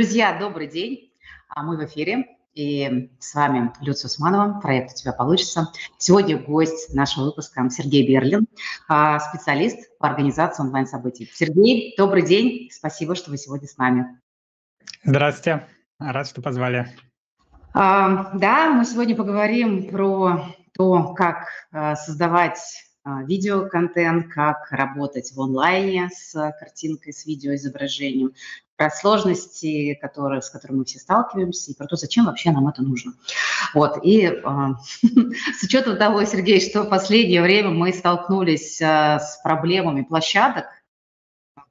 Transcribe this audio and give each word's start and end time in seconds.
Друзья, 0.00 0.34
добрый 0.38 0.66
день. 0.66 1.12
А 1.50 1.62
Мы 1.62 1.76
в 1.76 1.84
эфире. 1.84 2.24
И 2.54 3.10
с 3.20 3.34
вами 3.34 3.70
Люция 3.82 4.08
Усманова, 4.08 4.58
проект 4.58 4.92
«У 4.92 4.94
тебя 4.94 5.12
получится». 5.12 5.70
Сегодня 5.98 6.38
гость 6.38 6.94
нашего 6.94 7.26
выпуска 7.26 7.68
Сергей 7.68 8.08
Берлин, 8.08 8.46
а, 8.88 9.20
специалист 9.20 9.98
по 9.98 10.08
организации 10.08 10.62
онлайн-событий. 10.62 11.30
Сергей, 11.34 11.94
добрый 11.98 12.22
день. 12.22 12.70
Спасибо, 12.72 13.14
что 13.14 13.30
вы 13.30 13.36
сегодня 13.36 13.68
с 13.68 13.76
нами. 13.76 14.18
Здравствуйте. 15.04 15.66
Рад, 15.98 16.26
что 16.26 16.40
позвали. 16.40 16.86
А, 17.74 18.34
да, 18.38 18.72
мы 18.72 18.86
сегодня 18.86 19.14
поговорим 19.14 19.90
про 19.90 20.46
то, 20.72 21.12
как 21.12 21.46
создавать 21.72 22.58
видеоконтент, 23.04 24.32
как 24.32 24.70
работать 24.70 25.32
в 25.34 25.40
онлайне 25.40 26.10
с 26.10 26.32
картинкой, 26.58 27.12
с 27.12 27.26
видеоизображением, 27.26 28.32
про 28.80 28.88
сложности, 28.88 29.92
которые, 30.00 30.40
с 30.40 30.48
которыми 30.48 30.78
мы 30.78 30.84
все 30.86 30.98
сталкиваемся, 30.98 31.70
и 31.70 31.74
про 31.74 31.86
то, 31.86 31.96
зачем 31.96 32.24
вообще 32.24 32.50
нам 32.50 32.66
это 32.66 32.80
нужно. 32.80 33.12
Вот. 33.74 33.98
И 34.02 34.22
э, 34.22 34.32
с 34.42 35.62
учетом 35.62 35.98
того, 35.98 36.24
Сергей, 36.24 36.62
что 36.62 36.84
в 36.84 36.88
последнее 36.88 37.42
время 37.42 37.68
мы 37.68 37.92
столкнулись 37.92 38.80
э, 38.80 39.18
с 39.18 39.38
проблемами 39.44 40.00
площадок, 40.00 40.64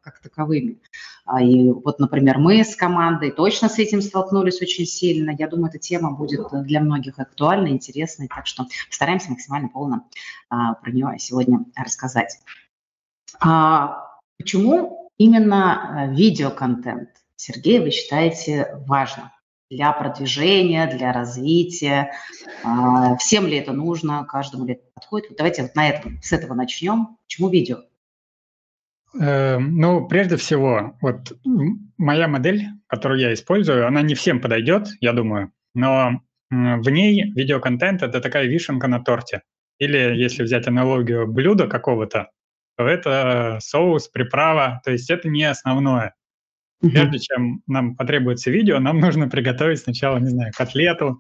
как 0.02 0.20
таковыми. 0.20 0.78
А, 1.26 1.42
и 1.42 1.72
вот, 1.72 1.98
например, 1.98 2.38
мы 2.38 2.64
с 2.64 2.76
командой 2.76 3.32
точно 3.32 3.70
с 3.70 3.80
этим 3.80 4.04
столкнулись 4.04 4.62
очень 4.62 4.86
сильно. 4.86 5.32
Я 5.32 5.48
думаю, 5.48 5.70
эта 5.70 5.80
тема 5.80 6.12
будет 6.12 6.46
для 6.62 6.80
многих 6.80 7.18
актуальной, 7.18 7.72
интересной, 7.72 8.28
так 8.28 8.46
что 8.46 8.68
постараемся 8.88 9.32
максимально 9.32 9.70
полно 9.70 10.08
а, 10.52 10.76
про 10.76 10.92
нее 10.92 11.16
сегодня 11.18 11.66
рассказать. 11.76 12.38
А, 13.40 14.12
почему 14.38 15.09
именно 15.20 16.12
видеоконтент, 16.12 17.10
Сергей, 17.36 17.80
вы 17.80 17.92
считаете 17.92 18.76
важным? 18.88 19.30
для 19.70 19.92
продвижения, 19.94 20.88
для 20.88 21.14
развития. 21.14 22.12
Всем 23.20 23.46
ли 23.46 23.58
это 23.58 23.72
нужно, 23.72 24.26
каждому 24.26 24.66
ли 24.66 24.74
это 24.74 24.84
подходит? 24.96 25.30
Вот 25.30 25.38
давайте 25.38 25.62
вот 25.62 25.76
на 25.76 25.88
этом, 25.88 26.20
с 26.22 26.34
этого 26.34 26.54
начнем. 26.56 27.18
Почему 27.26 27.50
видео? 27.50 27.78
Эм, 29.20 29.78
ну, 29.78 30.08
прежде 30.08 30.38
всего, 30.38 30.98
вот 31.02 31.34
моя 31.98 32.28
модель, 32.28 32.66
которую 32.88 33.20
я 33.20 33.34
использую, 33.34 33.88
она 33.88 34.02
не 34.02 34.16
всем 34.16 34.42
подойдет, 34.42 34.88
я 35.02 35.14
думаю, 35.14 35.52
но 35.74 36.22
в 36.50 36.90
ней 36.90 37.32
видеоконтент– 37.34 38.02
это 38.02 38.22
такая 38.22 38.46
вишенка 38.46 38.88
на 38.88 39.00
торте. 39.00 39.44
Или 39.78 39.98
если 39.98 40.44
взять 40.44 40.68
аналогию 40.68 41.28
блюда 41.28 41.68
какого-то, 41.68 42.32
то 42.80 42.88
это 42.88 43.58
соус, 43.60 44.08
приправа, 44.08 44.80
то 44.86 44.92
есть 44.92 45.10
это 45.10 45.28
не 45.28 45.44
основное. 45.44 46.16
Прежде 46.80 47.20
чем 47.20 47.62
нам 47.68 47.98
потребуется 47.98 48.52
видео, 48.52 48.80
нам 48.80 49.02
нужно 49.02 49.28
приготовить 49.28 49.80
сначала, 49.80 50.18
не 50.18 50.30
знаю, 50.30 50.54
котлету, 50.56 51.20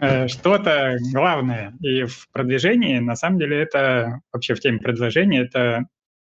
э, 0.00 0.28
что-то 0.28 0.98
главное. 1.14 1.72
И 1.80 2.04
в 2.04 2.28
продвижении, 2.30 2.98
на 2.98 3.16
самом 3.16 3.38
деле, 3.38 3.62
это 3.62 4.20
вообще 4.34 4.54
в 4.54 4.60
теме 4.60 4.80
продвижения, 4.80 5.40
это 5.40 5.86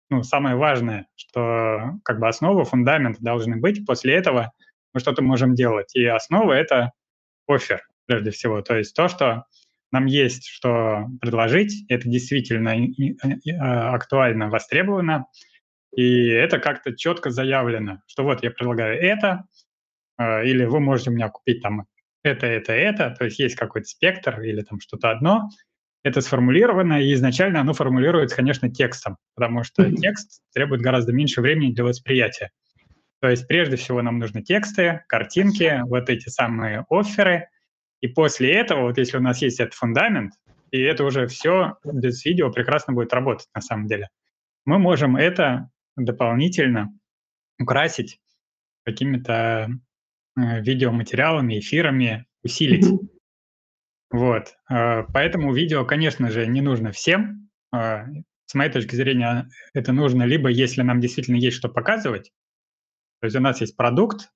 ну, 0.09 0.23
самое 0.23 0.55
важное, 0.55 1.05
что 1.15 1.91
как 2.03 2.19
бы 2.19 2.27
основа, 2.27 2.65
фундамент 2.65 3.19
должны 3.19 3.57
быть. 3.57 3.85
После 3.85 4.15
этого 4.15 4.53
мы 4.91 5.01
что-то 5.01 5.21
можем 5.21 5.53
делать. 5.53 5.95
И 5.95 6.03
основа— 6.03 6.53
это 6.53 6.93
офер, 7.47 7.81
прежде 8.07 8.31
всего. 8.31 8.63
То 8.63 8.75
есть 8.75 8.95
то, 8.95 9.07
что 9.07 9.43
нам 9.91 10.05
есть 10.05 10.47
что 10.47 11.05
предложить, 11.21 11.85
это 11.89 12.09
действительно 12.09 12.75
а, 13.59 13.93
актуально, 13.93 14.49
востребовано, 14.49 15.25
и 15.95 16.27
это 16.27 16.59
как-то 16.59 16.95
четко 16.95 17.29
заявлено, 17.29 18.01
что 18.07 18.23
вот 18.23 18.43
я 18.43 18.51
предлагаю 18.51 18.99
это, 19.01 19.45
а, 20.17 20.43
или 20.43 20.65
вы 20.65 20.79
можете 20.79 21.09
у 21.09 21.13
меня 21.13 21.29
купить 21.29 21.61
там 21.61 21.85
это, 22.23 22.45
это, 22.45 22.73
это, 22.73 23.15
то 23.17 23.25
есть 23.25 23.39
есть 23.39 23.55
какой-то 23.55 23.87
спектр 23.87 24.41
или 24.41 24.61
там 24.61 24.79
что-то 24.79 25.11
одно, 25.11 25.49
это 26.03 26.21
сформулировано, 26.21 27.01
и 27.01 27.13
изначально 27.13 27.61
оно 27.61 27.73
формулируется, 27.73 28.35
конечно, 28.35 28.69
текстом, 28.69 29.17
потому 29.35 29.63
что 29.63 29.91
текст 29.91 30.41
требует 30.53 30.81
гораздо 30.81 31.13
меньше 31.13 31.41
времени 31.41 31.73
для 31.73 31.83
восприятия. 31.83 32.51
То 33.19 33.29
есть 33.29 33.47
прежде 33.47 33.77
всего 33.77 34.01
нам 34.01 34.19
нужны 34.19 34.43
тексты, 34.43 35.01
картинки, 35.07 35.81
вот 35.85 36.09
эти 36.09 36.29
самые 36.29 36.85
оферы, 36.89 37.47
и 38.07 38.09
после 38.09 38.53
этого, 38.53 38.83
вот 38.83 38.97
если 38.97 39.17
у 39.17 39.21
нас 39.21 39.41
есть 39.41 39.59
этот 39.59 39.73
фундамент, 39.73 40.31
и 40.71 40.79
это 40.79 41.03
уже 41.03 41.27
все 41.27 41.75
без 41.83 42.23
видео 42.23 42.49
прекрасно 42.49 42.93
будет 42.93 43.11
работать 43.11 43.49
на 43.53 43.59
самом 43.59 43.87
деле, 43.87 44.07
мы 44.65 44.79
можем 44.79 45.17
это 45.17 45.69
дополнительно 45.97 46.97
украсить 47.59 48.21
какими-то 48.85 49.69
э, 50.37 50.61
видеоматериалами, 50.61 51.59
эфирами, 51.59 52.25
усилить. 52.43 52.85
Вот. 54.09 54.55
А, 54.69 55.03
поэтому 55.03 55.53
видео, 55.53 55.83
конечно 55.83 56.31
же, 56.31 56.47
не 56.47 56.61
нужно 56.61 56.93
всем. 56.93 57.49
А, 57.73 58.05
с 58.45 58.53
моей 58.53 58.71
точки 58.71 58.95
зрения, 58.95 59.49
это 59.73 59.91
нужно 59.91 60.23
либо 60.23 60.47
если 60.47 60.81
нам 60.81 61.01
действительно 61.01 61.35
есть 61.35 61.57
что 61.57 61.67
показывать, 61.67 62.31
то 63.19 63.25
есть 63.25 63.35
у 63.35 63.41
нас 63.41 63.59
есть 63.59 63.75
продукт, 63.75 64.29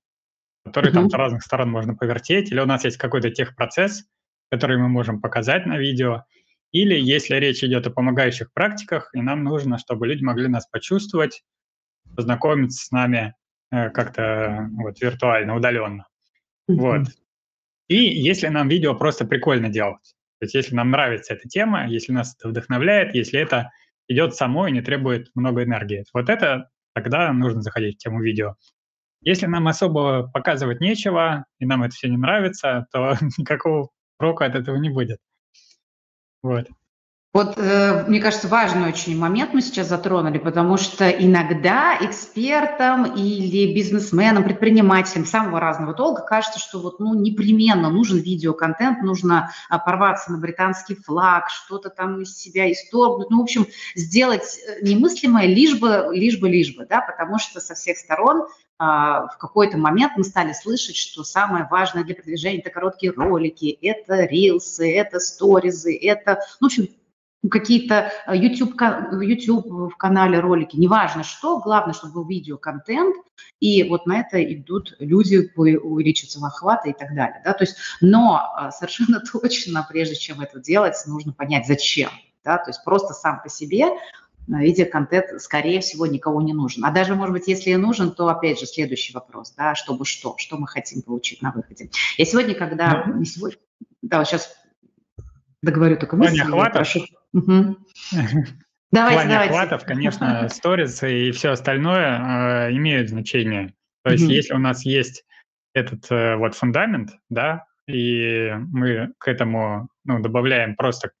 который 0.64 0.92
там 0.92 1.10
с 1.10 1.14
разных 1.14 1.42
сторон 1.42 1.70
можно 1.70 1.94
повертеть, 1.94 2.50
или 2.50 2.60
у 2.60 2.66
нас 2.66 2.84
есть 2.84 2.96
какой-то 2.96 3.30
техпроцесс, 3.30 4.04
который 4.50 4.78
мы 4.78 4.88
можем 4.88 5.20
показать 5.20 5.66
на 5.66 5.78
видео, 5.78 6.24
или 6.72 6.98
если 6.98 7.36
речь 7.36 7.62
идет 7.62 7.86
о 7.86 7.90
помогающих 7.90 8.52
практиках, 8.52 9.10
и 9.14 9.20
нам 9.20 9.44
нужно, 9.44 9.78
чтобы 9.78 10.06
люди 10.06 10.24
могли 10.24 10.48
нас 10.48 10.66
почувствовать, 10.66 11.42
познакомиться 12.16 12.86
с 12.86 12.90
нами 12.90 13.34
э, 13.70 13.90
как-то 13.90 14.68
вот 14.72 15.00
виртуально, 15.00 15.54
удаленно. 15.56 16.06
Вот. 16.68 17.08
И 17.88 17.96
если 17.96 18.48
нам 18.48 18.68
видео 18.68 18.94
просто 18.94 19.26
прикольно 19.26 19.68
делать, 19.68 20.14
то 20.38 20.44
есть 20.44 20.54
если 20.54 20.74
нам 20.74 20.90
нравится 20.90 21.34
эта 21.34 21.48
тема, 21.48 21.86
если 21.88 22.12
нас 22.12 22.34
это 22.38 22.48
вдохновляет, 22.48 23.14
если 23.14 23.38
это 23.38 23.70
идет 24.08 24.34
само 24.34 24.66
и 24.66 24.72
не 24.72 24.80
требует 24.80 25.30
много 25.34 25.62
энергии, 25.62 26.04
вот 26.14 26.28
это 26.28 26.70
тогда 26.94 27.32
нужно 27.32 27.62
заходить 27.62 27.96
в 27.96 27.98
тему 27.98 28.22
видео. 28.22 28.56
Если 29.22 29.46
нам 29.46 29.68
особо 29.68 30.28
показывать 30.32 30.80
нечего, 30.80 31.46
и 31.58 31.66
нам 31.66 31.82
это 31.84 31.94
все 31.94 32.08
не 32.08 32.16
нравится, 32.16 32.86
то 32.92 33.16
никакого 33.38 33.90
прока 34.18 34.46
от 34.46 34.54
этого 34.54 34.76
не 34.76 34.90
будет. 34.90 35.18
Вот. 36.42 36.68
Вот, 37.34 37.54
э, 37.56 38.04
мне 38.08 38.20
кажется, 38.20 38.46
важный 38.46 38.90
очень 38.90 39.18
момент 39.18 39.54
мы 39.54 39.62
сейчас 39.62 39.88
затронули, 39.88 40.36
потому 40.36 40.76
что 40.76 41.08
иногда 41.08 41.96
экспертам 41.98 43.14
или 43.16 43.74
бизнесменам, 43.74 44.44
предпринимателям 44.44 45.24
самого 45.24 45.58
разного 45.58 45.94
толка 45.94 46.20
кажется, 46.22 46.58
что 46.58 46.78
вот, 46.78 47.00
ну, 47.00 47.14
непременно 47.14 47.88
нужен 47.88 48.18
видеоконтент, 48.18 49.00
нужно 49.00 49.50
а, 49.70 49.78
порваться 49.78 50.30
на 50.30 50.36
британский 50.36 50.94
флаг, 50.94 51.48
что-то 51.48 51.88
там 51.88 52.20
из 52.20 52.36
себя 52.36 52.70
исторгнуть, 52.70 53.30
ну, 53.30 53.38
в 53.38 53.42
общем, 53.44 53.66
сделать 53.94 54.58
э, 54.68 54.84
немыслимое 54.84 55.46
лишь 55.46 55.80
бы, 55.80 56.08
лишь 56.12 56.38
бы, 56.38 56.50
лишь 56.50 56.76
бы, 56.76 56.84
да, 56.84 57.00
потому 57.00 57.38
что 57.38 57.60
со 57.60 57.74
всех 57.74 57.96
сторон 57.96 58.46
в 58.82 59.36
какой-то 59.38 59.78
момент 59.78 60.14
мы 60.16 60.24
стали 60.24 60.52
слышать, 60.52 60.96
что 60.96 61.22
самое 61.22 61.68
важное 61.70 62.04
для 62.04 62.14
продвижения– 62.14 62.58
это 62.60 62.70
короткие 62.70 63.12
ролики, 63.12 63.78
это 63.80 64.24
рилсы, 64.24 64.92
это 64.92 65.20
сторизы, 65.20 65.96
это, 65.96 66.40
ну, 66.60 66.68
в 66.68 66.72
общем, 66.72 66.88
какие-то 67.50 68.12
YouTube, 68.32 68.80
э, 68.80 69.24
YouTube 69.24 69.92
в 69.92 69.96
канале 69.96 70.38
ролики, 70.38 70.76
неважно 70.76 71.24
что, 71.24 71.60
главное, 71.60 71.94
чтобы 71.94 72.14
был 72.14 72.28
видеоконтент, 72.28 73.16
и 73.60 73.88
вот 73.88 74.06
на 74.06 74.20
это 74.20 74.42
идут 74.42 74.94
люди, 74.98 75.50
увеличиваются 75.56 76.40
в 76.40 76.44
охваты 76.44 76.90
и 76.90 76.92
так 76.92 77.14
далее. 77.14 77.40
Да? 77.44 77.52
То 77.52 77.64
есть, 77.64 77.76
но 78.00 78.40
а, 78.56 78.70
совершенно 78.70 79.20
точно, 79.32 79.86
прежде 79.88 80.16
чем 80.16 80.40
это 80.40 80.60
делать, 80.60 80.96
нужно 81.06 81.32
понять, 81.32 81.66
зачем. 81.66 82.10
Да? 82.44 82.58
То 82.58 82.70
есть 82.70 82.82
просто 82.84 83.14
сам 83.14 83.40
по 83.42 83.48
себе 83.48 83.88
видеоконтент, 84.46 85.40
скорее 85.40 85.80
всего, 85.80 86.06
никого 86.06 86.42
не 86.42 86.52
нужен. 86.52 86.84
А 86.84 86.90
даже, 86.90 87.14
может 87.14 87.32
быть, 87.32 87.48
если 87.48 87.70
и 87.70 87.76
нужен, 87.76 88.12
то, 88.12 88.28
опять 88.28 88.60
же, 88.60 88.66
следующий 88.66 89.12
вопрос, 89.12 89.54
да, 89.56 89.74
чтобы 89.74 90.04
что, 90.04 90.34
что 90.38 90.58
мы 90.58 90.66
хотим 90.66 91.02
получить 91.02 91.42
на 91.42 91.52
выходе. 91.52 91.90
Я 92.18 92.24
сегодня, 92.24 92.54
когда... 92.54 93.04
Не 93.06 93.24
сегодня, 93.24 93.58
да, 94.02 94.24
сейчас 94.24 94.54
договорю 95.62 95.96
только 95.96 96.16
мысль. 96.16 96.42
Прошу. 96.72 97.06
Угу. 97.32 97.76
Давайте, 98.92 99.20
В 99.20 99.22
плане 99.22 99.30
давайте. 99.30 99.54
охватов, 99.54 99.84
конечно, 99.86 100.48
сторис 100.50 101.02
и 101.02 101.30
все 101.30 101.52
остальное 101.52 102.68
э, 102.68 102.72
имеют 102.72 103.08
значение. 103.08 103.72
То 104.04 104.12
есть, 104.12 104.24
угу. 104.24 104.32
если 104.32 104.52
у 104.52 104.58
нас 104.58 104.84
есть 104.84 105.24
этот 105.72 106.10
э, 106.10 106.36
вот 106.36 106.54
фундамент, 106.54 107.12
да, 107.30 107.64
и 107.88 108.50
мы 108.70 109.14
к 109.16 109.28
этому 109.28 109.88
ну, 110.04 110.20
добавляем 110.20 110.76
просто 110.76 111.12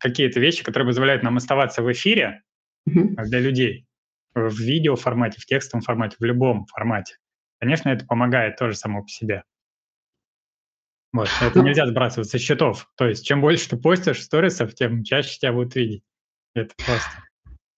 какие-то 0.00 0.40
вещи, 0.40 0.64
которые 0.64 0.88
позволяют 0.88 1.22
нам 1.22 1.36
оставаться 1.36 1.82
в 1.82 1.90
эфире 1.92 2.42
угу. 2.86 3.14
для 3.16 3.40
людей 3.40 3.86
в 4.34 4.58
видео 4.60 4.96
формате, 4.96 5.40
в 5.40 5.46
текстовом 5.46 5.82
формате, 5.82 6.16
в 6.18 6.24
любом 6.24 6.66
формате. 6.66 7.16
Конечно, 7.58 7.88
это 7.90 8.06
помогает 8.06 8.56
тоже 8.56 8.74
само 8.74 9.02
по 9.02 9.08
себе. 9.08 9.44
Вот, 11.12 11.28
это 11.42 11.58
ну, 11.58 11.64
нельзя 11.64 11.86
сбрасывать 11.86 12.28
со 12.28 12.38
счетов. 12.38 12.88
То 12.96 13.08
есть, 13.08 13.26
чем 13.26 13.40
больше 13.40 13.68
ты 13.68 13.76
постишь 13.76 14.22
сторисов, 14.22 14.74
тем 14.74 15.02
чаще 15.02 15.38
тебя 15.38 15.52
будут 15.52 15.74
видеть. 15.74 16.04
Это 16.54 16.72
просто. 16.76 17.10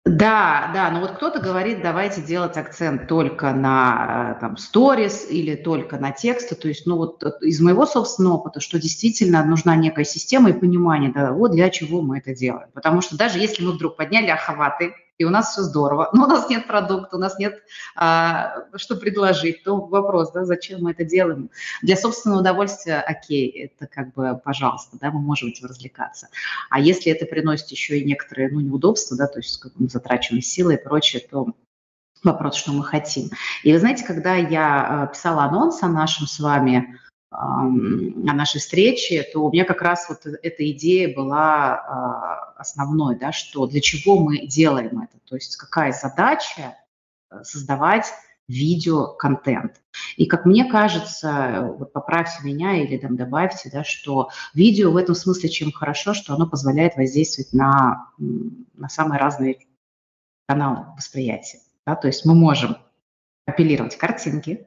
Да, 0.04 0.72
да, 0.75 0.90
но 0.90 1.00
вот 1.00 1.12
кто-то 1.12 1.38
говорит, 1.38 1.81
давайте 1.81 2.22
делать 2.22 2.56
акцент 2.56 3.06
только 3.06 3.52
на 3.52 4.37
там 4.40 4.56
сторис 4.56 5.31
или 5.31 5.54
только 5.54 5.96
на 5.96 6.10
тексты, 6.10 6.56
то 6.56 6.66
есть, 6.66 6.87
ну 6.87 6.96
вот 6.96 7.22
из 7.40 7.60
моего 7.60 7.87
собственного 7.87 8.34
опыта, 8.34 8.58
что 8.58 8.81
действительно 8.81 9.44
нужна 9.44 9.76
некая 9.76 10.04
система 10.04 10.50
и 10.50 10.54
понимание, 10.54 11.12
да, 11.12 11.31
вот 11.32 11.52
для 11.52 11.70
чего 11.70 12.02
мы 12.02 12.19
это 12.19 12.34
делаем, 12.34 12.69
потому 12.75 13.00
что 13.00 13.16
даже 13.16 13.38
если 13.38 13.64
мы 13.64 13.72
вдруг 13.72 13.96
подняли 13.96 14.26
охваты, 14.26 14.93
и 15.22 15.24
у 15.24 15.30
нас 15.30 15.52
все 15.52 15.62
здорово, 15.62 16.10
но 16.12 16.24
у 16.24 16.26
нас 16.26 16.48
нет 16.50 16.66
продукта, 16.66 17.16
у 17.16 17.20
нас 17.20 17.38
нет 17.38 17.62
а, 17.94 18.64
что 18.74 18.96
предложить, 18.96 19.62
то 19.62 19.76
вопрос, 19.76 20.32
да, 20.32 20.44
зачем 20.44 20.82
мы 20.82 20.90
это 20.90 21.04
делаем? 21.04 21.50
Для 21.80 21.96
собственного 21.96 22.40
удовольствия, 22.40 23.00
окей, 23.00 23.48
это 23.50 23.86
как 23.86 24.12
бы, 24.14 24.40
пожалуйста, 24.44 24.98
да, 25.00 25.10
мы 25.10 25.20
можем 25.20 25.50
этим 25.50 25.66
развлекаться. 25.66 26.28
А 26.70 26.80
если 26.80 27.12
это 27.12 27.24
приносит 27.24 27.69
еще 27.69 27.98
и 27.98 28.04
некоторые, 28.04 28.50
ну, 28.50 28.60
неудобства, 28.60 29.16
да, 29.16 29.28
то 29.28 29.38
есть 29.38 29.58
как 29.60 29.72
мы 29.76 29.88
затрачиваем 29.88 30.42
силы 30.42 30.74
и 30.74 30.82
прочее, 30.82 31.22
то 31.30 31.46
вопрос, 32.24 32.56
что 32.56 32.72
мы 32.72 32.82
хотим. 32.84 33.30
И 33.62 33.72
вы 33.72 33.78
знаете, 33.78 34.04
когда 34.04 34.34
я 34.34 35.04
а, 35.04 35.06
писала 35.06 35.44
анонс 35.44 35.82
о 35.82 35.88
нашем 35.88 36.26
с 36.26 36.40
вами 36.40 36.98
на 37.34 38.34
нашей 38.34 38.60
встрече, 38.60 39.26
то 39.32 39.46
у 39.46 39.50
меня 39.50 39.64
как 39.64 39.80
раз 39.80 40.06
вот 40.10 40.26
эта 40.26 40.70
идея 40.70 41.14
была 41.14 41.74
а, 41.74 42.42
основной, 42.62 43.19
да, 43.19 43.32
что 43.32 43.67
для 43.67 43.81
чего 43.81 44.19
мы 44.19 44.47
делаем 44.47 45.00
это, 45.00 45.19
то 45.25 45.35
есть 45.35 45.56
какая 45.56 45.93
задача 45.93 46.76
э, 47.31 47.43
создавать 47.43 48.06
видеоконтент. 48.49 49.81
И 50.17 50.26
как 50.26 50.47
мне 50.47 50.64
кажется, 50.64 51.75
вот 51.79 51.93
поправьте 51.93 52.43
меня 52.43 52.82
или 52.82 52.97
там 52.99 53.17
добавьте, 53.17 53.70
да, 53.70 53.85
что 53.85 54.31
видео 54.55 54.91
в 54.91 54.97
этом 54.97 55.14
смысле 55.14 55.49
чем 55.49 55.73
хорошо, 55.73 56.14
что 56.14 56.35
оно 56.35 56.47
позволяет 56.47 56.97
воздействовать 56.97 57.53
на, 57.53 58.09
на 58.19 58.88
самые 58.88 59.20
разные 59.20 59.58
каналы 60.47 60.87
восприятия. 60.97 61.61
Да? 61.87 61.94
То 61.97 62.08
есть 62.08 62.25
мы 62.25 62.35
можем 62.35 62.76
апеллировать 63.47 63.97
картинки, 63.97 64.67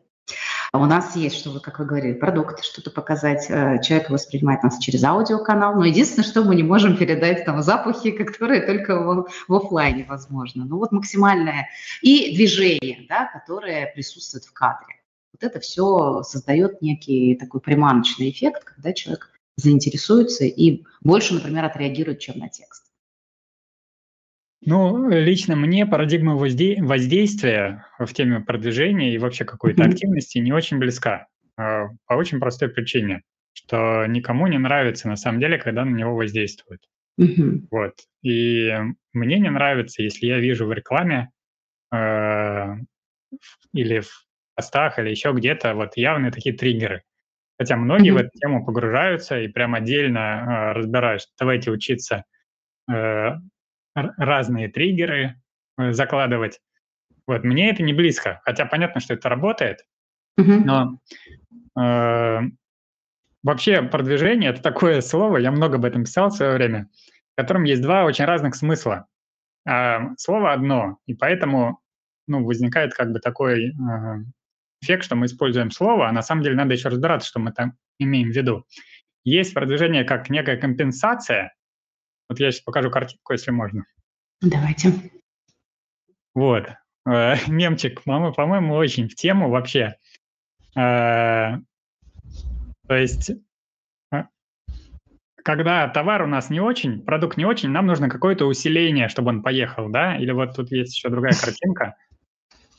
у 0.77 0.85
нас 0.85 1.15
есть, 1.15 1.37
что 1.37 1.51
вы, 1.51 1.59
как 1.59 1.79
вы 1.79 1.85
говорили, 1.85 2.13
продукт, 2.13 2.63
что-то 2.63 2.91
показать. 2.91 3.45
Э, 3.49 3.81
человек 3.81 4.09
воспринимает 4.09 4.63
нас 4.63 4.77
через 4.79 5.03
аудиоканал, 5.03 5.75
но 5.75 5.85
единственное, 5.85 6.27
что 6.27 6.43
мы 6.43 6.55
не 6.55 6.63
можем 6.63 6.97
передать 6.97 7.45
там 7.45 7.61
запахи, 7.61 8.11
которые 8.25 8.61
только 8.61 8.97
в, 8.99 9.27
в 9.47 9.53
офлайне 9.53 10.05
возможно. 10.07 10.65
Ну 10.65 10.77
вот 10.77 10.91
максимальное 10.91 11.69
и 12.01 12.35
движение, 12.35 13.05
да, 13.09 13.25
которое 13.25 13.91
присутствует 13.93 14.45
в 14.45 14.53
кадре. 14.53 14.95
Вот 15.33 15.43
это 15.43 15.59
все 15.59 16.23
создает 16.23 16.81
некий 16.81 17.35
такой 17.35 17.59
приманочный 17.59 18.29
эффект, 18.29 18.63
когда 18.63 18.93
человек 18.93 19.31
заинтересуется 19.57 20.45
и 20.45 20.83
больше, 21.01 21.33
например, 21.33 21.65
отреагирует, 21.65 22.19
чем 22.19 22.39
на 22.39 22.49
текст. 22.49 22.84
Ну, 24.65 25.09
лично 25.09 25.55
мне 25.55 25.85
парадигма 25.85 26.35
воздействия 26.35 27.85
в 27.99 28.11
теме 28.13 28.39
продвижения 28.39 29.13
и 29.13 29.17
вообще 29.19 29.45
какой-то 29.45 29.83
mm-hmm. 29.83 29.89
активности 29.89 30.37
не 30.39 30.51
очень 30.51 30.79
близка. 30.79 31.27
А, 31.57 31.89
по 32.07 32.13
очень 32.13 32.39
простой 32.39 32.69
причине, 32.69 33.21
что 33.53 34.05
никому 34.07 34.47
не 34.47 34.57
нравится 34.57 35.07
на 35.07 35.15
самом 35.15 35.39
деле, 35.39 35.57
когда 35.57 35.85
на 35.85 35.95
него 35.95 36.15
воздействуют. 36.15 36.81
Mm-hmm. 37.19 37.67
Вот. 37.69 37.93
И 38.23 38.71
мне 39.13 39.39
не 39.39 39.49
нравится, 39.49 40.01
если 40.01 40.25
я 40.25 40.39
вижу 40.39 40.65
в 40.65 40.73
рекламе 40.73 41.29
э, 41.93 42.75
или 43.73 43.99
в 43.99 44.25
постах, 44.55 44.99
или 44.99 45.09
еще 45.09 45.31
где-то 45.31 45.75
вот 45.75 45.95
явные 45.95 46.31
такие 46.31 46.55
триггеры. 46.55 47.03
Хотя 47.57 47.77
многие 47.77 48.11
mm-hmm. 48.11 48.13
в 48.13 48.17
эту 48.17 48.39
тему 48.39 48.65
погружаются 48.65 49.39
и 49.39 49.47
прям 49.47 49.75
отдельно 49.75 50.19
э, 50.19 50.71
разбирают, 50.73 51.21
что 51.21 51.31
давайте 51.39 51.71
учиться 51.71 52.25
э, 52.91 53.29
разные 53.95 54.67
триггеры 54.67 55.41
э, 55.77 55.93
закладывать. 55.93 56.59
Вот, 57.27 57.43
мне 57.43 57.71
это 57.71 57.81
не 57.81 57.93
близко, 57.93 58.41
хотя 58.43 58.65
понятно, 58.65 59.01
что 59.01 59.13
это 59.15 59.29
работает, 59.29 59.79
mm-hmm. 60.39 60.63
но 60.63 60.99
э, 61.81 62.41
вообще 63.43 63.81
продвижение– 63.81 64.49
это 64.51 64.61
такое 64.61 65.01
слово, 65.01 65.37
я 65.37 65.51
много 65.51 65.77
об 65.77 65.85
этом 65.85 66.03
писал 66.03 66.29
в 66.29 66.35
свое 66.35 66.53
время, 66.53 66.89
в 67.33 67.41
котором 67.41 67.63
есть 67.63 67.81
два 67.81 68.03
очень 68.03 68.25
разных 68.25 68.55
смысла. 68.55 69.07
А 69.67 70.13
слово 70.17 70.53
одно, 70.53 70.99
и 71.07 71.15
поэтому 71.15 71.79
ну, 72.27 72.45
возникает 72.45 72.93
как 72.93 73.11
бы 73.11 73.19
такой 73.19 73.69
э, 73.69 73.73
эффект, 74.81 75.05
что 75.05 75.15
мы 75.15 75.25
используем 75.25 75.71
слово, 75.71 76.07
а 76.07 76.11
на 76.11 76.21
самом 76.21 76.43
деле 76.43 76.55
надо 76.55 76.73
еще 76.73 76.89
разбираться, 76.89 77.27
что 77.27 77.39
мы 77.39 77.51
там 77.51 77.73
имеем 77.97 78.31
в 78.31 78.35
виду. 78.35 78.65
Есть 79.23 79.55
продвижение 79.55 80.03
как 80.03 80.29
некая 80.29 80.57
компенсация, 80.57 81.53
вот 82.29 82.39
я 82.39 82.51
сейчас 82.51 82.63
покажу 82.63 82.89
картинку, 82.89 83.33
если 83.33 83.51
можно. 83.51 83.85
Давайте. 84.41 84.93
Вот. 86.33 86.67
Э, 87.07 87.35
мемчик, 87.47 88.03
по-моему, 88.03 88.75
очень 88.75 89.07
в 89.07 89.15
тему 89.15 89.49
вообще. 89.49 89.95
Э, 90.75 91.57
то 92.87 92.95
есть, 92.95 93.31
э, 94.11 94.23
когда 95.43 95.87
товар 95.87 96.23
у 96.23 96.27
нас 96.27 96.49
не 96.49 96.59
очень, 96.59 97.03
продукт 97.03 97.37
не 97.37 97.45
очень, 97.45 97.69
нам 97.69 97.85
нужно 97.85 98.09
какое-то 98.09 98.45
усиление, 98.45 99.07
чтобы 99.07 99.29
он 99.29 99.43
поехал, 99.43 99.89
да? 99.89 100.17
Или 100.17 100.31
вот 100.31 100.55
тут 100.55 100.71
есть 100.71 100.95
еще 100.95 101.09
другая 101.09 101.33
картинка. 101.33 101.95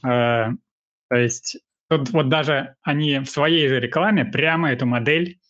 То 0.02 1.16
есть 1.16 1.58
тут 1.88 2.10
вот 2.10 2.28
даже 2.28 2.76
они 2.82 3.20
в 3.20 3.26
своей 3.26 3.68
же 3.68 3.80
рекламе 3.80 4.24
прямо 4.24 4.70
эту 4.70 4.86
модель 4.86 5.40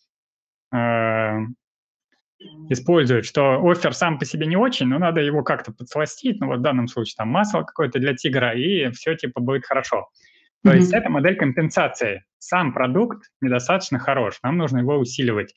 используют, 2.69 3.25
что 3.25 3.61
офер 3.63 3.93
сам 3.93 4.19
по 4.19 4.25
себе 4.25 4.45
не 4.45 4.55
очень, 4.55 4.87
но 4.87 4.99
надо 4.99 5.21
его 5.21 5.43
как-то 5.43 5.71
подсластить, 5.71 6.39
ну 6.39 6.47
вот 6.47 6.59
в 6.59 6.61
данном 6.61 6.87
случае 6.87 7.15
там 7.17 7.29
масло 7.29 7.63
какое-то 7.63 7.99
для 7.99 8.15
тигра, 8.15 8.53
и 8.53 8.89
все 8.91 9.15
типа 9.15 9.41
будет 9.41 9.65
хорошо. 9.65 10.09
То 10.63 10.71
mm-hmm. 10.71 10.75
есть 10.75 10.93
это 10.93 11.09
модель 11.09 11.35
компенсации. 11.35 12.25
Сам 12.39 12.73
продукт 12.73 13.29
недостаточно 13.41 13.99
хорош, 13.99 14.39
нам 14.43 14.57
нужно 14.57 14.79
его 14.79 14.97
усиливать. 14.97 15.53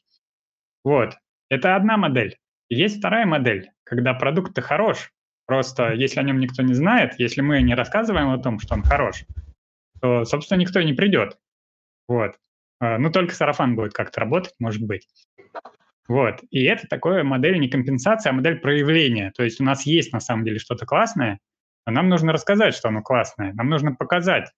Вот, 0.85 1.15
это 1.49 1.77
одна 1.77 1.97
модель. 1.97 2.37
Есть 2.69 2.99
вторая 2.99 3.27
модель, 3.27 3.71
когда 3.85 4.15
продукт-то 4.15 4.63
хорош, 4.63 5.11
просто 5.47 5.93
если 5.93 6.21
о 6.21 6.23
нем 6.23 6.39
никто 6.39 6.63
не 6.63 6.75
знает, 6.75 7.15
если 7.19 7.41
мы 7.41 7.61
не 7.63 7.75
рассказываем 7.75 8.31
о 8.31 8.39
том, 8.39 8.61
что 8.61 8.75
он 8.75 8.83
хорош, 8.83 9.25
то, 10.01 10.25
собственно, 10.25 10.61
никто 10.61 10.81
не 10.81 10.93
придет. 10.93 11.37
Вот. 12.09 12.37
А, 12.81 12.99
ну, 12.99 13.11
только 13.11 13.35
сарафан 13.35 13.77
будет 13.77 13.93
как-то 13.93 14.21
работать, 14.21 14.55
может 14.59 14.83
быть. 14.83 15.07
Вот. 16.11 16.41
И 16.51 16.65
это 16.65 16.89
такое 16.89 17.23
модель 17.23 17.61
не 17.61 17.69
компенсация, 17.69 18.31
а 18.31 18.33
модель 18.33 18.59
проявления. 18.59 19.31
То 19.37 19.45
есть 19.45 19.61
у 19.61 19.65
нас 19.65 19.87
есть 19.87 20.12
на 20.12 20.19
самом 20.19 20.45
деле 20.45 20.59
что-то 20.59 20.85
классное, 20.85 21.39
а 21.85 21.93
нам 21.93 22.09
нужно 22.09 22.33
рассказать, 22.33 22.75
что 22.75 22.89
оно 22.89 23.01
классное. 23.01 23.53
Нам 23.53 23.69
нужно 23.69 23.95
показать 23.95 24.51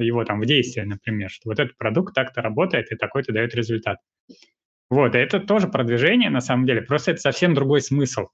его 0.00 0.24
там 0.24 0.40
в 0.40 0.44
действии, 0.44 0.80
например, 0.80 1.30
что 1.30 1.50
вот 1.50 1.60
этот 1.60 1.78
продукт 1.78 2.16
так-то 2.16 2.42
работает 2.42 2.90
и 2.90 2.96
такой-то 2.96 3.32
дает 3.32 3.54
результат. 3.54 3.98
Вот, 4.90 5.14
и 5.14 5.18
это 5.18 5.38
тоже 5.38 5.68
продвижение 5.68 6.30
на 6.30 6.40
самом 6.40 6.66
деле, 6.66 6.82
просто 6.82 7.12
это 7.12 7.20
совсем 7.20 7.54
другой 7.54 7.80
смысл. 7.80 8.26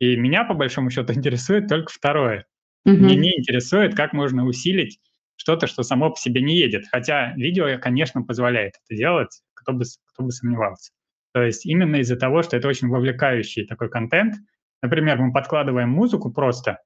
И 0.00 0.16
меня, 0.16 0.42
по 0.42 0.54
большому 0.54 0.90
счету, 0.90 1.12
интересует 1.14 1.68
только 1.68 1.92
второе. 1.92 2.46
Mm-hmm. 2.84 2.96
Мне 2.96 3.14
не 3.14 3.38
интересует, 3.38 3.94
как 3.94 4.12
можно 4.12 4.44
усилить 4.44 4.98
что-то, 5.36 5.68
что 5.68 5.84
само 5.84 6.10
по 6.10 6.16
себе 6.16 6.42
не 6.42 6.56
едет. 6.56 6.86
Хотя 6.90 7.32
видео, 7.34 7.78
конечно, 7.80 8.24
позволяет 8.24 8.74
это 8.84 8.98
делать, 8.98 9.40
кто 9.54 9.72
бы, 9.72 9.84
кто 10.12 10.24
бы 10.24 10.32
сомневался. 10.32 10.90
То 11.32 11.42
есть 11.42 11.66
именно 11.66 11.96
из-за 11.96 12.16
того, 12.16 12.42
что 12.42 12.56
это 12.56 12.68
очень 12.68 12.88
вовлекающий 12.88 13.66
такой 13.66 13.88
контент. 13.88 14.34
Например, 14.82 15.18
мы 15.18 15.32
подкладываем 15.32 15.88
музыку 15.88 16.30
просто, 16.32 16.78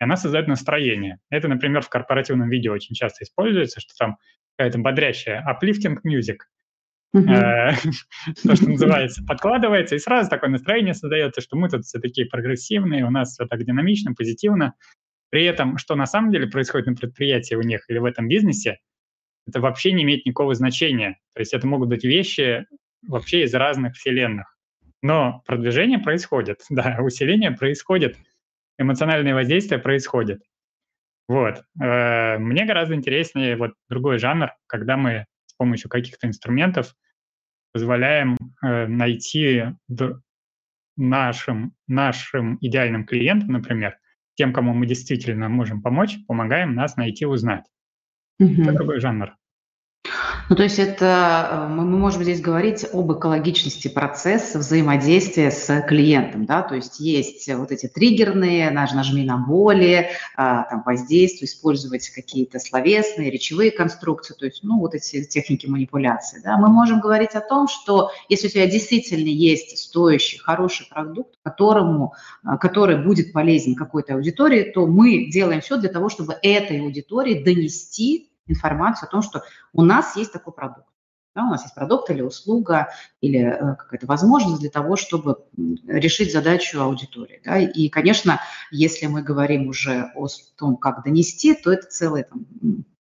и 0.00 0.04
она 0.04 0.16
создает 0.16 0.48
настроение. 0.48 1.18
Это, 1.30 1.48
например, 1.48 1.82
в 1.82 1.88
корпоративном 1.88 2.50
видео 2.50 2.72
очень 2.72 2.94
часто 2.94 3.24
используется, 3.24 3.80
что 3.80 3.94
там 3.98 4.16
какая-то 4.56 4.78
бодрящая 4.78 5.44
uplifting 5.48 5.98
music, 6.06 6.38
э, 7.14 7.18
то, 8.42 8.56
что 8.56 8.68
называется, 8.68 9.24
подкладывается, 9.24 9.94
и 9.94 9.98
сразу 9.98 10.28
такое 10.28 10.50
настроение 10.50 10.94
создается, 10.94 11.40
что 11.40 11.56
мы 11.56 11.68
тут 11.68 11.84
все 11.84 11.98
такие 11.98 12.26
прогрессивные, 12.26 13.06
у 13.06 13.10
нас 13.10 13.32
все 13.32 13.46
так 13.46 13.64
динамично, 13.64 14.14
позитивно. 14.14 14.74
При 15.30 15.44
этом, 15.44 15.78
что 15.78 15.94
на 15.96 16.06
самом 16.06 16.30
деле 16.30 16.46
происходит 16.46 16.86
на 16.86 16.94
предприятии 16.94 17.54
у 17.54 17.62
них 17.62 17.84
или 17.88 17.98
в 17.98 18.04
этом 18.04 18.28
бизнесе, 18.28 18.78
это 19.46 19.60
вообще 19.60 19.92
не 19.92 20.02
имеет 20.02 20.26
никакого 20.26 20.54
значения. 20.54 21.18
То 21.34 21.40
есть 21.40 21.54
это 21.54 21.66
могут 21.66 21.88
быть 21.88 22.04
вещи 22.04 22.66
вообще 23.06 23.44
из 23.44 23.54
разных 23.54 23.94
вселенных. 23.94 24.56
Но 25.02 25.42
продвижение 25.46 25.98
происходит, 25.98 26.62
да, 26.70 26.98
усиление 27.00 27.50
происходит, 27.50 28.16
эмоциональное 28.78 29.34
воздействие 29.34 29.80
происходит. 29.80 30.42
Вот. 31.28 31.62
Э, 31.80 32.38
мне 32.38 32.64
гораздо 32.66 32.94
интереснее 32.94 33.56
вот 33.56 33.72
другой 33.88 34.18
жанр, 34.18 34.52
когда 34.66 34.96
мы 34.96 35.26
с 35.46 35.54
помощью 35.54 35.90
каких-то 35.90 36.26
инструментов 36.26 36.94
позволяем 37.72 38.36
э, 38.62 38.86
найти 38.86 39.64
нашим, 40.96 41.74
нашим 41.86 42.58
идеальным 42.60 43.04
клиентам, 43.04 43.48
например, 43.52 43.98
тем, 44.34 44.52
кому 44.52 44.72
мы 44.72 44.86
действительно 44.86 45.48
можем 45.48 45.82
помочь, 45.82 46.16
помогаем 46.26 46.74
нас 46.74 46.96
найти, 46.96 47.26
узнать. 47.26 47.64
Mm-hmm. 48.40 48.62
Это 48.62 48.72
другой 48.72 49.00
жанр. 49.00 49.34
Ну, 50.48 50.54
то 50.54 50.62
есть 50.62 50.78
это 50.78 51.48
э, 51.50 51.68
мы 51.68 51.84
можем 51.84 52.22
здесь 52.22 52.40
говорить 52.40 52.86
об 52.92 53.12
экологичности 53.12 53.88
процесса 53.88 54.60
взаимодействия 54.60 55.50
с 55.50 55.82
клиентом, 55.88 56.46
да, 56.46 56.62
то 56.62 56.76
есть 56.76 57.00
есть 57.00 57.52
вот 57.52 57.72
эти 57.72 57.88
триггерные, 57.88 58.70
наж, 58.70 58.92
нажми 58.92 59.24
на 59.24 59.38
боли, 59.38 60.10
а, 60.36 60.62
там 60.64 60.84
воздействие, 60.86 61.48
использовать 61.48 62.08
какие-то 62.10 62.60
словесные, 62.60 63.30
речевые 63.30 63.72
конструкции, 63.72 64.34
то 64.38 64.44
есть, 64.44 64.62
ну, 64.62 64.78
вот 64.78 64.94
эти 64.94 65.24
техники 65.24 65.66
манипуляции, 65.66 66.40
да. 66.44 66.56
Мы 66.58 66.68
можем 66.68 67.00
говорить 67.00 67.34
о 67.34 67.40
том, 67.40 67.66
что 67.66 68.12
если 68.28 68.46
у 68.46 68.50
тебя 68.50 68.68
действительно 68.68 69.28
есть 69.28 69.76
стоящий, 69.76 70.38
хороший 70.38 70.86
продукт, 70.88 71.34
которому, 71.42 72.14
а, 72.44 72.56
который 72.56 73.02
будет 73.02 73.32
полезен 73.32 73.74
какой-то 73.74 74.14
аудитории, 74.14 74.70
то 74.72 74.86
мы 74.86 75.28
делаем 75.28 75.60
все 75.60 75.76
для 75.76 75.88
того, 75.88 76.08
чтобы 76.08 76.36
этой 76.40 76.80
аудитории 76.82 77.42
донести 77.42 78.30
информацию 78.46 79.08
о 79.08 79.10
том, 79.10 79.22
что 79.22 79.42
у 79.72 79.82
нас 79.82 80.16
есть 80.16 80.32
такой 80.32 80.52
продукт. 80.52 80.88
Да, 81.34 81.44
у 81.44 81.50
нас 81.50 81.64
есть 81.64 81.74
продукт 81.74 82.08
или 82.08 82.22
услуга, 82.22 82.88
или 83.20 83.40
э, 83.40 83.74
какая-то 83.76 84.06
возможность 84.06 84.60
для 84.60 84.70
того, 84.70 84.96
чтобы 84.96 85.44
решить 85.86 86.32
задачу 86.32 86.80
аудитории. 86.80 87.42
Да. 87.44 87.58
И, 87.58 87.90
конечно, 87.90 88.40
если 88.70 89.06
мы 89.06 89.22
говорим 89.22 89.68
уже 89.68 90.10
о 90.14 90.28
том, 90.56 90.78
как 90.78 91.04
донести, 91.04 91.52
то 91.54 91.70
это 91.70 91.86
целый 91.88 92.24
там, 92.24 92.46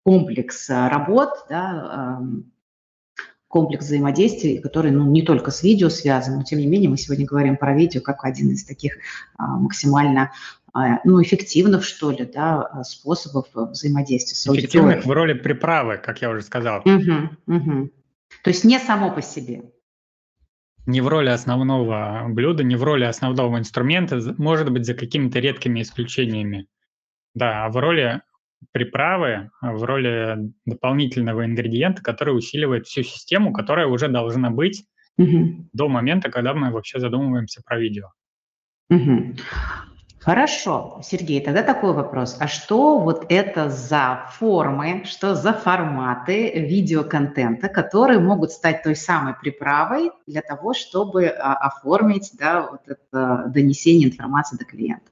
комплекс 0.03 0.69
э, 0.69 0.89
работ, 0.89 1.47
да, 1.49 2.19
э, 2.21 3.23
комплекс 3.47 3.85
взаимодействий, 3.85 4.59
который 4.59 4.91
ну, 4.91 5.09
не 5.09 5.23
только 5.23 5.53
с 5.53 5.63
видео 5.63 5.89
связан, 5.89 6.39
но 6.39 6.43
тем 6.43 6.59
не 6.59 6.67
менее 6.67 6.91
мы 6.91 6.97
сегодня 6.97 7.25
говорим 7.25 7.57
про 7.57 7.73
видео 7.73 8.01
как 8.01 8.25
один 8.25 8.51
из 8.51 8.65
таких 8.65 8.97
а, 9.39 9.47
максимально 9.47 10.33
ну, 11.05 11.23
эффективных, 11.23 11.85
что 11.85 12.11
ли, 12.11 12.25
да, 12.25 12.63
а, 12.63 12.83
способов 12.83 13.47
э, 13.55 13.61
взаимодействия 13.71 14.35
с 14.35 14.47
аудиторией. 14.47 14.67
Эффективных 14.67 15.07
в 15.07 15.11
роли 15.11 15.33
приправы, 15.33 15.99
как 15.99 16.21
я 16.21 16.31
уже 16.31 16.43
сказал. 16.43 16.81
Угу, 16.81 17.31
угу. 17.47 17.91
То 18.43 18.51
есть 18.51 18.65
не 18.65 18.79
само 18.81 19.13
по 19.13 19.23
себе. 19.23 19.63
Не 20.87 21.01
в 21.01 21.09
роли 21.09 21.29
основного 21.29 22.27
блюда, 22.29 22.65
не 22.65 22.77
в 22.77 22.83
роли 22.83 23.05
основного 23.05 23.57
инструмента, 23.57 24.21
может 24.37 24.71
быть, 24.71 24.85
за 24.85 24.95
какими-то 24.95 25.39
редкими 25.39 25.81
исключениями. 25.81 26.67
Да, 27.35 27.65
а 27.65 27.69
в 27.71 27.77
роли 27.77 28.23
приправы, 28.73 29.51
а 29.61 29.73
в 29.73 29.85
роли 29.85 30.53
дополнительного 30.67 31.45
ингредиента, 31.45 32.03
который 32.03 32.37
усиливает 32.37 32.87
всю 32.87 33.03
систему, 33.03 33.53
которая 33.53 33.87
уже 33.87 34.09
должна 34.09 34.51
быть 34.51 34.85
угу. 35.17 35.69
до 35.73 35.89
момента, 35.89 36.31
когда 36.31 36.53
мы 36.53 36.71
вообще 36.71 36.99
задумываемся 36.99 37.63
про 37.65 37.79
видео. 37.79 38.09
Угу. 38.91 39.37
Хорошо, 40.25 41.03
Сергей, 41.03 41.45
тогда 41.45 41.63
такой 41.63 41.93
вопрос. 41.93 42.39
А 42.41 42.49
что 42.49 42.99
вот 42.99 43.27
это 43.29 43.69
за 43.69 44.25
формы, 44.39 45.03
что 45.05 45.35
за 45.35 45.53
форматы 45.53 46.61
видеоконтента, 46.61 47.69
которые 47.69 48.21
могут 48.21 48.51
стать 48.51 48.83
той 48.83 48.97
самой 48.97 49.35
приправой 49.35 50.13
для 50.27 50.41
того, 50.41 50.73
чтобы 50.73 51.27
а, 51.27 51.55
оформить 51.57 52.31
да, 52.39 52.71
вот 52.71 52.81
это 52.87 53.45
донесение 53.49 54.09
информации 54.09 54.57
до 54.57 54.65
клиента? 54.65 55.11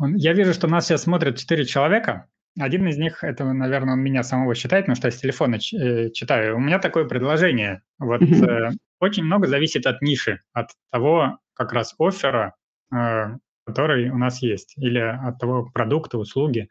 Я 0.00 0.32
вижу, 0.32 0.52
что 0.52 0.66
нас 0.66 0.86
сейчас 0.86 1.02
смотрят 1.02 1.38
четыре 1.38 1.64
человека. 1.64 2.26
Один 2.58 2.88
из 2.88 2.98
них, 2.98 3.22
это, 3.22 3.44
наверное, 3.44 3.94
он 3.94 4.00
меня 4.00 4.24
самого 4.24 4.56
считает, 4.56 4.86
потому 4.86 4.96
что 4.96 5.06
я 5.06 5.12
с 5.12 5.20
телефона 5.20 5.54
э, 5.54 6.10
читаю. 6.10 6.56
У 6.56 6.60
меня 6.60 6.80
такое 6.80 7.04
предложение. 7.04 7.82
Вот 8.00 8.20
mm-hmm. 8.20 8.72
очень 8.98 9.22
много 9.22 9.46
зависит 9.46 9.86
от 9.86 10.02
ниши, 10.02 10.40
от 10.52 10.70
того 10.90 11.38
как 11.54 11.72
раз 11.72 11.94
оффера, 12.00 12.56
э, 12.92 13.36
который 13.64 14.10
у 14.10 14.18
нас 14.18 14.42
есть, 14.42 14.74
или 14.76 14.98
от 14.98 15.38
того 15.38 15.70
продукта, 15.72 16.18
услуги. 16.18 16.68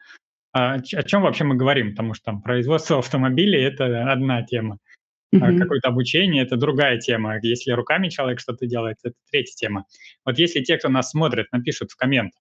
А, 0.53 0.75
о 0.75 1.03
чем 1.03 1.21
вообще 1.21 1.43
мы 1.43 1.55
говорим? 1.55 1.91
Потому 1.91 2.13
что 2.13 2.25
там 2.25 2.41
производство 2.41 2.98
автомобилей– 3.00 3.62
это 3.63 4.12
одна 4.12 4.43
тема. 4.43 4.77
Mm-hmm. 5.33 5.60
Какое-то 5.60 5.89
обучение– 5.89 6.43
это 6.45 6.57
другая 6.57 7.00
тема. 7.00 7.39
Если 7.41 7.71
руками 7.71 8.10
человек 8.10 8.39
что-то 8.39 8.65
делает, 8.65 8.98
это 9.03 9.15
третья 9.31 9.55
тема. 9.55 9.86
Вот 10.25 10.38
если 10.38 10.62
те, 10.62 10.77
кто 10.77 10.89
нас 10.89 11.12
смотрит, 11.12 11.48
напишут 11.53 11.91
в 11.91 11.95
коммент, 11.95 12.33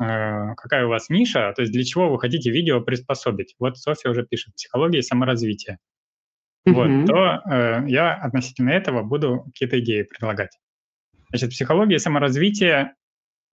э, 0.00 0.54
какая 0.56 0.86
у 0.86 0.88
вас 0.88 1.08
ниша, 1.08 1.52
то 1.56 1.62
есть 1.62 1.72
для 1.72 1.82
чего 1.82 2.08
вы 2.08 2.20
хотите 2.20 2.50
видео 2.50 2.80
приспособить. 2.80 3.56
Вот 3.58 3.76
Софья 3.76 4.10
уже 4.10 4.24
пишет 4.24 4.54
«Психология 4.54 5.00
и 5.00 5.02
саморазвитие». 5.02 5.78
Mm-hmm. 6.68 6.72
Вот, 6.72 7.06
то 7.06 7.42
э, 7.50 7.84
я 7.88 8.14
относительно 8.14 8.70
этого 8.70 9.02
буду 9.02 9.42
какие-то 9.46 9.80
идеи 9.80 10.02
предлагать. 10.02 10.56
Значит, 11.30 11.50
психология 11.50 11.96
и 11.96 12.00
саморазвитие 12.00 12.94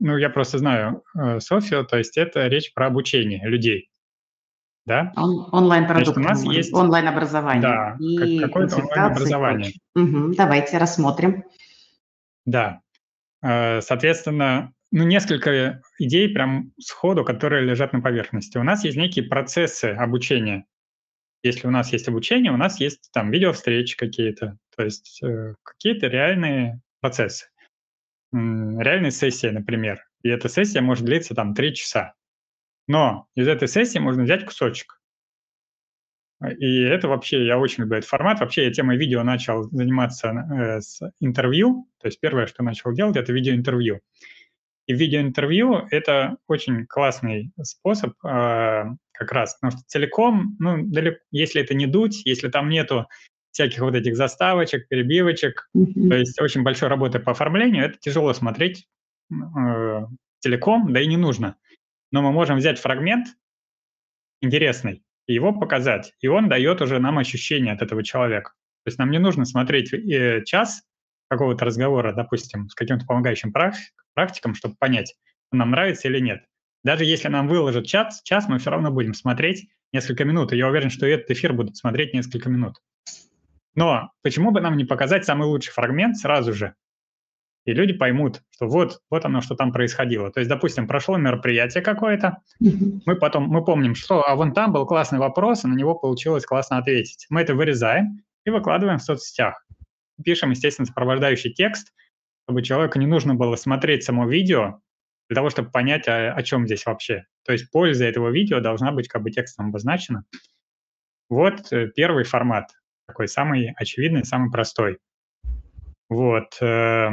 ну, 0.04 0.18
я 0.18 0.30
просто 0.30 0.58
знаю 0.58 1.02
э, 1.18 1.40
Софию, 1.40 1.86
то 1.86 1.98
есть 1.98 2.18
это 2.18 2.48
речь 2.48 2.74
про 2.74 2.88
обучение 2.88 3.48
людей. 3.48 3.90
Да? 4.86 5.14
Он, 5.16 5.48
онлайн-продукт. 5.54 6.18
у 6.18 6.20
нас 6.20 6.44
есть 6.44 6.74
онлайн-образование. 6.74 7.62
Да, 7.62 7.96
и 8.02 8.38
какое-то 8.38 8.78
онлайн-образование. 8.78 9.72
Угу, 9.96 10.34
давайте 10.36 10.78
рассмотрим. 10.78 11.46
Да. 12.46 12.82
Э, 13.42 13.80
соответственно, 13.80 14.74
ну, 14.92 15.06
несколько 15.06 15.82
идей 16.00 16.28
прям 16.28 16.74
сходу, 16.78 17.24
которые 17.24 17.64
лежат 17.64 17.94
на 17.94 18.02
поверхности. 18.02 18.58
У 18.58 18.64
нас 18.64 18.84
есть 18.84 18.98
некие 18.98 19.24
процессы 19.24 19.86
обучения. 19.86 20.66
Если 21.44 21.66
у 21.66 21.72
нас 21.72 21.94
есть 21.94 22.10
обучение, 22.10 22.52
у 22.52 22.58
нас 22.58 22.78
есть 22.82 23.10
там 23.14 23.32
видеовстречи 23.32 23.96
какие-то, 23.96 24.58
то 24.76 24.84
есть 24.84 25.24
э, 25.24 25.56
какие-то 25.64 26.08
реальные 26.08 26.82
процессы 27.00 27.46
реальной 28.34 29.12
сессии, 29.12 29.48
например, 29.48 30.04
и 30.24 30.30
эта 30.30 30.50
сессия 30.50 30.82
может 30.82 31.06
длиться 31.06 31.36
там 31.36 31.54
3 31.54 31.76
часа. 31.76 32.14
Но 32.88 33.28
из 33.36 33.48
этой 33.48 33.68
сессии 33.68 34.00
можно 34.00 34.24
взять 34.24 34.46
кусочек. 34.46 35.00
И 36.60 36.82
это 36.82 37.08
вообще, 37.08 37.46
я 37.46 37.58
очень 37.58 37.84
люблю 37.84 38.00
этот 38.00 38.10
формат. 38.10 38.42
Вообще 38.42 38.66
я 38.66 38.74
темой 38.74 38.98
видео 38.98 39.24
начал 39.24 39.64
заниматься 39.64 40.30
э, 40.30 40.82
с 40.82 41.00
интервью. 41.22 41.88
То 42.02 42.08
есть 42.08 42.20
первое, 42.20 42.48
что 42.48 42.64
начал 42.64 42.92
делать, 42.92 43.16
это 43.16 43.32
видеоинтервью. 43.32 44.02
И 44.86 44.94
видеоинтервью– 44.94 45.88
это 45.92 46.36
очень 46.48 46.86
классный 46.86 47.54
способ 47.62 48.14
э, 48.26 48.84
как 49.14 49.32
раз, 49.32 49.56
потому 49.56 49.72
что 49.72 49.88
целиком, 49.88 50.58
ну, 50.60 50.84
далеко, 50.84 51.20
если 51.32 51.62
это 51.62 51.74
не 51.74 51.86
дуть, 51.86 52.26
если 52.26 52.50
там 52.50 52.68
нету 52.68 53.08
всяких 53.54 53.80
вот 53.80 53.96
этих 53.96 54.18
заставочек, 54.18 54.88
перебивочек, 54.90 55.70
mm-hmm. 55.76 56.10
то 56.10 56.16
есть 56.16 56.42
очень 56.42 56.64
большой 56.64 56.90
работы 56.90 57.20
по 57.20 57.32
оформлению, 57.32 57.86
это 57.86 57.98
тяжело 58.00 58.34
смотреть 58.34 58.88
э, 59.32 59.36
целиком, 60.40 60.92
да 60.92 61.00
и 61.00 61.08
не 61.08 61.18
нужно. 61.18 61.56
Но 62.12 62.22
мы 62.22 62.32
можем 62.32 62.58
взять 62.58 62.80
фрагмент 62.80 63.28
интересный 64.42 65.04
и 65.28 65.34
его 65.34 65.54
показать, 65.54 66.14
и 66.20 66.28
он 66.28 66.50
дает 66.50 66.82
уже 66.82 67.00
нам 67.00 67.20
ощущение 67.20 67.74
от 67.74 67.82
этого 67.82 68.04
человека. 68.04 68.54
То 68.84 68.90
есть 68.90 68.98
нам 68.98 69.12
не 69.12 69.20
нужно 69.20 69.46
смотреть 69.46 69.94
э, 69.94 70.44
час 70.44 70.84
какого-то 71.30 71.64
разговора, 71.64 72.12
допустим, 72.14 72.70
с 72.70 72.76
каким-то 72.76 73.06
помогающим 73.06 73.54
практиком, 74.14 74.56
чтобы 74.56 74.76
понять, 74.80 75.16
нам 75.52 75.72
нравится 75.72 76.08
или 76.08 76.20
нет. 76.20 76.44
Даже 76.84 77.06
если 77.06 77.30
нам 77.30 77.48
выложат 77.48 77.86
час, 77.86 78.22
час 78.24 78.48
мы 78.50 78.58
все 78.58 78.72
равно 78.72 78.92
будем 78.92 79.14
смотреть 79.14 79.70
несколько 79.94 80.26
минут. 80.26 80.52
И 80.52 80.58
я 80.58 80.68
уверен, 80.68 80.90
что 80.90 81.06
этот 81.06 81.32
эфир 81.32 81.54
будут 81.54 81.78
смотреть 81.78 82.14
несколько 82.14 82.50
минут. 82.50 82.78
Но 83.76 84.12
почему 84.22 84.52
бы 84.52 84.62
нам 84.62 84.78
не 84.78 84.86
показать 84.86 85.26
самый 85.26 85.48
лучший 85.48 85.72
фрагмент 85.72 86.18
сразу 86.18 86.54
же? 86.54 86.76
И 87.66 87.74
люди 87.74 87.94
поймут, 87.94 88.42
что 88.52 88.68
вот, 88.68 89.00
вот 89.10 89.24
оно, 89.24 89.40
что 89.42 89.56
там 89.56 89.72
происходило. 89.72 90.30
То 90.32 90.42
есть, 90.42 90.50
допустим, 90.50 90.86
прошло 90.86 91.18
мероприятие 91.18 91.82
какое-то, 91.82 92.40
мы 92.60 93.16
потом, 93.16 93.48
мы 93.48 93.64
помним, 93.64 93.96
что 93.96 94.22
а 94.28 94.36
вон 94.36 94.54
там 94.54 94.74
был 94.74 94.86
классный 94.86 95.20
вопрос, 95.20 95.64
и 95.64 95.68
на 95.68 95.74
него 95.74 95.96
получилось 95.96 96.46
классно 96.46 96.78
ответить. 96.78 97.26
Мы 97.30 97.42
это 97.42 97.56
вырезаем 97.56 98.22
и 98.44 98.50
выкладываем 98.50 99.00
в 99.00 99.04
соцсетях. 99.04 99.66
Пишем, 100.24 100.52
естественно, 100.52 100.86
сопровождающий 100.86 101.54
текст, 101.54 101.94
чтобы 102.46 102.64
человеку 102.64 103.00
не 103.00 103.08
нужно 103.08 103.34
было 103.34 103.56
смотреть 103.56 104.04
само 104.04 104.28
видео 104.28 104.82
для 105.30 105.36
того, 105.36 105.50
чтобы 105.50 105.72
понять, 105.72 106.08
о, 106.10 106.34
о 106.34 106.44
чем 106.44 106.66
здесь 106.66 106.86
вообще. 106.86 107.26
То 107.46 107.54
есть 107.54 107.72
польза 107.72 108.04
этого 108.04 108.30
видео 108.30 108.60
должна 108.60 108.92
быть 108.92 109.08
как 109.08 109.24
бы 109.24 109.32
текстом 109.32 109.68
обозначена. 109.68 110.26
Вот 111.30 111.72
э, 111.72 111.88
первый 111.96 112.26
формат 112.26 112.72
такой 113.14 113.28
самый 113.28 113.74
очевидный, 113.78 114.26
самый 114.26 114.52
простой. 114.52 114.98
Вот. 116.10 116.58
Э, 116.62 117.10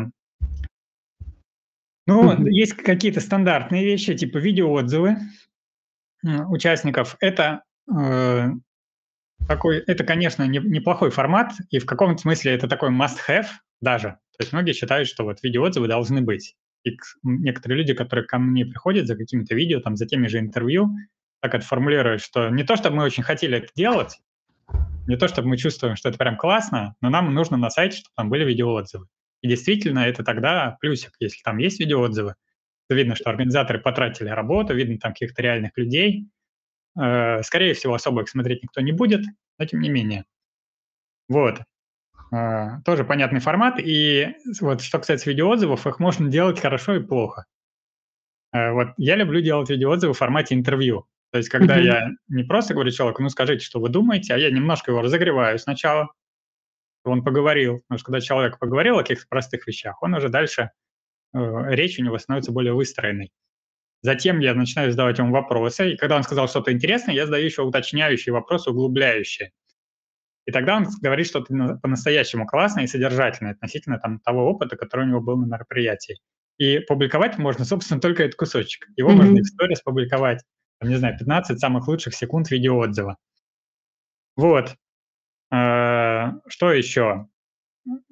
ну, 2.06 2.46
есть 2.46 2.72
какие-то 2.72 3.20
стандартные 3.20 3.84
вещи, 3.84 4.16
типа 4.16 4.38
видеоотзывы 4.38 5.18
участников. 6.22 7.16
Это 7.20 7.64
э, 7.94 8.48
такой, 9.46 9.78
это, 9.80 10.04
конечно, 10.04 10.46
не, 10.46 10.58
неплохой 10.58 11.10
формат, 11.10 11.52
и 11.68 11.78
в 11.78 11.86
каком-то 11.86 12.22
смысле 12.22 12.54
это 12.54 12.66
такой 12.66 12.90
must-have 12.90 13.46
даже. 13.82 14.08
То 14.38 14.42
есть 14.44 14.52
многие 14.54 14.72
считают, 14.72 15.06
что 15.06 15.24
вот 15.24 15.42
видеоотзывы 15.42 15.86
должны 15.86 16.22
быть. 16.22 16.56
И 16.82 16.96
некоторые 17.22 17.78
люди, 17.78 17.92
которые 17.92 18.24
ко 18.26 18.38
мне 18.38 18.64
приходят 18.64 19.06
за 19.06 19.16
какими-то 19.16 19.54
видео, 19.54 19.80
там, 19.80 19.96
за 19.96 20.06
теми 20.06 20.28
же 20.28 20.38
интервью, 20.38 20.88
так 21.42 21.54
это 21.54 21.64
формулируют, 21.64 22.22
что 22.22 22.48
не 22.48 22.64
то, 22.64 22.76
чтобы 22.76 22.96
мы 22.96 23.04
очень 23.04 23.22
хотели 23.22 23.58
это 23.58 23.68
делать, 23.74 24.18
не 25.06 25.16
то, 25.16 25.28
чтобы 25.28 25.48
мы 25.48 25.56
чувствуем, 25.56 25.96
что 25.96 26.08
это 26.08 26.18
прям 26.18 26.36
классно, 26.36 26.94
но 27.00 27.10
нам 27.10 27.32
нужно 27.34 27.56
на 27.56 27.70
сайте, 27.70 27.98
чтобы 27.98 28.12
там 28.16 28.30
были 28.30 28.44
видеоотзывы. 28.44 29.06
И 29.42 29.48
действительно, 29.48 30.00
это 30.00 30.22
тогда 30.22 30.76
плюсик, 30.80 31.12
если 31.18 31.40
там 31.42 31.58
есть 31.58 31.80
видеоотзывы, 31.80 32.34
видно, 32.88 33.14
что 33.14 33.30
организаторы 33.30 33.80
потратили 33.80 34.28
работу, 34.28 34.74
видно 34.74 34.98
там 34.98 35.12
каких-то 35.12 35.42
реальных 35.42 35.76
людей. 35.76 36.28
Э, 37.00 37.42
скорее 37.42 37.74
всего, 37.74 37.94
особо 37.94 38.22
их 38.22 38.28
смотреть 38.28 38.62
никто 38.62 38.80
не 38.80 38.92
будет, 38.92 39.24
но 39.58 39.64
тем 39.64 39.80
не 39.80 39.88
менее. 39.88 40.24
Вот. 41.28 41.60
А, 42.32 42.80
тоже 42.82 43.04
понятный 43.04 43.40
формат. 43.40 43.78
И 43.78 44.34
вот 44.60 44.82
что 44.82 44.98
касается 44.98 45.30
видеоотзывов, 45.30 45.86
их 45.86 45.98
можно 45.98 46.28
делать 46.28 46.60
хорошо 46.60 46.96
и 46.96 47.04
плохо. 47.04 47.46
А, 48.52 48.72
вот 48.72 48.88
я 48.96 49.16
люблю 49.16 49.40
делать 49.40 49.70
видеоотзывы 49.70 50.14
в 50.14 50.18
формате 50.18 50.54
интервью. 50.54 51.06
То 51.32 51.38
есть, 51.38 51.48
когда 51.48 51.78
mm-hmm. 51.78 51.84
я 51.84 52.08
не 52.28 52.42
просто 52.42 52.74
говорю 52.74 52.90
человеку, 52.90 53.22
ну 53.22 53.28
скажите, 53.28 53.64
что 53.64 53.80
вы 53.80 53.88
думаете, 53.88 54.34
а 54.34 54.38
я 54.38 54.50
немножко 54.50 54.90
его 54.90 55.00
разогреваю 55.00 55.58
сначала, 55.58 56.08
он 57.04 57.22
поговорил. 57.22 57.78
Потому 57.80 57.98
что 57.98 58.06
когда 58.06 58.20
человек 58.20 58.58
поговорил 58.58 58.98
о 58.98 59.02
каких-то 59.02 59.26
простых 59.28 59.66
вещах, 59.66 60.02
он 60.02 60.14
уже 60.14 60.28
дальше, 60.28 60.70
э, 61.34 61.38
речь 61.68 61.98
у 61.98 62.02
него 62.02 62.18
становится 62.18 62.52
более 62.52 62.72
выстроенной. 62.72 63.32
Затем 64.02 64.40
я 64.40 64.54
начинаю 64.54 64.90
задавать 64.90 65.18
ему 65.18 65.32
вопросы, 65.32 65.92
и 65.92 65.96
когда 65.96 66.16
он 66.16 66.22
сказал 66.22 66.48
что-то 66.48 66.72
интересное, 66.72 67.14
я 67.14 67.26
задаю 67.26 67.44
еще 67.44 67.62
уточняющие 67.62 68.32
вопросы, 68.32 68.70
углубляющие. 68.70 69.52
И 70.46 70.52
тогда 70.52 70.76
он 70.76 70.86
говорит 71.00 71.26
что-то 71.26 71.78
по-настоящему 71.82 72.46
классное 72.46 72.84
и 72.84 72.88
содержательное 72.88 73.52
относительно 73.52 73.98
там, 73.98 74.18
того 74.20 74.50
опыта, 74.50 74.76
который 74.76 75.04
у 75.04 75.08
него 75.08 75.20
был 75.20 75.36
на 75.36 75.46
мероприятии. 75.46 76.18
И 76.56 76.78
публиковать 76.80 77.38
можно, 77.38 77.64
собственно, 77.64 78.00
только 78.00 78.24
этот 78.24 78.36
кусочек. 78.36 78.88
Его 78.96 79.10
mm-hmm. 79.10 79.16
можно 79.16 79.40
в 79.42 79.44
сторис 79.44 79.80
публиковать, 79.82 80.42
не 80.88 80.96
знаю, 80.96 81.18
15 81.18 81.58
самых 81.60 81.88
лучших 81.88 82.14
секунд 82.14 82.50
видеоотзыва. 82.50 83.16
Вот. 84.36 84.76
Э, 85.52 86.32
что 86.48 86.72
еще? 86.72 87.28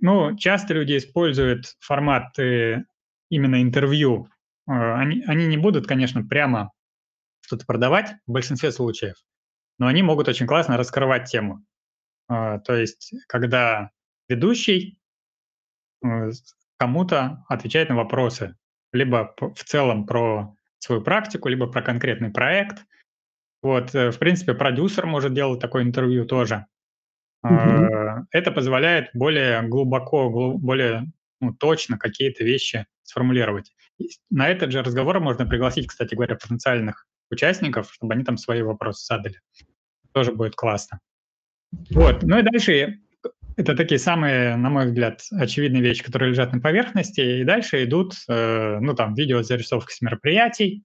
Ну, 0.00 0.36
часто 0.36 0.74
люди 0.74 0.96
используют 0.96 1.76
форматы 1.80 2.84
именно 3.30 3.62
интервью. 3.62 4.28
Э, 4.68 4.94
они, 4.94 5.22
они 5.26 5.46
не 5.46 5.56
будут, 5.56 5.86
конечно, 5.86 6.24
прямо 6.24 6.72
что-то 7.40 7.64
продавать 7.64 8.14
в 8.26 8.32
большинстве 8.32 8.72
случаев, 8.72 9.16
но 9.78 9.86
они 9.86 10.02
могут 10.02 10.28
очень 10.28 10.46
классно 10.46 10.76
раскрывать 10.76 11.30
тему. 11.30 11.64
Э, 12.28 12.58
то 12.64 12.74
есть, 12.74 13.14
когда 13.28 13.90
ведущий 14.28 14.98
кому-то 16.76 17.44
отвечает 17.48 17.88
на 17.88 17.96
вопросы, 17.96 18.56
либо 18.92 19.34
в 19.38 19.64
целом 19.64 20.06
про 20.06 20.54
свою 20.78 21.02
практику, 21.02 21.48
либо 21.48 21.66
про 21.66 21.82
конкретный 21.82 22.30
проект. 22.30 22.84
Вот, 23.62 23.92
в 23.92 24.18
принципе, 24.18 24.54
продюсер 24.54 25.06
может 25.06 25.34
делать 25.34 25.60
такое 25.60 25.82
интервью 25.82 26.24
тоже. 26.24 26.66
Угу. 27.42 28.26
Это 28.30 28.50
позволяет 28.50 29.10
более 29.14 29.62
глубоко, 29.62 30.54
более 30.54 31.10
ну, 31.40 31.52
точно 31.54 31.98
какие-то 31.98 32.44
вещи 32.44 32.86
сформулировать. 33.02 33.72
на 34.30 34.48
этот 34.48 34.70
же 34.70 34.82
разговор 34.82 35.20
можно 35.20 35.46
пригласить, 35.46 35.88
кстати 35.88 36.14
говоря, 36.14 36.36
потенциальных 36.36 37.06
участников, 37.30 37.92
чтобы 37.92 38.14
они 38.14 38.24
там 38.24 38.36
свои 38.36 38.62
вопросы 38.62 39.04
задали. 39.06 39.40
Тоже 40.12 40.32
будет 40.32 40.54
классно. 40.54 41.00
Вот. 41.90 42.22
Ну 42.22 42.38
и 42.38 42.42
дальше 42.42 43.00
это 43.58 43.74
такие 43.74 43.98
самые, 43.98 44.54
на 44.54 44.70
мой 44.70 44.86
взгляд, 44.86 45.20
очевидные 45.32 45.82
вещи, 45.82 46.04
которые 46.04 46.30
лежат 46.30 46.52
на 46.52 46.60
поверхности. 46.60 47.40
И 47.40 47.44
дальше 47.44 47.82
идут, 47.82 48.14
э, 48.28 48.78
ну 48.80 48.94
там, 48.94 49.14
видео 49.14 49.42
зарисовки 49.42 49.92
с 49.92 50.00
мероприятий, 50.00 50.84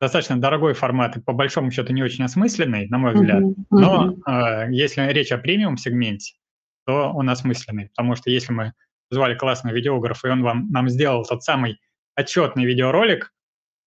достаточно 0.00 0.40
дорогой 0.40 0.74
формат 0.74 1.16
и 1.16 1.20
по 1.20 1.32
большому 1.32 1.70
счету 1.70 1.92
не 1.92 2.02
очень 2.02 2.24
осмысленный, 2.24 2.88
на 2.88 2.98
мой 2.98 3.14
взгляд. 3.14 3.42
Uh-huh. 3.44 3.54
Но 3.70 4.16
э, 4.26 4.72
если 4.72 5.02
речь 5.12 5.30
о 5.30 5.38
премиум-сегменте, 5.38 6.34
то 6.84 7.12
он 7.12 7.30
осмысленный, 7.30 7.90
потому 7.90 8.16
что 8.16 8.28
если 8.28 8.52
мы 8.52 8.72
звали 9.10 9.36
классного 9.36 9.72
видеографа, 9.72 10.26
и 10.26 10.30
он 10.32 10.42
вам, 10.42 10.68
нам 10.70 10.88
сделал 10.88 11.24
тот 11.24 11.44
самый 11.44 11.78
отчетный 12.16 12.64
видеоролик 12.64 13.32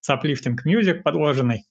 с 0.00 0.08
uplifting 0.08 0.56
music 0.64 1.02
подложенный, 1.02 1.64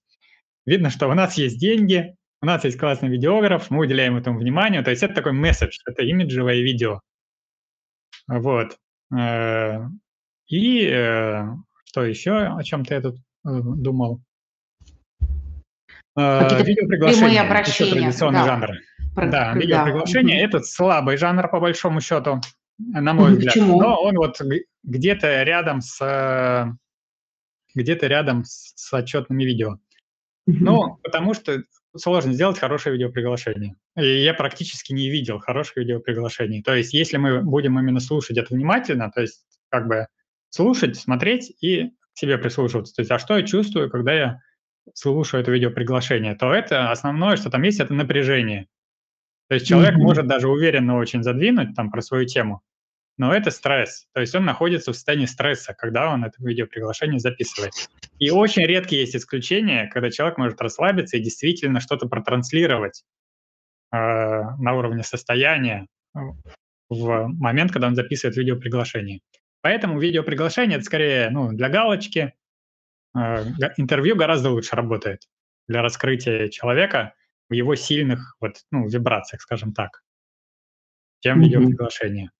видно, 0.68 0.92
что 0.92 1.08
у 1.08 1.16
нас 1.16 1.36
есть 1.36 1.60
деньги, 1.60 2.16
у 2.42 2.46
нас 2.46 2.64
есть 2.64 2.78
классный 2.78 3.10
видеограф, 3.10 3.70
мы 3.70 3.80
уделяем 3.80 4.16
этому 4.16 4.40
внимание, 4.40 4.84
то 4.84 4.92
есть 4.92 5.04
это 5.04 5.16
такой 5.16 5.34
месседж, 5.34 5.80
это 5.86 6.04
имиджевое 6.04 6.62
видео. 6.62 7.02
Вот. 8.28 8.78
Э, 9.18 9.80
и 10.48 10.86
э, 10.86 11.44
что 11.86 12.04
еще, 12.04 12.34
о 12.34 12.62
чем 12.64 12.86
ты 12.86 12.96
я 12.96 13.02
тут 13.02 13.16
э, 13.16 13.20
думал? 13.46 14.22
Обращения. 17.40 17.90
еще 17.90 18.00
традиционный 18.00 18.40
да. 18.40 18.46
жанр. 18.46 18.70
Про, 19.16 19.30
да, 19.30 19.54
видеоприглашение 19.54 20.40
да.– 20.40 20.46
это 20.58 20.66
слабый 20.66 21.18
жанр, 21.18 21.48
по 21.50 21.60
большому 21.60 22.02
счету, 22.02 22.42
на 22.78 23.14
мой 23.14 23.32
взгляд. 23.32 23.54
Почему? 23.54 23.80
Но 23.82 24.02
он 24.02 24.16
вот 24.16 24.40
где-то 24.84 25.44
рядом 25.44 25.82
с 25.82 26.78
где-то 27.74 28.08
рядом 28.08 28.44
с 28.46 28.92
отчетными 28.92 29.44
видео. 29.44 29.78
Ну, 30.48 30.98
потому 31.04 31.34
что 31.34 31.64
сложно 31.96 32.34
сделать 32.34 32.60
хорошее 32.60 32.94
видеоприглашение. 32.94 33.76
И 33.96 34.24
я 34.24 34.34
практически 34.34 34.94
не 34.94 35.10
видел 35.10 35.40
хороших 35.40 35.78
видеоприглашений. 35.78 36.62
То 36.62 36.76
есть 36.76 36.94
если 36.94 37.18
мы 37.18 37.42
будем 37.42 37.80
именно 37.80 38.00
слушать 38.00 38.38
это 38.38 38.54
внимательно, 38.54 39.12
то 39.12 39.22
есть 39.22 39.46
как 39.70 39.88
бы 39.88 40.08
слушать, 40.50 40.98
смотреть 40.98 41.54
и 41.62 41.92
к 42.14 42.20
себе 42.20 42.38
прислушиваться. 42.38 42.96
То 42.96 43.02
есть, 43.02 43.12
а 43.12 43.20
что 43.20 43.38
я 43.38 43.44
чувствую, 43.44 43.90
когда 43.90 44.14
я 44.14 44.40
слушаю 44.94 45.42
это 45.42 45.52
видеоприглашение, 45.52 46.36
то 46.36 46.54
это 46.54 46.92
основное, 46.92 47.38
что 47.38 47.50
там 47.50 47.64
есть, 47.64 47.80
это 47.80 47.94
напряжение. 47.94 48.68
То 49.50 49.56
есть 49.56 49.68
человек 49.68 49.96
mm-hmm. 49.96 50.02
может 50.02 50.28
даже 50.28 50.50
уверенно 50.50 50.98
очень 50.98 51.24
задвинуть 51.24 51.76
там 51.76 51.92
про 51.92 52.02
свою 52.02 52.26
тему, 52.26 52.62
но 53.18 53.34
это 53.34 53.52
стресс. 53.52 54.08
То 54.14 54.22
есть 54.22 54.36
он 54.36 54.46
находится 54.46 54.92
в 54.92 54.96
состоянии 54.96 55.26
стресса, 55.26 55.74
когда 55.74 56.10
он 56.12 56.24
это 56.24 56.36
видеоприглашение 56.40 57.20
записывает. 57.20 57.74
И 58.20 58.30
очень 58.30 58.64
редкие 58.64 59.02
есть 59.02 59.16
исключения, 59.16 59.90
когда 59.92 60.10
человек 60.12 60.38
может 60.38 60.62
расслабиться 60.62 61.18
и 61.18 61.22
действительно 61.22 61.80
что-то 61.80 62.08
протранслировать 62.08 63.04
э, 63.92 63.98
на 63.98 64.74
уровне 64.74 65.04
состояния 65.04 65.88
э, 66.16 66.20
в 66.90 67.28
момент, 67.28 67.72
когда 67.72 67.88
он 67.88 67.96
записывает 67.96 68.38
видеоприглашение. 68.38 69.22
Поэтому 69.62 70.00
видеоприглашение 70.00 70.78
это 70.78 70.86
скорее 70.86 71.30
ну, 71.30 71.52
для 71.52 71.70
галочки, 71.70 72.34
Э, 73.18 73.44
интервью 73.78 74.16
гораздо 74.16 74.52
лучше 74.52 74.76
работает 74.76 75.28
для 75.68 75.82
раскрытия 75.82 76.50
человека 76.50 77.14
в 77.50 77.54
его 77.54 77.76
сильных 77.76 78.36
вот, 78.40 78.58
ну, 78.72 78.88
вибрациях, 78.88 79.42
скажем 79.42 79.74
так, 79.74 80.04
чем 81.22 81.42
видеоприглашение. 81.42 82.32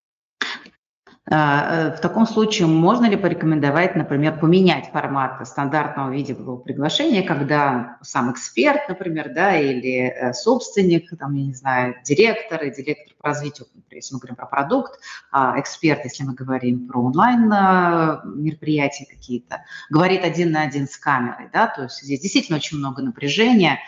А, 1.30 1.90
э, 1.90 1.98
в 1.98 2.00
таком 2.00 2.26
случае 2.26 2.68
можно 2.68 3.06
ли 3.06 3.18
порекомендовать, 3.18 3.98
например, 3.98 4.40
поменять 4.40 4.90
формат 4.92 5.46
стандартного 5.46 6.10
видео 6.10 6.56
приглашения, 6.56 7.22
когда 7.22 7.98
сам 8.02 8.32
эксперт, 8.32 8.88
например, 8.88 9.34
да, 9.34 9.58
или 9.58 10.08
э, 10.08 10.34
собственник, 10.34 11.10
там, 11.20 11.34
я 11.34 11.46
не 11.48 11.54
знаю, 11.54 11.96
директор 12.06 12.64
и 12.64 12.74
директор 12.74 13.14
по 13.20 13.28
развитию, 13.28 13.68
например, 13.76 13.98
если 13.98 14.14
мы 14.14 14.20
говорим 14.20 14.36
про 14.38 14.46
продукт, 14.46 15.02
а 15.32 15.60
эксперт, 15.60 16.06
если 16.06 16.24
мы 16.24 16.34
говорим 16.34 16.88
про 16.88 17.02
онлайн 17.02 17.52
э, 17.52 18.20
мероприятия 18.24 19.06
какие-то, 19.06 19.64
говорит 19.90 20.24
один 20.24 20.52
на 20.52 20.62
один 20.62 20.88
с 20.88 20.96
камерой, 20.96 21.50
да, 21.52 21.68
то 21.68 21.84
есть 21.84 22.04
здесь 22.04 22.22
действительно 22.22 22.58
очень 22.58 22.78
много 22.78 23.02
напряжения, 23.02 23.80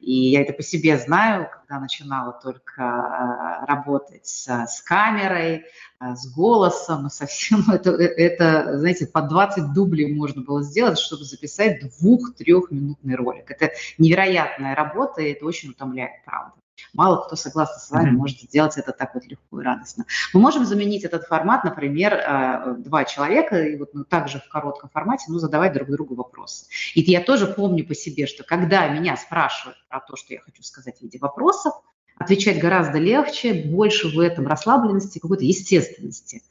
и 0.00 0.30
я 0.30 0.42
это 0.42 0.52
по 0.52 0.62
себе 0.62 0.96
знаю, 0.98 1.48
когда 1.50 1.80
начинала 1.80 2.32
только 2.32 2.82
э, 2.82 3.66
работать 3.66 4.26
с, 4.26 4.48
с 4.48 4.82
камерой, 4.82 5.64
э, 6.00 6.14
с 6.14 6.32
голосом, 6.32 7.06
и 7.06 7.10
совсем 7.10 7.64
это, 7.72 7.90
это, 7.90 8.78
знаете, 8.78 9.06
по 9.06 9.22
20 9.22 9.72
дублей 9.72 10.14
можно 10.14 10.42
было 10.42 10.62
сделать, 10.62 10.98
чтобы 10.98 11.24
записать 11.24 11.80
двух-трехминутный 11.80 13.16
ролик. 13.16 13.50
Это 13.50 13.72
невероятная 13.98 14.74
работа, 14.74 15.22
и 15.22 15.32
это 15.32 15.44
очень 15.44 15.70
утомляет, 15.70 16.24
правда. 16.24 16.52
Мало 16.92 17.24
кто, 17.24 17.36
согласно 17.36 17.78
с 17.78 17.90
вами, 17.90 18.10
mm-hmm. 18.10 18.12
может 18.12 18.40
сделать 18.40 18.76
это 18.76 18.92
так 18.92 19.14
вот 19.14 19.24
легко 19.26 19.60
и 19.60 19.64
радостно. 19.64 20.04
Мы 20.32 20.40
можем 20.40 20.64
заменить 20.64 21.04
этот 21.04 21.24
формат, 21.24 21.64
например, 21.64 22.14
э, 22.14 22.74
два 22.78 23.04
человека, 23.04 23.62
и 23.62 23.76
вот 23.76 23.94
ну, 23.94 24.04
также 24.04 24.40
в 24.40 24.48
коротком 24.48 24.90
формате, 24.90 25.26
ну, 25.28 25.38
задавать 25.38 25.72
друг 25.72 25.90
другу 25.90 26.14
вопросы. 26.14 26.66
И 26.94 27.00
я 27.00 27.20
тоже 27.20 27.46
помню 27.46 27.86
по 27.86 27.94
себе, 27.94 28.26
что 28.26 28.44
когда 28.44 28.88
меня 28.88 29.16
спрашивают 29.16 29.78
про 29.88 30.00
то, 30.00 30.16
что 30.16 30.34
я 30.34 30.40
хочу 30.40 30.62
сказать 30.62 30.98
в 30.98 31.02
виде 31.02 31.18
вопросов, 31.18 31.74
отвечать 32.16 32.58
гораздо 32.58 32.98
легче, 32.98 33.54
больше 33.54 34.08
в 34.08 34.18
этом 34.18 34.46
расслабленности, 34.46 35.18
какой-то 35.18 35.44
естественности. 35.44 36.42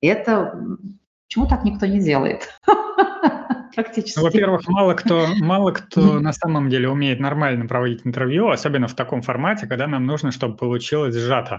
Это 0.00 0.60
почему 1.26 1.48
так 1.48 1.64
никто 1.64 1.86
не 1.86 2.00
делает? 2.00 2.48
практически. 3.74 4.18
Ну, 4.18 4.24
во-первых, 4.24 4.66
мало 4.68 4.94
кто, 4.94 5.26
мало 5.40 5.72
кто 5.72 6.20
на 6.20 6.32
самом 6.32 6.68
деле 6.68 6.88
умеет 6.88 7.20
нормально 7.20 7.66
проводить 7.66 8.06
интервью, 8.06 8.48
особенно 8.48 8.88
в 8.88 8.94
таком 8.94 9.22
формате, 9.22 9.66
когда 9.66 9.86
нам 9.86 10.06
нужно, 10.06 10.32
чтобы 10.32 10.56
получилось 10.56 11.14
сжато. 11.14 11.58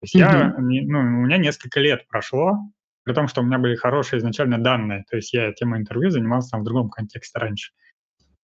То 0.00 0.04
есть 0.04 0.14
я, 0.14 0.54
ну, 0.58 0.98
у 0.98 1.26
меня 1.26 1.38
несколько 1.38 1.80
лет 1.80 2.06
прошло, 2.08 2.58
при 3.04 3.14
том, 3.14 3.28
что 3.28 3.40
у 3.40 3.44
меня 3.44 3.58
были 3.58 3.76
хорошие 3.76 4.18
изначально 4.18 4.58
данные. 4.58 5.04
То 5.10 5.16
есть 5.16 5.32
я 5.32 5.52
темой 5.52 5.80
интервью 5.80 6.10
занимался 6.10 6.50
там 6.50 6.62
в 6.62 6.64
другом 6.64 6.90
контексте 6.90 7.38
раньше. 7.38 7.72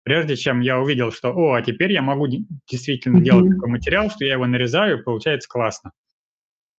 Прежде 0.02 0.36
чем 0.36 0.60
я 0.60 0.78
увидел, 0.78 1.12
что, 1.12 1.32
о, 1.34 1.54
а 1.54 1.62
теперь 1.62 1.92
я 1.92 2.00
могу 2.02 2.26
действительно 2.70 3.20
делать 3.20 3.50
такой 3.50 3.68
материал, 3.68 4.10
что 4.10 4.24
я 4.24 4.34
его 4.34 4.46
нарезаю, 4.46 4.98
и 4.98 5.02
получается 5.02 5.48
классно. 5.48 5.92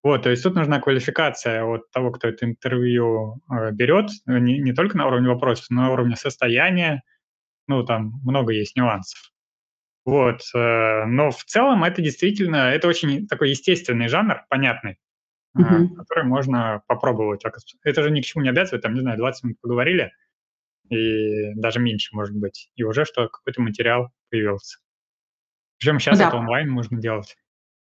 Вот, 0.02 0.22
то 0.22 0.30
есть 0.30 0.42
тут 0.42 0.56
нужна 0.56 0.80
квалификация 0.80 1.64
от 1.64 1.90
того, 1.92 2.10
кто 2.10 2.28
это 2.28 2.44
интервью 2.44 3.40
э, 3.48 3.70
берет, 3.70 4.10
э, 4.26 4.38
не, 4.38 4.58
не 4.58 4.72
только 4.72 4.96
на 4.96 5.06
уровне 5.06 5.28
вопросов, 5.28 5.66
но 5.70 5.82
на 5.82 5.92
уровне 5.92 6.16
состояния. 6.16 7.02
Ну, 7.68 7.84
там 7.84 8.20
много 8.24 8.52
есть 8.52 8.76
нюансов. 8.76 9.32
Вот. 10.04 10.40
Э, 10.54 11.04
но 11.06 11.30
в 11.30 11.44
целом 11.44 11.84
это 11.84 12.02
действительно, 12.02 12.72
это 12.72 12.88
очень 12.88 13.28
такой 13.28 13.50
естественный 13.50 14.08
жанр, 14.08 14.44
понятный, 14.48 14.98
uh-huh. 15.56 15.94
который 15.96 16.24
можно 16.24 16.82
попробовать. 16.88 17.44
Это 17.84 18.02
же 18.02 18.10
ни 18.10 18.20
к 18.20 18.24
чему 18.24 18.42
не 18.42 18.50
обязывает, 18.50 18.82
там, 18.82 18.94
не 18.94 19.00
знаю, 19.00 19.18
20 19.18 19.44
минут 19.44 19.60
поговорили, 19.60 20.10
и 20.90 21.54
даже 21.54 21.78
меньше, 21.78 22.14
может 22.14 22.36
быть, 22.36 22.70
и 22.74 22.82
уже 22.82 23.04
что 23.04 23.28
какой-то 23.28 23.62
материал 23.62 24.10
появился. 24.30 24.78
Причем 25.78 26.00
сейчас 26.00 26.18
да. 26.18 26.28
это 26.28 26.36
онлайн 26.36 26.68
можно 26.68 27.00
делать. 27.00 27.36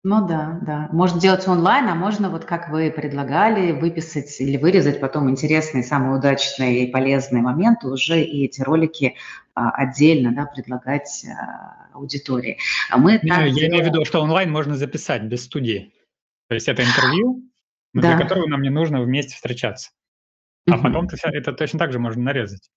Ну 0.04 0.26
да, 0.26 0.58
да. 0.62 0.88
Можно 0.90 1.20
делать 1.20 1.46
онлайн, 1.46 1.88
а 1.88 1.94
можно, 1.94 2.28
вот 2.28 2.44
как 2.44 2.70
вы 2.70 2.90
предлагали, 2.90 3.70
выписать 3.70 4.40
или 4.40 4.56
вырезать 4.56 5.00
потом 5.00 5.30
интересные, 5.30 5.84
самые 5.84 6.18
удачные 6.18 6.84
и 6.84 6.90
полезные 6.90 7.40
моменты 7.40 7.86
уже 7.86 8.20
и 8.20 8.44
эти 8.44 8.62
ролики 8.62 9.14
а, 9.54 9.70
отдельно 9.70 10.34
да, 10.34 10.46
предлагать 10.46 11.24
а, 11.24 11.94
аудитории. 11.94 12.58
А 12.90 12.98
мы 12.98 13.20
Не, 13.22 13.28
так 13.28 13.38
я 13.38 13.50
делаем... 13.50 13.70
имею 13.70 13.84
в 13.84 13.86
виду, 13.86 14.04
что 14.04 14.20
онлайн 14.20 14.50
можно 14.50 14.76
записать 14.76 15.22
без 15.22 15.44
студии. 15.44 15.92
То 16.48 16.56
есть 16.56 16.66
это 16.66 16.82
интервью, 16.82 17.48
да. 17.94 18.16
для 18.16 18.18
которого 18.18 18.48
нам 18.48 18.62
не 18.62 18.70
нужно 18.70 19.00
вместе 19.02 19.36
встречаться. 19.36 19.90
А 20.68 20.74
угу. 20.74 20.82
потом 20.82 21.08
это 21.08 21.52
точно 21.52 21.78
так 21.78 21.92
же 21.92 22.00
можно 22.00 22.22
нарезать. 22.22 22.70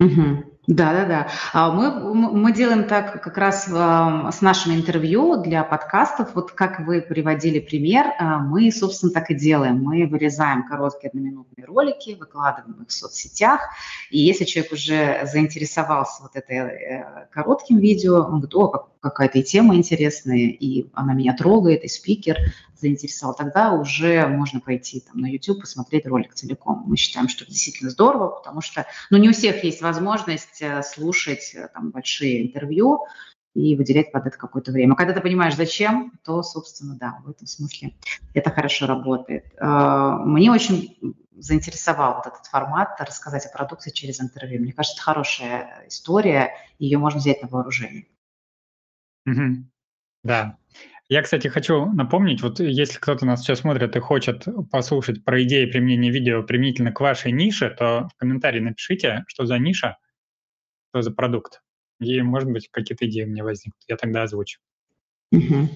Угу. 0.00 0.57
Да-да-да. 0.68 1.28
А 1.54 1.72
мы, 1.72 1.90
мы 2.14 2.52
делаем 2.52 2.84
так 2.84 3.22
как 3.22 3.38
раз 3.38 3.64
с 3.64 4.40
нашими 4.42 4.74
интервью 4.74 5.38
для 5.42 5.64
подкастов. 5.64 6.34
Вот 6.34 6.52
как 6.52 6.80
вы 6.80 7.00
приводили 7.00 7.58
пример, 7.58 8.12
а, 8.18 8.38
мы, 8.38 8.70
собственно, 8.70 9.10
так 9.10 9.30
и 9.30 9.34
делаем. 9.34 9.82
Мы 9.82 10.06
вырезаем 10.06 10.68
короткие 10.68 11.08
одноминутные 11.08 11.64
ролики, 11.64 12.18
выкладываем 12.20 12.82
их 12.82 12.88
в 12.88 12.92
соцсетях. 12.92 13.62
И 14.10 14.18
если 14.18 14.44
человек 14.44 14.72
уже 14.72 15.20
заинтересовался 15.24 16.22
вот 16.22 16.36
этой 16.36 16.56
э, 16.56 17.26
коротким 17.30 17.78
видео, 17.78 18.16
он 18.16 18.40
говорит, 18.42 18.54
о, 18.54 18.88
какая-то 19.00 19.38
и 19.38 19.42
тема 19.42 19.76
интересная, 19.76 20.48
и 20.48 20.86
она 20.94 21.14
меня 21.14 21.34
трогает, 21.34 21.84
и 21.84 21.88
спикер 21.88 22.38
заинтересовал, 22.80 23.34
тогда 23.34 23.72
уже 23.72 24.26
можно 24.26 24.60
пойти 24.60 25.00
там, 25.00 25.20
на 25.20 25.26
YouTube 25.26 25.60
посмотреть 25.60 26.06
ролик 26.06 26.34
целиком. 26.34 26.84
Мы 26.86 26.96
считаем, 26.96 27.28
что 27.28 27.44
это 27.44 27.52
действительно 27.52 27.90
здорово, 27.90 28.28
потому 28.28 28.60
что 28.60 28.86
ну, 29.10 29.18
не 29.18 29.28
у 29.28 29.32
всех 29.32 29.64
есть 29.64 29.82
возможность 29.82 30.60
э, 30.60 30.82
слушать 30.82 31.52
э, 31.54 31.68
там, 31.74 31.90
большие 31.90 32.46
интервью 32.46 33.04
и 33.54 33.74
выделять 33.74 34.12
под 34.12 34.26
это 34.26 34.38
какое-то 34.38 34.70
время. 34.70 34.94
Когда 34.94 35.12
ты 35.12 35.20
понимаешь, 35.20 35.56
зачем, 35.56 36.12
то, 36.24 36.42
собственно, 36.42 36.94
да, 36.94 37.18
в 37.24 37.30
этом 37.30 37.46
смысле 37.46 37.94
это 38.34 38.50
хорошо 38.50 38.86
работает. 38.86 39.46
Э, 39.58 40.18
мне 40.24 40.50
очень 40.50 40.96
заинтересовал 41.36 42.16
вот 42.16 42.26
этот 42.26 42.46
формат 42.46 43.00
рассказать 43.00 43.46
о 43.46 43.50
продукции 43.50 43.90
через 43.90 44.20
интервью. 44.20 44.60
Мне 44.60 44.72
кажется, 44.72 44.96
это 44.96 45.02
хорошая 45.02 45.84
история, 45.88 46.54
ее 46.78 46.98
можно 46.98 47.20
взять 47.20 47.42
на 47.42 47.48
вооружение. 47.48 48.06
Угу. 49.30 49.64
Да. 50.24 50.58
Я, 51.10 51.22
кстати, 51.22 51.48
хочу 51.48 51.86
напомнить, 51.86 52.42
вот 52.42 52.60
если 52.60 52.98
кто-то 52.98 53.24
нас 53.24 53.40
сейчас 53.40 53.60
смотрит 53.60 53.96
и 53.96 54.00
хочет 54.00 54.46
послушать 54.70 55.24
про 55.24 55.42
идеи 55.42 55.64
применения 55.64 56.10
видео 56.10 56.42
применительно 56.42 56.92
к 56.92 57.00
вашей 57.00 57.32
нише, 57.32 57.70
то 57.70 58.08
в 58.12 58.16
комментарии 58.18 58.60
напишите, 58.60 59.24
что 59.26 59.46
за 59.46 59.58
ниша, 59.58 59.96
что 60.90 61.00
за 61.00 61.10
продукт. 61.10 61.62
И, 62.00 62.20
может 62.20 62.50
быть, 62.50 62.68
какие-то 62.70 63.06
идеи 63.06 63.24
у 63.24 63.28
меня 63.28 63.42
возникнут. 63.42 63.82
Я 63.88 63.96
тогда 63.96 64.22
озвучу. 64.22 64.60
Угу. 65.32 65.68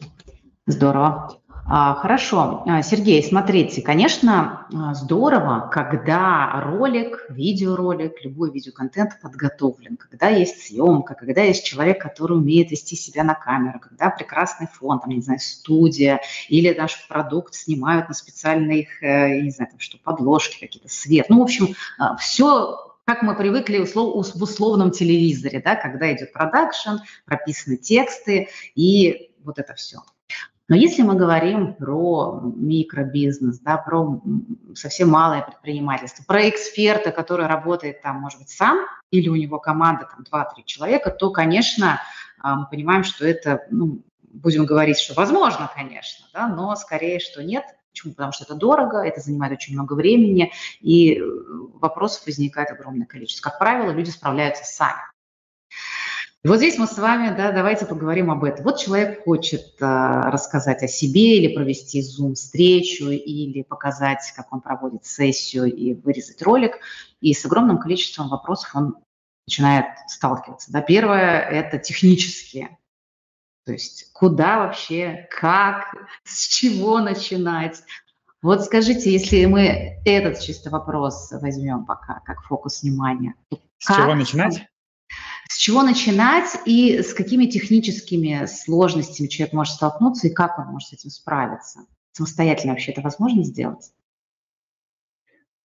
Здорово. 0.67 1.43
А, 1.65 1.95
хорошо. 1.95 2.63
А, 2.67 2.83
Сергей, 2.83 3.23
смотрите, 3.23 3.83
конечно, 3.83 4.67
а, 4.73 4.95
здорово, 4.95 5.69
когда 5.73 6.61
ролик, 6.61 7.27
видеоролик, 7.29 8.25
любой 8.25 8.53
видеоконтент 8.53 9.21
подготовлен, 9.21 9.97
когда 9.97 10.29
есть 10.29 10.67
съемка, 10.67 11.15
когда 11.15 11.43
есть 11.43 11.65
человек, 11.65 12.01
который 12.01 12.37
умеет 12.37 12.71
вести 12.71 12.95
себя 12.95 13.25
на 13.25 13.35
камеру, 13.35 13.81
когда 13.81 14.11
прекрасный 14.11 14.67
фон, 14.67 15.01
там, 15.01 15.11
не 15.11 15.21
знаю, 15.21 15.41
студия 15.41 16.21
или 16.49 16.75
наш 16.75 17.09
продукт 17.09 17.55
снимают 17.55 18.09
на 18.09 18.15
специальных, 18.15 19.03
э, 19.03 19.37
я 19.37 19.43
не 19.43 19.51
знаю, 19.51 19.71
там, 19.71 19.81
что, 19.81 19.99
подложки 19.99 20.61
какие-то, 20.61 20.89
свет. 20.89 21.27
Ну, 21.29 21.41
в 21.41 21.43
общем, 21.43 21.75
все 22.19 22.89
как 23.05 23.23
мы 23.23 23.35
привыкли 23.35 23.79
услов, 23.79 24.33
в 24.33 24.43
условном 24.43 24.93
телевизоре, 24.93 25.61
да, 25.61 25.75
когда 25.75 26.13
идет 26.13 26.33
продакшн, 26.33 26.99
прописаны 27.25 27.77
тексты 27.77 28.49
и 28.77 29.33
вот 29.45 29.59
это 29.59 29.75
все. 29.75 29.99
Но 30.73 30.77
если 30.77 31.03
мы 31.03 31.17
говорим 31.17 31.75
про 31.75 32.41
микробизнес, 32.43 33.59
да, 33.59 33.77
про 33.77 34.23
совсем 34.75 35.11
малое 35.11 35.43
предпринимательство, 35.43 36.25
про 36.25 36.49
эксперта, 36.49 37.13
который 37.13 37.47
работает 37.47 38.01
там, 38.01 38.17
может 38.17 38.39
быть, 38.39 38.49
сам, 38.49 38.79
или 39.11 39.29
у 39.29 39.37
него 39.37 39.59
команда 39.59 40.09
там 40.11 40.25
2-3 40.33 40.65
человека, 40.65 41.11
то, 41.11 41.29
конечно, 41.29 42.01
а, 42.39 42.57
мы 42.57 42.67
понимаем, 42.71 43.05
что 43.05 43.27
это, 43.27 43.67
ну, 43.71 44.03
будем 44.23 44.65
говорить, 44.65 44.99
что 44.99 45.13
возможно, 45.13 45.71
конечно, 45.75 46.25
да, 46.33 46.49
но 46.49 46.75
скорее, 46.77 47.21
что 47.21 47.45
нет. 47.45 47.65
Почему? 47.91 48.15
Потому 48.15 48.33
что 48.33 48.45
это 48.45 48.55
дорого, 48.55 49.05
это 49.05 49.21
занимает 49.21 49.53
очень 49.53 49.75
много 49.75 49.93
времени, 49.93 50.53
и 50.81 51.23
вопросов 51.75 52.25
возникает 52.25 52.71
огромное 52.71 53.05
количество. 53.05 53.51
Как 53.51 53.59
правило, 53.59 53.91
люди 53.91 54.09
справляются 54.09 54.65
сами. 54.65 55.03
И 56.45 56.49
вот 56.49 56.57
здесь 56.57 56.77
мы 56.77 56.89
с 56.89 56.99
вами, 56.99 57.37
да, 57.37 57.53
давайте 57.53 57.87
поговорим 57.87 58.29
об 58.29 58.43
этом. 58.43 58.65
Вот 58.65 58.81
человек 58.81 59.23
хочет 59.23 59.81
а, 59.81 60.29
рассказать 60.29 60.83
о 60.83 60.89
себе 60.89 61.39
или 61.39 61.55
провести 61.55 62.01
Zoom-встречу, 62.01 63.11
или 63.11 63.63
показать, 63.63 64.33
как 64.35 64.53
он 64.53 64.61
проводит 64.61 65.05
сессию 65.05 65.73
и 65.73 65.95
вырезать 65.95 66.43
ролик. 66.43 66.81
И 67.21 67.33
с 67.33 67.47
огромным 67.47 67.79
количеством 67.79 68.29
вопросов 68.29 68.75
он 68.75 68.97
начинает 69.47 69.87
сталкиваться. 70.09 70.73
Да. 70.73 70.81
Первое– 70.81 71.39
это 71.51 71.79
технические. 71.79 72.77
То 73.65 73.73
есть 73.73 74.13
куда 74.13 74.59
вообще, 74.59 75.29
как, 75.31 75.95
с 76.25 76.49
чего 76.49 76.99
начинать. 76.99 77.85
Вот 78.43 78.65
скажите, 78.65 79.13
если 79.13 79.45
мы 79.45 80.01
этот 80.05 80.41
чисто 80.41 80.71
вопрос 80.71 81.31
возьмем 81.31 81.85
пока 81.85 82.21
как 82.25 82.43
фокус 82.43 82.83
внимания. 82.83 83.37
С 83.79 83.95
чего 83.95 84.17
начинать? 84.17 84.67
С 85.53 85.59
чего 85.59 85.83
начинать 85.83 86.49
и 86.65 87.03
с 87.03 87.13
какими 87.13 87.45
техническими 87.45 88.47
сложностями 88.47 89.29
человек 89.29 89.53
может 89.53 89.75
столкнуться 89.75 90.29
и 90.29 90.33
как 90.33 90.59
он 90.59 90.69
может 90.69 90.89
с 90.89 90.93
этим 90.95 91.11
справиться? 91.11 91.81
Самостоятельно 92.13 92.73
вообще 92.73 92.93
это 92.93 93.03
возможно 93.03 93.45
сделать? 93.45 93.93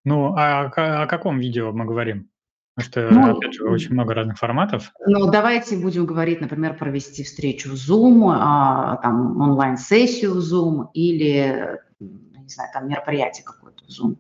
Ну, 0.04 0.36
а 0.36 0.66
о 0.66 1.08
каком 1.08 1.40
видео 1.40 1.72
мы 1.72 1.86
говорим? 1.86 2.30
Потому 2.76 2.92
что, 2.92 3.10
ну, 3.14 3.38
опять 3.38 3.54
же, 3.54 3.64
очень 3.64 3.94
много 3.94 4.14
разных 4.14 4.38
форматов. 4.38 4.92
Ну, 5.06 5.32
давайте 5.32 5.78
будем 5.78 6.06
говорить, 6.06 6.42
например, 6.42 6.78
провести 6.78 7.24
встречу 7.24 7.70
в 7.70 7.76
Zoom, 7.76 8.30
а, 8.30 8.98
там, 8.98 9.40
онлайн-сессию 9.40 10.34
в 10.34 10.40
Zoom 10.40 10.90
или, 10.96 11.80
не 12.02 12.50
знаю, 12.50 12.72
там, 12.74 12.90
мероприятие 12.90 13.46
какое-то 13.46 13.86
в 13.86 13.88
Zoom. 13.88 14.18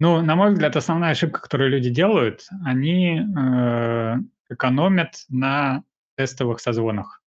Ну, 0.00 0.22
на 0.22 0.34
мой 0.34 0.52
взгляд, 0.52 0.76
основная 0.76 1.12
ошибка, 1.12 1.40
которую 1.40 1.70
люди 1.70 1.88
делают, 1.88 2.46
они 2.64 3.20
э, 3.20 4.16
экономят 4.50 5.24
на 5.28 5.84
тестовых 6.16 6.60
созвонах, 6.60 7.22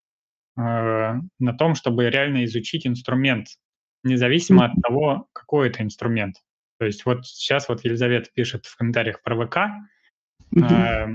э, 0.59 0.61
на 0.61 1.53
том, 1.57 1.75
чтобы 1.75 2.11
реально 2.11 2.45
изучить 2.45 2.87
инструмент, 2.87 3.49
независимо 4.03 4.67
от 4.67 4.73
того, 4.83 5.29
какой 5.33 5.69
это 5.69 5.83
инструмент. 5.83 6.37
То 6.79 6.87
есть 6.87 7.07
вот 7.07 7.27
сейчас 7.27 7.69
вот 7.69 7.85
Елизавета 7.85 8.31
пишет 8.35 8.67
в 8.67 8.77
комментариях 8.77 9.23
про 9.23 9.47
ВК, 9.47 9.59
э, 10.57 11.07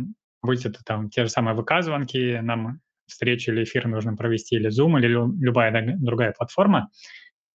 будь 0.41 0.65
это 0.65 0.83
там 0.85 1.09
те 1.09 1.25
же 1.25 1.29
самые 1.29 1.55
ВК-звонки, 1.61 2.39
нам 2.41 2.79
встречу 3.07 3.51
или 3.51 3.63
эфир 3.63 3.87
нужно 3.87 4.15
провести, 4.15 4.55
или 4.55 4.69
Zoom, 4.69 4.97
или 4.99 5.07
любая 5.07 5.97
другая 5.97 6.31
платформа. 6.31 6.89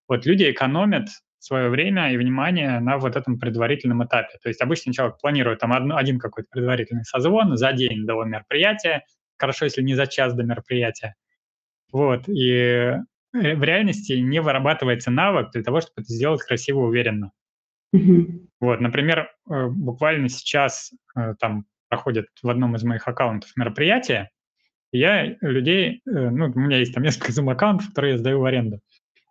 Вот 0.07 0.25
люди 0.25 0.49
экономят 0.49 1.09
свое 1.39 1.69
время 1.69 2.11
и 2.11 2.17
внимание 2.17 2.79
на 2.79 2.97
вот 2.97 3.15
этом 3.15 3.39
предварительном 3.39 4.03
этапе. 4.03 4.37
То 4.41 4.49
есть 4.49 4.61
обычно 4.61 4.93
человек 4.93 5.17
планирует 5.21 5.59
там 5.59 5.71
один, 5.73 5.91
один 5.93 6.19
какой-то 6.19 6.49
предварительный 6.51 7.05
созвон 7.05 7.55
за 7.57 7.71
день 7.73 8.05
до 8.05 8.23
мероприятия, 8.23 9.03
хорошо, 9.37 9.65
если 9.65 9.81
не 9.81 9.95
за 9.95 10.07
час 10.07 10.33
до 10.33 10.43
мероприятия. 10.43 11.15
Вот, 11.91 12.27
и 12.27 12.51
э, 12.51 12.95
в 13.31 13.63
реальности 13.63 14.13
не 14.13 14.41
вырабатывается 14.41 15.11
навык 15.11 15.51
для 15.51 15.63
того, 15.63 15.81
чтобы 15.81 16.01
это 16.01 16.13
сделать 16.13 16.41
красиво, 16.41 16.79
уверенно. 16.79 17.31
Mm-hmm. 17.95 18.47
Вот, 18.59 18.81
например, 18.81 19.29
э, 19.49 19.67
буквально 19.67 20.27
сейчас 20.27 20.91
э, 21.15 21.35
там 21.39 21.65
проходит 21.87 22.27
в 22.41 22.49
одном 22.49 22.75
из 22.75 22.83
моих 22.83 23.07
аккаунтов 23.07 23.51
мероприятие, 23.55 24.29
и 24.91 24.99
я 24.99 25.35
людей, 25.41 26.01
ну, 26.05 26.51
у 26.53 26.59
меня 26.59 26.77
есть 26.77 26.93
там 26.93 27.03
несколько 27.03 27.31
зум-аккаунтов, 27.33 27.89
которые 27.89 28.13
я 28.13 28.17
сдаю 28.17 28.39
в 28.39 28.45
аренду. 28.45 28.79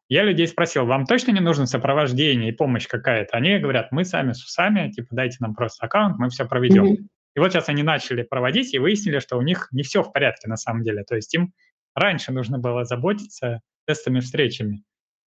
Я 0.08 0.22
людей 0.22 0.46
спросил, 0.46 0.86
вам 0.86 1.04
точно 1.04 1.32
не 1.32 1.40
нужно 1.40 1.66
сопровождение 1.66 2.50
и 2.50 2.52
помощь 2.52 2.86
какая-то? 2.86 3.36
Они 3.36 3.58
говорят, 3.58 3.90
мы 3.90 4.04
сами 4.04 4.32
с 4.32 4.44
усами, 4.44 4.90
типа 4.90 5.08
дайте 5.10 5.38
нам 5.40 5.54
просто 5.54 5.84
аккаунт, 5.84 6.18
мы 6.18 6.28
все 6.28 6.46
проведем. 6.46 6.92
Mm-hmm. 6.92 7.06
И 7.34 7.40
вот 7.40 7.52
сейчас 7.52 7.68
они 7.68 7.82
начали 7.82 8.22
проводить 8.22 8.72
и 8.72 8.78
выяснили, 8.78 9.18
что 9.18 9.36
у 9.36 9.42
них 9.42 9.68
не 9.72 9.82
все 9.82 10.02
в 10.02 10.12
порядке 10.12 10.48
на 10.48 10.56
самом 10.56 10.84
деле. 10.84 11.02
То 11.02 11.16
есть 11.16 11.34
им 11.34 11.52
раньше 11.94 12.32
нужно 12.32 12.58
было 12.58 12.84
заботиться 12.84 13.60
тестовыми 13.86 14.20
встречами, 14.20 14.84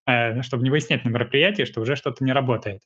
э, 0.08 0.42
чтобы 0.44 0.64
не 0.64 0.70
выяснять 0.70 1.04
на 1.04 1.10
мероприятии, 1.10 1.64
что 1.64 1.82
уже 1.82 1.96
что-то 1.96 2.24
не 2.24 2.32
работает. 2.32 2.82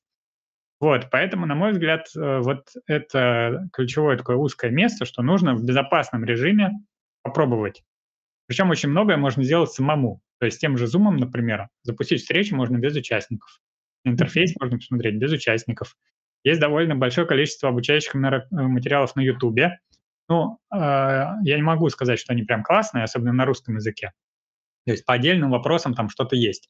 Вот, 0.79 1.09
поэтому, 1.11 1.45
на 1.45 1.55
мой 1.55 1.71
взгляд, 1.71 2.07
э, 2.15 2.39
вот 2.39 2.69
это 2.87 3.69
ключевое 3.71 4.17
такое 4.17 4.35
узкое 4.35 4.71
место, 4.71 5.05
что 5.05 5.21
нужно 5.21 5.53
в 5.53 5.63
безопасном 5.63 6.25
режиме 6.25 6.71
попробовать. 7.21 7.83
Причем 8.47 8.71
очень 8.71 8.89
многое 8.89 9.17
можно 9.17 9.43
сделать 9.43 9.71
самому. 9.71 10.22
То 10.43 10.47
есть 10.47 10.59
тем 10.59 10.77
же 10.77 10.87
Zoom, 10.87 11.11
например, 11.11 11.69
запустить 11.83 12.19
встречу 12.19 12.53
можно 12.53 12.77
без 12.77 12.93
участников. 12.97 13.61
Интерфейс 14.03 14.53
можно 14.59 14.77
посмотреть 14.77 15.15
без 15.15 15.31
участников. 15.31 15.95
Есть 16.43 16.59
довольно 16.59 16.97
большое 16.97 17.25
количество 17.25 17.69
обучающих 17.69 18.13
материалов 18.13 19.15
на 19.15 19.21
YouTube. 19.21 19.71
Ну, 20.27 20.59
э, 20.69 20.77
я 20.77 21.55
не 21.55 21.61
могу 21.61 21.87
сказать, 21.87 22.19
что 22.19 22.33
они 22.33 22.43
прям 22.43 22.61
классные, 22.61 23.05
особенно 23.05 23.31
на 23.31 23.45
русском 23.45 23.75
языке. 23.75 24.11
То 24.85 24.91
есть 24.91 25.05
по 25.05 25.13
отдельным 25.13 25.51
вопросам 25.51 25.93
там 25.93 26.09
что-то 26.09 26.35
есть. 26.35 26.69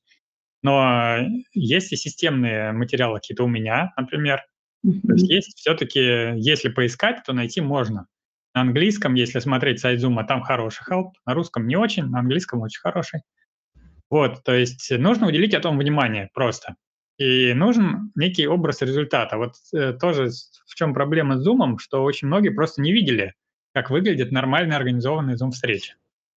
Но 0.62 1.18
есть 1.54 1.92
и 1.92 1.96
системные 1.96 2.74
материалы 2.74 3.16
какие-то 3.16 3.46
у 3.46 3.48
меня, 3.48 3.92
например. 3.98 4.44
Mm-hmm. 4.86 5.08
То 5.08 5.14
есть 5.14 5.30
есть 5.32 5.58
все-таки, 5.58 6.00
если 6.36 6.70
поискать, 6.70 7.24
то 7.26 7.34
найти 7.34 7.60
можно. 7.60 8.06
На 8.54 8.62
английском, 8.62 9.16
если 9.16 9.40
смотреть 9.40 9.80
сайт 9.80 10.00
Zoom, 10.00 10.24
там 10.28 10.44
хороший 10.44 10.84
help, 10.88 11.14
на 11.26 11.34
русском 11.34 11.66
не 11.66 11.76
очень, 11.76 12.06
на 12.06 12.20
английском 12.20 12.62
очень 12.62 12.82
хороший. 12.82 13.24
Вот, 14.13 14.43
то 14.43 14.54
есть 14.54 14.91
нужно 14.91 15.26
уделить 15.26 15.56
этому 15.56 15.80
внимание 15.80 16.30
просто. 16.36 16.76
И 17.17 17.52
нужен 17.56 18.12
некий 18.13 18.45
образ 18.45 18.84
результата. 18.84 19.38
Вот 19.38 19.56
э, 19.73 19.93
тоже 19.93 20.30
в 20.67 20.76
чем 20.76 20.93
проблема 20.93 21.39
с 21.39 21.47
Zoom, 21.47 21.80
что 21.80 22.04
очень 22.04 22.28
многие 22.28 22.49
просто 22.49 22.84
не 22.84 22.93
видели, 22.93 23.34
как 23.73 23.89
выглядит 23.89 24.32
нормально 24.32 24.76
организованная 24.76 25.36
Zoom-встреча. 25.36 25.95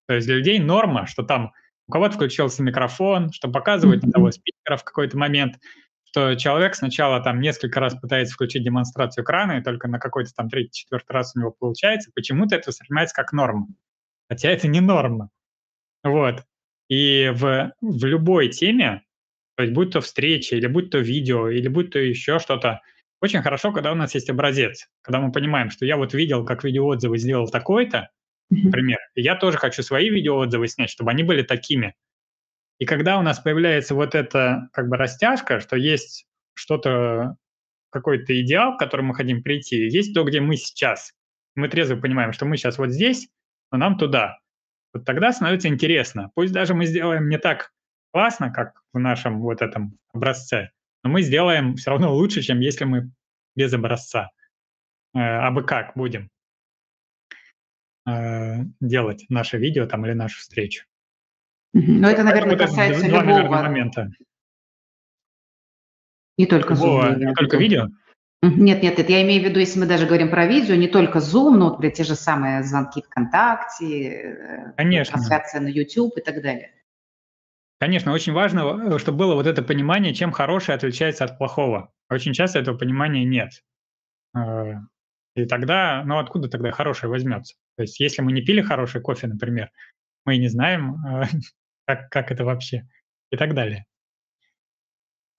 То 0.09 0.15
есть 0.15 0.27
для 0.27 0.37
людей 0.37 0.59
норма, 0.59 1.07
что 1.07 1.23
там 1.23 1.53
у 1.87 1.93
кого-то 1.93 2.15
включился 2.15 2.63
микрофон, 2.63 3.31
что 3.31 3.51
показывает 3.51 4.03
на 4.05 4.11
того 4.11 4.31
спикера 4.31 4.79
в 4.79 4.85
какой-то 4.85 5.19
момент, 5.19 5.59
что 6.05 6.35
человек 6.35 6.77
сначала 6.77 7.21
там 7.21 7.43
несколько 7.43 7.79
раз 7.79 7.95
пытается 7.95 8.33
включить 8.33 8.65
демонстрацию 8.65 9.23
экрана, 9.23 9.59
и 9.59 9.63
только 9.63 9.87
на 9.87 9.99
какой-то 9.99 10.33
там 10.35 10.49
третий, 10.49 10.73
четвертый 10.73 11.13
раз 11.13 11.37
у 11.37 11.41
него 11.41 11.51
получается, 11.51 12.11
почему-то 12.15 12.57
это 12.57 12.71
воспринимается 12.71 13.15
как 13.15 13.35
норма. 13.35 13.69
Хотя 14.31 14.49
это 14.49 14.67
не 14.67 14.81
норма. 14.81 15.29
Вот. 16.03 16.43
И 16.89 17.33
в, 17.35 17.73
в 17.81 18.05
любой 18.05 18.49
теме, 18.49 19.03
то 19.57 19.63
есть 19.63 19.75
будь 19.75 19.93
то 19.93 20.01
встреча, 20.01 20.57
или 20.57 20.67
будь 20.67 20.91
то 20.91 20.99
видео, 20.99 21.49
или 21.49 21.69
будь 21.69 21.91
то 21.91 21.99
еще 21.99 22.39
что-то, 22.39 22.81
очень 23.21 23.43
хорошо, 23.43 23.73
когда 23.73 23.93
у 23.93 23.95
нас 23.95 24.15
есть 24.15 24.31
образец, 24.31 24.89
когда 25.03 25.21
мы 25.21 25.33
понимаем, 25.33 25.71
что 25.71 25.87
я 25.87 25.97
вот 25.97 26.15
видел, 26.15 26.45
как 26.45 26.65
видеоотзывы 26.65 27.19
сделал 27.19 27.49
такой-то, 27.49 28.11
например, 28.51 28.99
и 29.15 29.23
я 29.23 29.35
тоже 29.37 29.59
хочу 29.59 29.83
свои 29.83 30.11
видеоотзывы 30.11 30.69
снять, 30.69 30.91
чтобы 30.91 31.11
они 31.11 31.23
были 31.23 31.43
такими. 31.43 31.95
И 32.79 32.85
когда 32.85 33.19
у 33.19 33.23
нас 33.23 33.39
появляется 33.39 33.95
вот 33.95 34.15
эта 34.15 34.69
как 34.73 34.89
бы 34.89 34.97
растяжка, 34.97 35.61
что 35.61 35.77
есть 35.77 36.27
что-то, 36.55 37.37
какой-то 37.91 38.39
идеал, 38.41 38.77
к 38.77 38.79
которому 38.79 39.09
мы 39.09 39.15
хотим 39.15 39.43
прийти, 39.43 39.89
есть 39.89 40.15
то, 40.15 40.25
где 40.25 40.41
мы 40.41 40.57
сейчас. 40.57 41.13
Мы 41.55 41.69
трезво 41.69 41.97
понимаем, 41.97 42.33
что 42.33 42.45
мы 42.45 42.59
сейчас 42.59 42.77
вот 42.77 42.91
здесь, 42.91 43.29
но 43.73 43.79
нам 43.79 43.97
туда. 43.97 44.39
Вот 44.97 45.05
тогда 45.05 45.31
становится 45.31 45.69
интересно. 45.69 46.31
Пусть 46.35 46.55
даже 46.55 46.73
мы 46.73 46.87
сделаем 46.87 47.29
не 47.29 47.37
так 47.37 47.71
классно, 48.13 48.51
как 48.51 48.83
в 48.95 48.99
нашем 48.99 49.43
вот 49.43 49.61
этом 49.61 49.99
образце, 50.15 50.71
но 51.05 51.11
мы 51.11 51.21
сделаем 51.21 51.77
все 51.77 51.91
равно 51.91 52.15
лучше, 52.15 52.41
чем 52.41 52.61
если 52.61 52.85
мы 52.85 53.11
без 53.55 53.75
образца. 53.75 54.31
Э, 55.15 55.19
а 55.19 55.51
бы 55.51 55.65
как 55.65 55.93
будем 55.97 56.31
э, 58.09 58.63
делать 58.81 59.27
наше 59.29 59.59
видео 59.59 59.87
там 59.87 60.07
или 60.07 60.15
нашу 60.15 60.41
встречу. 60.41 60.87
Но 61.75 62.09
это, 62.09 62.23
наверное, 62.23 62.57
касается 62.57 63.07
два, 63.07 63.23
любого... 63.23 63.63
Момента. 63.65 64.11
Не 66.39 66.47
только 66.47 66.73
Любого, 66.73 67.13
Zoom. 67.13 67.19
Не 67.19 67.35
только 67.35 67.59
видео? 67.59 67.89
Нет, 68.43 68.83
нет, 68.83 68.99
нет, 68.99 69.11
я 69.11 69.23
имею 69.23 69.43
в 69.43 69.47
виду, 69.47 69.61
если 69.61 69.81
мы 69.81 69.87
даже 69.87 70.07
говорим 70.07 70.31
про 70.31 70.47
видео, 70.47 70.75
не 70.75 70.89
только 70.89 71.19
Zoom, 71.19 71.57
но 71.57 71.77
вот 71.77 71.95
те 71.95 72.05
же 72.05 72.15
самые 72.15 72.63
звонки 72.63 73.03
ВКонтакте, 73.03 74.09
э, 74.09 74.73
Конечно. 74.77 75.15
трансляция 75.15 75.61
на 75.61 75.69
YouTube 75.69 76.17
и 76.17 76.21
так 76.21 76.43
далее. 76.43 76.71
Конечно, 77.81 78.13
очень 78.13 78.33
важно, 78.33 78.95
э, 78.95 78.99
чтобы 78.99 79.19
было 79.19 79.35
вот 79.35 79.47
это 79.47 79.63
понимание, 79.63 80.15
чем 80.15 80.33
хорошее 80.33 80.77
отличается 80.77 81.25
от 81.25 81.39
плохого. 81.39 81.93
Очень 82.11 82.35
часто 82.35 82.59
этого 82.59 82.77
понимания 82.77 83.25
нет. 83.25 83.65
Э, 84.37 84.75
и 85.35 85.47
тогда, 85.47 86.03
ну 86.05 86.19
откуда 86.19 86.49
тогда 86.49 86.71
хорошее 86.73 87.11
возьмется? 87.11 87.57
То 87.77 87.83
есть 87.83 87.99
если 88.01 88.23
мы 88.23 88.33
не 88.33 88.43
пили 88.43 88.61
хороший 88.61 89.01
кофе, 89.01 89.27
например, 89.27 89.71
мы 90.25 90.37
не 90.37 90.49
знаем, 90.49 90.97
как, 91.87 92.11
как 92.11 92.31
это 92.31 92.45
вообще 92.45 92.87
и 93.31 93.37
так 93.37 93.55
далее. 93.55 93.87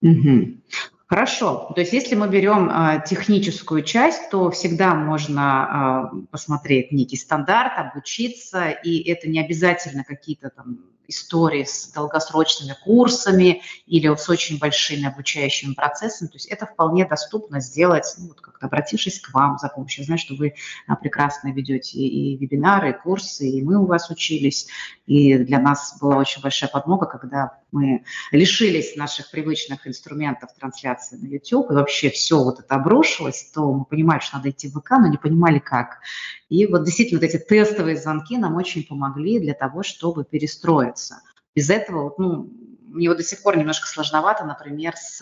Угу. 0.02 0.62
Хорошо. 1.08 1.72
То 1.74 1.80
есть 1.80 1.93
если 1.93 2.15
мы 2.15 2.28
берем 2.28 2.70
а, 2.70 3.00
техническую 3.00 3.82
часть, 3.82 4.30
то 4.30 4.52
всегда 4.52 4.93
можно 4.93 5.41
а, 5.41 6.12
посмотреть 6.32 6.91
некий 6.91 7.15
стандарт, 7.15 7.72
обучиться, 7.78 8.70
и 8.70 9.10
это 9.10 9.30
не 9.30 9.39
обязательно 9.39 10.04
какие-то 10.04 10.50
там 10.50 10.80
истории 11.08 11.63
с 11.63 11.91
долгосрочными 11.91 12.76
курсами 12.84 13.62
или 13.86 14.13
с 14.13 14.30
очень 14.30 14.58
большими 14.58 15.06
обучающими 15.06 15.74
процессами. 15.74 16.28
То 16.28 16.36
есть 16.36 16.48
это 16.48 16.65
вполне 16.65 17.06
доступно 17.06 17.60
сделать, 17.60 18.13
ну, 18.17 18.28
вот 18.28 18.41
как-то 18.41 18.67
обратившись 18.67 19.20
к 19.20 19.34
вам 19.34 19.58
за 19.58 19.70
помощью. 19.70 20.04
Я 20.04 20.06
знаю, 20.06 20.20
что 20.20 20.36
вы 20.36 20.54
а, 20.88 20.96
прекрасно 20.96 21.52
ведете 21.52 22.00
и 22.00 22.38
вебинары, 22.38 22.91
и 22.91 22.93
курсы, 22.93 23.48
и 23.48 23.62
мы 23.62 23.78
у 23.82 23.86
вас 23.86 24.10
учились. 24.10 24.67
И 25.06 25.38
для 25.38 25.60
нас 25.60 25.98
была 26.00 26.17
очень 26.17 26.41
большая 26.41 26.70
подмога, 26.70 27.06
когда 27.06 27.58
мы 27.72 28.04
лишились 28.32 28.96
наших 28.96 29.32
привычных 29.32 29.88
инструментов 29.88 30.50
трансляции 30.54 31.17
на 31.17 31.28
YouTube, 31.28 31.72
и 31.72 31.74
вообще 31.74 32.10
все 32.10 32.43
вот 32.43 32.60
это 32.60 32.76
обрушилось, 32.76 33.52
то 33.54 33.72
мы 33.72 33.86
понимали, 33.86 34.20
что 34.20 34.38
надо 34.38 34.50
идти 34.50 34.70
в 34.70 34.80
ВК, 34.80 34.91
но 34.91 35.08
не 35.08 35.17
понимали, 35.17 35.60
как. 35.60 36.00
И 36.50 36.65
вот 36.65 36.86
действительно 36.86 37.20
вот 37.20 37.30
эти 37.30 37.38
тестовые 37.38 37.98
звонки 37.98 38.38
нам 38.38 38.56
очень 38.56 38.86
помогли 38.86 39.39
для 39.39 39.54
того, 39.54 39.84
чтобы 39.84 40.24
перестроиться. 40.98 41.22
Без 41.56 41.70
этого, 41.70 42.14
ну, 42.18 42.52
мне 42.88 43.10
вот 43.10 43.18
до 43.18 43.24
сих 43.24 43.42
пор 43.42 43.58
немножко 43.58 43.88
сложновато, 43.88 44.46
например, 44.46 44.94
с, 44.96 45.20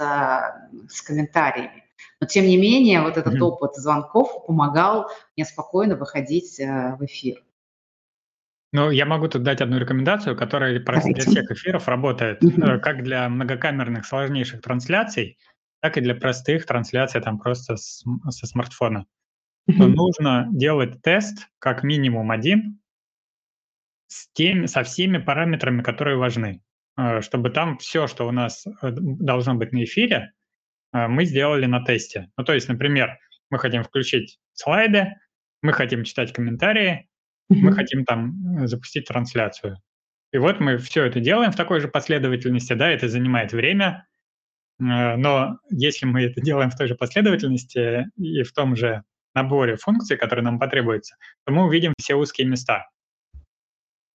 с 0.90 1.02
комментариями. 1.02 1.84
Но 2.20 2.28
тем 2.28 2.46
не 2.46 2.58
менее, 2.58 3.02
вот 3.02 3.18
этот 3.18 3.36
mm-hmm. 3.36 3.42
опыт 3.42 3.76
звонков 3.76 4.46
помогал 4.46 5.10
мне 5.36 5.46
спокойно 5.46 5.96
выходить 5.96 6.60
э, 6.60 6.96
в 7.00 7.06
эфир. 7.06 7.42
Ну, 8.74 8.90
я 8.90 9.06
могу 9.06 9.30
тут 9.30 9.44
дать 9.44 9.62
одну 9.62 9.78
рекомендацию, 9.78 10.36
которая 10.36 10.78
для 10.80 11.22
всех 11.22 11.52
эфиров 11.52 11.88
работает, 11.88 12.44
mm-hmm. 12.44 12.80
как 12.80 13.04
для 13.04 13.30
многокамерных 13.30 14.06
сложнейших 14.06 14.62
трансляций, 14.62 15.38
так 15.82 15.98
и 15.98 16.02
для 16.02 16.16
простых 16.16 16.66
трансляций 16.66 17.22
там 17.22 17.40
просто 17.40 17.78
с, 17.78 18.04
со 18.30 18.48
смартфона 18.48 19.06
то 19.68 19.88
нужно 19.88 20.48
делать 20.52 21.02
тест 21.02 21.48
как 21.60 21.84
минимум 21.84 22.32
один 22.32 22.80
с 24.08 24.32
теми, 24.34 24.66
со 24.66 24.84
всеми 24.84 25.18
параметрами, 25.18 25.82
которые 25.82 26.18
важны, 26.18 26.62
э, 26.98 27.22
чтобы 27.22 27.50
там 27.50 27.78
все, 27.78 28.08
что 28.08 28.28
у 28.28 28.32
нас 28.32 28.66
э, 28.66 28.72
должно 28.82 29.56
быть 29.56 29.72
на 29.72 29.84
эфире, 29.84 30.32
э, 30.94 31.08
мы 31.08 31.26
сделали 31.26 31.66
на 31.66 31.84
тесте. 31.84 32.30
Ну, 32.38 32.44
то 32.44 32.54
есть, 32.54 32.68
например, 32.70 33.18
мы 33.50 33.60
хотим 33.60 33.84
включить 33.84 34.40
слайды, 34.54 35.14
мы 35.62 35.74
хотим 35.74 36.04
читать 36.04 36.34
комментарии, 36.34 37.10
мы 37.50 37.74
хотим 37.74 38.06
там 38.06 38.68
запустить 38.68 39.08
трансляцию. 39.08 39.78
И 40.32 40.38
вот 40.38 40.60
мы 40.60 40.78
все 40.78 41.06
это 41.06 41.20
делаем 41.20 41.52
в 41.52 41.56
такой 41.56 41.80
же 41.80 41.88
последовательности, 41.88 42.74
да, 42.74 42.90
это 42.90 43.08
занимает 43.08 43.54
время, 43.54 44.08
но 44.80 45.60
если 45.70 46.08
мы 46.08 46.24
это 46.24 46.42
делаем 46.42 46.72
в 46.72 46.76
той 46.76 46.88
же 46.88 46.96
последовательности 46.96 48.08
и 48.18 48.42
в 48.42 48.52
том 48.52 48.76
же 48.76 49.04
наборе 49.36 49.76
функций, 49.76 50.18
которые 50.18 50.44
нам 50.44 50.60
потребуются, 50.60 51.16
то 51.46 51.54
мы 51.54 51.66
увидим 51.66 51.94
все 52.00 52.16
узкие 52.16 52.48
места. 52.48 52.88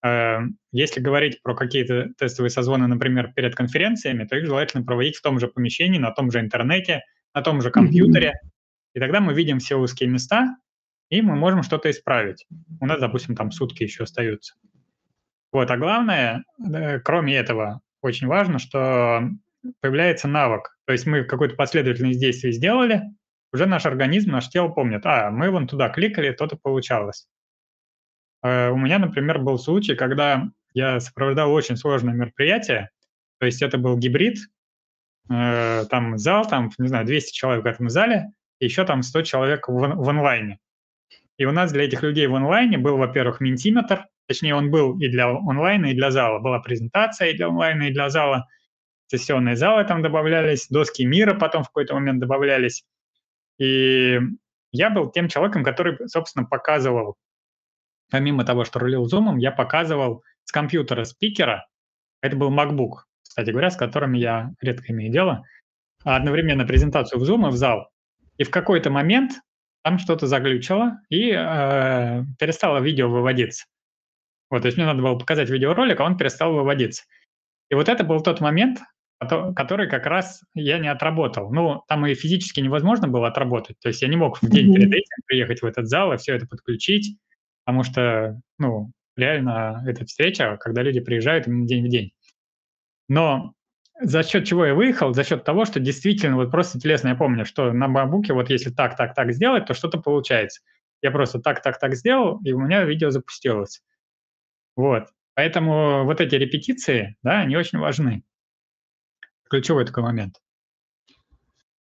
Э, 0.04 0.38
если 0.72 1.00
говорить 1.00 1.42
про 1.42 1.54
какие-то 1.54 2.10
тестовые 2.18 2.50
созвоны, 2.50 2.86
например, 2.86 3.32
перед 3.34 3.54
конференциями, 3.54 4.24
то 4.24 4.36
их 4.36 4.46
желательно 4.46 4.84
проводить 4.84 5.16
в 5.16 5.22
том 5.22 5.38
же 5.40 5.48
помещении, 5.48 5.98
на 5.98 6.10
том 6.10 6.30
же 6.30 6.40
интернете, 6.40 7.02
на 7.34 7.42
том 7.42 7.60
же 7.60 7.70
компьютере. 7.70 8.34
И 8.94 9.00
тогда 9.00 9.20
мы 9.20 9.34
видим 9.34 9.58
все 9.58 9.76
узкие 9.76 10.08
места, 10.08 10.56
и 11.10 11.22
мы 11.22 11.36
можем 11.36 11.62
что-то 11.62 11.90
исправить. 11.90 12.46
У 12.80 12.86
нас, 12.86 13.00
допустим, 13.00 13.36
там 13.36 13.50
сутки 13.50 13.82
еще 13.82 14.04
остаются. 14.04 14.54
Вот, 15.52 15.70
а 15.70 15.76
главное, 15.76 16.44
э, 16.58 17.00
кроме 17.00 17.36
этого, 17.36 17.80
очень 18.02 18.26
важно, 18.26 18.58
что 18.58 19.30
появляется 19.80 20.28
навык. 20.28 20.76
То 20.86 20.92
есть 20.92 21.06
мы 21.06 21.24
какую-то 21.24 21.56
последовательность 21.56 22.20
действий 22.20 22.52
сделали, 22.52 23.02
уже 23.52 23.66
наш 23.66 23.86
организм, 23.86 24.32
наше 24.32 24.50
тело 24.50 24.68
помнит, 24.68 25.06
а, 25.06 25.30
мы 25.30 25.50
вон 25.50 25.66
туда 25.66 25.88
кликали, 25.88 26.32
то-то 26.32 26.56
получалось. 26.56 27.26
Э, 28.46 28.70
у 28.70 28.76
меня, 28.76 28.98
например, 28.98 29.40
был 29.40 29.58
случай, 29.58 29.94
когда 29.94 30.48
я 30.74 31.00
сопровождал 31.00 31.52
очень 31.52 31.76
сложное 31.76 32.14
мероприятие, 32.14 32.90
то 33.38 33.46
есть 33.46 33.62
это 33.62 33.78
был 33.78 33.98
гибрид, 33.98 34.38
э, 35.30 35.84
там 35.90 36.18
зал, 36.18 36.46
там, 36.46 36.70
не 36.78 36.88
знаю, 36.88 37.06
200 37.06 37.32
человек 37.32 37.64
в 37.64 37.66
этом 37.66 37.88
зале, 37.88 38.26
и 38.60 38.66
еще 38.66 38.84
там 38.84 39.02
100 39.02 39.22
человек 39.22 39.68
в, 39.68 39.72
в 39.72 40.08
онлайне. 40.08 40.58
И 41.38 41.44
у 41.44 41.52
нас 41.52 41.72
для 41.72 41.84
этих 41.84 42.02
людей 42.02 42.26
в 42.26 42.34
онлайне 42.34 42.78
был, 42.78 42.96
во-первых, 42.96 43.40
ментиметр, 43.40 44.06
точнее, 44.26 44.54
он 44.54 44.70
был 44.70 44.98
и 44.98 45.08
для 45.08 45.28
онлайна, 45.28 45.86
и 45.86 45.94
для 45.94 46.10
зала. 46.10 46.38
Была 46.38 46.60
презентация 46.60 47.30
и 47.30 47.36
для 47.36 47.48
онлайна, 47.48 47.84
и 47.84 47.92
для 47.92 48.08
зала. 48.08 48.46
Сессионные 49.08 49.54
залы 49.56 49.84
там 49.84 50.02
добавлялись, 50.02 50.68
доски 50.68 51.04
мира 51.04 51.34
потом 51.34 51.62
в 51.62 51.66
какой-то 51.66 51.94
момент 51.94 52.20
добавлялись. 52.20 52.84
И 53.58 54.18
я 54.72 54.90
был 54.90 55.10
тем 55.10 55.28
человеком, 55.28 55.62
который, 55.62 56.08
собственно, 56.08 56.46
показывал 56.46 57.16
помимо 58.10 58.44
того, 58.44 58.64
что 58.64 58.78
рулил 58.78 59.04
зумом, 59.06 59.38
я 59.38 59.52
показывал 59.52 60.22
с 60.44 60.52
компьютера 60.52 61.04
спикера, 61.04 61.66
это 62.20 62.36
был 62.36 62.50
MacBook, 62.52 63.02
кстати 63.22 63.50
говоря, 63.50 63.70
с 63.70 63.76
которыми 63.76 64.18
я 64.18 64.52
редко 64.60 64.92
имею 64.92 65.12
дело, 65.12 65.44
одновременно 66.04 66.64
презентацию 66.64 67.20
в 67.20 67.28
Zoom 67.28 67.48
и 67.48 67.50
в 67.50 67.56
зал. 67.56 67.90
И 68.38 68.44
в 68.44 68.50
какой-то 68.50 68.90
момент 68.90 69.32
там 69.82 69.98
что-то 69.98 70.26
заглючило 70.26 71.00
и 71.08 71.30
э, 71.30 72.22
перестало 72.38 72.78
видео 72.80 73.08
выводиться. 73.08 73.66
Вот, 74.50 74.62
то 74.62 74.66
есть 74.66 74.76
мне 74.76 74.86
надо 74.86 75.02
было 75.02 75.18
показать 75.18 75.50
видеоролик, 75.50 76.00
а 76.00 76.04
он 76.04 76.16
перестал 76.16 76.52
выводиться. 76.52 77.04
И 77.70 77.74
вот 77.74 77.88
это 77.88 78.04
был 78.04 78.20
тот 78.22 78.40
момент, 78.40 78.80
который 79.18 79.88
как 79.88 80.06
раз 80.06 80.42
я 80.54 80.78
не 80.78 80.88
отработал. 80.88 81.52
Ну, 81.52 81.82
там 81.88 82.06
и 82.06 82.14
физически 82.14 82.60
невозможно 82.60 83.08
было 83.08 83.28
отработать. 83.28 83.78
То 83.80 83.88
есть 83.88 84.02
я 84.02 84.08
не 84.08 84.16
мог 84.16 84.40
в 84.40 84.48
день 84.48 84.72
перед 84.74 84.88
этим 84.88 85.22
приехать 85.26 85.62
в 85.62 85.66
этот 85.66 85.88
зал 85.88 86.12
и 86.12 86.16
все 86.16 86.34
это 86.34 86.46
подключить, 86.46 87.18
потому 87.66 87.82
что, 87.82 88.40
ну, 88.58 88.92
реально 89.16 89.82
это 89.86 90.06
встреча, 90.06 90.56
когда 90.58 90.82
люди 90.82 91.00
приезжают 91.00 91.48
именно 91.48 91.66
день 91.66 91.84
в 91.84 91.88
день. 91.88 92.12
Но 93.08 93.54
за 94.00 94.22
счет 94.22 94.46
чего 94.46 94.64
я 94.66 94.74
выехал? 94.74 95.12
За 95.12 95.24
счет 95.24 95.42
того, 95.42 95.64
что 95.64 95.80
действительно 95.80 96.36
вот 96.36 96.52
просто 96.52 96.78
телесно 96.78 97.08
я 97.08 97.16
помню, 97.16 97.44
что 97.44 97.72
на 97.72 97.88
бамбуке 97.88 98.34
вот 98.34 98.50
если 98.50 98.70
так, 98.70 98.96
так, 98.96 99.14
так 99.14 99.32
сделать, 99.32 99.66
то 99.66 99.74
что-то 99.74 99.98
получается. 99.98 100.62
Я 101.02 101.10
просто 101.10 101.40
так, 101.40 101.60
так, 101.60 101.78
так 101.80 101.96
сделал, 101.96 102.40
и 102.44 102.52
у 102.52 102.60
меня 102.60 102.84
видео 102.84 103.10
запустилось. 103.10 103.82
Вот. 104.76 105.08
Поэтому 105.34 106.04
вот 106.04 106.20
эти 106.20 106.36
репетиции, 106.36 107.16
да, 107.22 107.40
они 107.40 107.56
очень 107.56 107.80
важны. 107.80 108.22
Ключевой 109.50 109.84
такой 109.84 110.04
момент. 110.04 110.40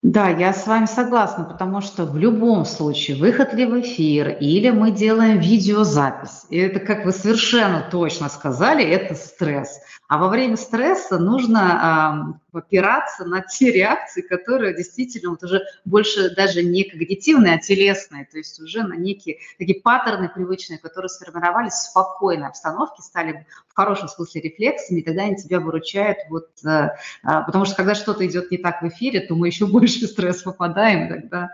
Да, 0.07 0.29
я 0.29 0.53
с 0.53 0.67
вами 0.67 0.85
согласна, 0.85 1.45
потому 1.45 1.81
что 1.81 2.05
в 2.05 2.15
любом 2.15 2.63
случае, 2.65 3.17
выход 3.17 3.55
ли 3.55 3.65
в 3.65 3.81
эфир, 3.81 4.37
или 4.39 4.69
мы 4.69 4.91
делаем 4.91 5.39
видеозапись, 5.39 6.45
и 6.51 6.59
это, 6.59 6.79
как 6.79 7.05
вы 7.05 7.11
совершенно 7.11 7.81
точно 7.89 8.29
сказали, 8.29 8.85
это 8.85 9.15
стресс. 9.15 9.79
А 10.07 10.19
во 10.19 10.27
время 10.27 10.55
стресса 10.55 11.17
нужно 11.17 12.37
э, 12.53 12.57
опираться 12.59 13.25
на 13.25 13.41
те 13.41 13.71
реакции, 13.71 14.21
которые 14.21 14.75
действительно 14.75 15.31
вот 15.31 15.43
уже 15.43 15.63
больше 15.83 16.33
даже 16.35 16.63
не 16.63 16.83
когнитивные, 16.83 17.55
а 17.55 17.57
телесные, 17.57 18.25
то 18.31 18.37
есть 18.37 18.59
уже 18.61 18.83
на 18.83 18.93
некие 18.93 19.39
такие 19.57 19.81
паттерны 19.81 20.29
привычные, 20.29 20.77
которые 20.77 21.09
сформировались 21.09 21.73
в 21.73 21.89
спокойной 21.89 22.47
обстановке, 22.47 23.01
стали 23.01 23.47
в 23.67 23.75
хорошем 23.75 24.07
смысле 24.07 24.41
рефлексами, 24.41 24.99
и 24.99 25.03
тогда 25.03 25.23
они 25.23 25.37
тебя 25.37 25.59
выручают. 25.59 26.19
Вот, 26.29 26.49
э, 26.63 26.69
э, 26.69 26.89
потому 27.23 27.65
что 27.65 27.75
когда 27.75 27.95
что-то 27.95 28.27
идет 28.27 28.51
не 28.51 28.59
так 28.59 28.83
в 28.83 28.87
эфире, 28.89 29.21
то 29.21 29.33
мы 29.33 29.47
еще 29.47 29.65
больше 29.65 29.94
в 30.03 30.07
стресс 30.07 30.41
попадаем, 30.41 31.09
тогда 31.09 31.51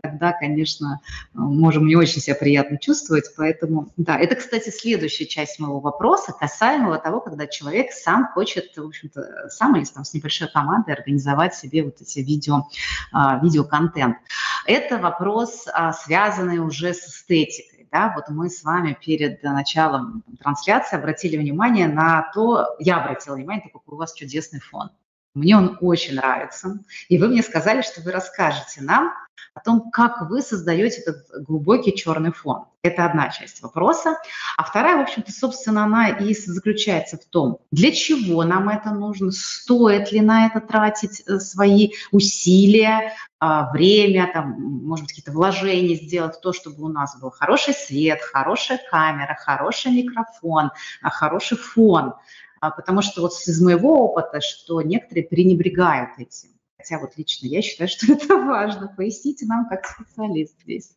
тогда, 0.00 0.32
конечно, 0.32 1.00
можем 1.34 1.86
не 1.86 1.96
очень 1.96 2.20
себя 2.20 2.36
приятно 2.36 2.78
чувствовать. 2.78 3.30
Поэтому, 3.36 3.88
да, 3.96 4.18
это, 4.18 4.36
кстати, 4.36 4.70
следующая 4.70 5.26
часть 5.26 5.58
моего 5.58 5.80
вопроса, 5.80 6.32
касаемого 6.32 6.98
того, 6.98 7.20
когда 7.20 7.46
человек 7.46 7.92
сам 7.92 8.28
хочет, 8.28 8.76
в 8.76 8.86
общем-то, 8.86 9.48
сам 9.50 9.76
или 9.76 9.84
там 9.84 10.04
с 10.04 10.14
небольшой 10.14 10.48
командой 10.48 10.94
организовать 10.94 11.54
себе 11.54 11.82
вот 11.82 12.00
эти 12.00 12.20
видео, 12.20 12.68
а, 13.12 13.38
видеоконтент. 13.42 14.16
Это 14.66 14.98
вопрос, 14.98 15.66
а, 15.72 15.92
связанный 15.92 16.58
уже 16.58 16.94
с 16.94 17.08
эстетикой. 17.08 17.88
Да, 17.90 18.12
вот 18.14 18.28
мы 18.28 18.50
с 18.50 18.62
вами 18.64 18.96
перед 19.02 19.42
началом 19.42 20.22
трансляции 20.40 20.96
обратили 20.96 21.38
внимание 21.38 21.88
на 21.88 22.30
то, 22.34 22.76
я 22.78 22.98
обратила 22.98 23.34
внимание, 23.34 23.70
какой 23.72 23.94
у 23.94 23.96
вас 23.96 24.12
чудесный 24.12 24.60
фон. 24.60 24.90
Мне 25.38 25.56
он 25.56 25.78
очень 25.80 26.16
нравится. 26.16 26.80
И 27.08 27.18
вы 27.18 27.28
мне 27.28 27.42
сказали, 27.42 27.82
что 27.82 28.00
вы 28.02 28.12
расскажете 28.12 28.82
нам 28.82 29.12
о 29.54 29.60
том, 29.60 29.90
как 29.90 30.28
вы 30.28 30.42
создаете 30.42 31.00
этот 31.00 31.26
глубокий 31.46 31.94
черный 31.94 32.32
фон. 32.32 32.64
Это 32.82 33.04
одна 33.04 33.28
часть 33.28 33.60
вопроса. 33.60 34.16
А 34.56 34.62
вторая, 34.62 34.98
в 34.98 35.00
общем-то, 35.00 35.32
собственно, 35.32 35.84
она 35.84 36.10
и 36.10 36.34
заключается 36.34 37.16
в 37.16 37.24
том, 37.24 37.58
для 37.72 37.90
чего 37.90 38.44
нам 38.44 38.68
это 38.68 38.90
нужно, 38.90 39.32
стоит 39.32 40.12
ли 40.12 40.20
на 40.20 40.46
это 40.46 40.60
тратить 40.60 41.22
э, 41.26 41.38
свои 41.40 41.92
усилия, 42.12 43.14
а, 43.40 43.70
время, 43.70 44.30
там, 44.32 44.60
может 44.60 45.04
быть, 45.04 45.10
какие-то 45.10 45.32
вложения 45.32 45.94
сделать 45.94 46.36
в 46.36 46.40
то, 46.40 46.52
чтобы 46.52 46.84
у 46.84 46.88
нас 46.88 47.18
был 47.20 47.30
хороший 47.30 47.74
свет, 47.74 48.20
хорошая 48.20 48.80
камера, 48.90 49.36
хороший 49.38 49.92
микрофон, 49.92 50.70
а, 51.02 51.10
хороший 51.10 51.56
фон. 51.56 52.14
А, 52.60 52.70
потому 52.70 53.02
что 53.02 53.22
вот 53.22 53.32
из 53.46 53.60
моего 53.60 54.04
опыта, 54.04 54.40
что 54.40 54.82
некоторые 54.82 55.26
пренебрегают 55.26 56.10
этим. 56.18 56.50
Хотя 56.76 56.98
вот 56.98 57.16
лично 57.16 57.46
я 57.46 57.62
считаю, 57.62 57.88
что 57.88 58.12
это 58.12 58.36
важно. 58.36 58.92
Поясните 58.96 59.46
нам 59.46 59.68
как 59.68 59.86
специалист 59.86 60.54
здесь. 60.62 60.92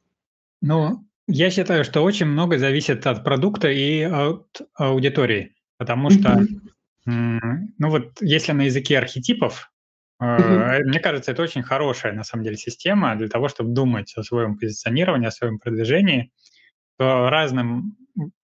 Ну, 0.61 1.03
я 1.27 1.49
считаю, 1.49 1.83
что 1.83 2.01
очень 2.01 2.25
много 2.25 2.57
зависит 2.57 3.07
от 3.07 3.23
продукта 3.23 3.69
и 3.69 4.01
от 4.01 4.61
аудитории, 4.75 5.55
потому 5.77 6.09
что, 6.09 6.45
ну 7.05 7.89
вот, 7.89 8.21
если 8.21 8.51
на 8.51 8.63
языке 8.63 8.97
архетипов, 8.97 9.71
uh 10.21 10.83
мне 10.83 10.99
кажется, 10.99 11.31
это 11.31 11.41
очень 11.41 11.63
хорошая 11.63 12.13
на 12.13 12.23
самом 12.23 12.43
деле 12.43 12.55
система 12.55 13.15
для 13.15 13.27
того, 13.27 13.47
чтобы 13.47 13.73
думать 13.73 14.13
о 14.15 14.23
своем 14.23 14.55
позиционировании, 14.55 15.27
о 15.27 15.31
своем 15.31 15.57
продвижении, 15.57 16.31
то 17.01 17.31
разным 17.31 17.97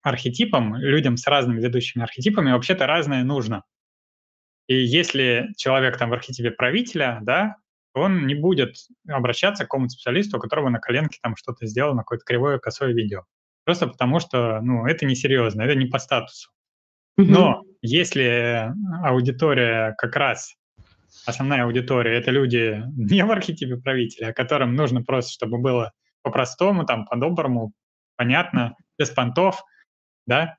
архетипам, 0.00 0.76
людям 0.76 1.16
с 1.16 1.26
разными 1.26 1.60
ведущими 1.60 2.04
архетипами 2.04 2.52
вообще-то 2.52 2.86
разное 2.86 3.24
нужно. 3.24 3.64
И 4.68 4.76
если 4.76 5.48
человек 5.56 5.98
там 5.98 6.10
в 6.10 6.12
архетипе 6.12 6.52
правителя, 6.52 7.18
да, 7.22 7.56
он 7.94 8.28
не 8.28 8.36
будет 8.36 8.76
обращаться 9.08 9.64
к 9.64 9.66
какому-то 9.66 9.90
специалисту, 9.90 10.36
у 10.36 10.40
которого 10.40 10.68
на 10.68 10.78
коленке 10.78 11.18
там 11.20 11.34
что-то 11.34 11.66
сделано, 11.66 12.02
какое-то 12.02 12.24
кривое, 12.24 12.60
косое 12.60 12.92
видео. 12.94 13.24
Просто 13.64 13.88
потому 13.88 14.20
что, 14.20 14.60
ну, 14.60 14.86
это 14.86 15.04
несерьезно, 15.04 15.62
это 15.62 15.74
не 15.74 15.86
по 15.86 15.98
статусу. 15.98 16.52
Но 17.16 17.64
если 17.82 18.70
аудитория 19.02 19.96
как 19.98 20.14
раз, 20.14 20.54
основная 21.26 21.64
аудитория, 21.64 22.16
это 22.16 22.30
люди 22.30 22.84
не 22.96 23.24
в 23.24 23.32
архетипе 23.32 23.78
правителя, 23.78 24.28
а 24.28 24.32
которым 24.32 24.76
нужно 24.76 25.02
просто, 25.02 25.32
чтобы 25.32 25.58
было 25.58 25.90
по-простому, 26.22 26.86
там, 26.86 27.04
по-доброму, 27.04 27.72
понятно, 28.16 28.76
без 28.98 29.10
понтов, 29.10 29.62
да, 30.26 30.56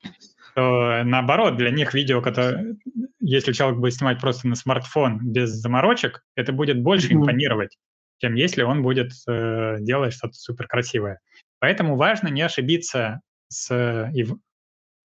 то 0.56 1.04
наоборот, 1.04 1.58
для 1.58 1.70
них 1.70 1.94
видео, 1.94 2.22
которое, 2.22 2.78
если 3.20 3.52
человек 3.52 3.80
будет 3.80 3.94
снимать 3.94 4.22
просто 4.22 4.48
на 4.48 4.56
смартфон 4.56 5.20
без 5.20 5.50
заморочек, 5.50 6.24
это 6.36 6.54
будет 6.54 6.82
больше 6.82 7.10
mm-hmm. 7.10 7.16
импонировать, 7.16 7.78
чем 8.20 8.36
если 8.36 8.64
он 8.64 8.82
будет 8.82 9.12
э, 9.28 9.78
делать 9.80 10.14
что-то 10.14 10.34
супер 10.34 10.68
красивое. 10.68 11.20
Поэтому 11.60 11.98
важно 11.98 12.30
не 12.30 12.42
ошибиться 12.42 13.22
с, 13.50 14.10
и, 14.14 14.26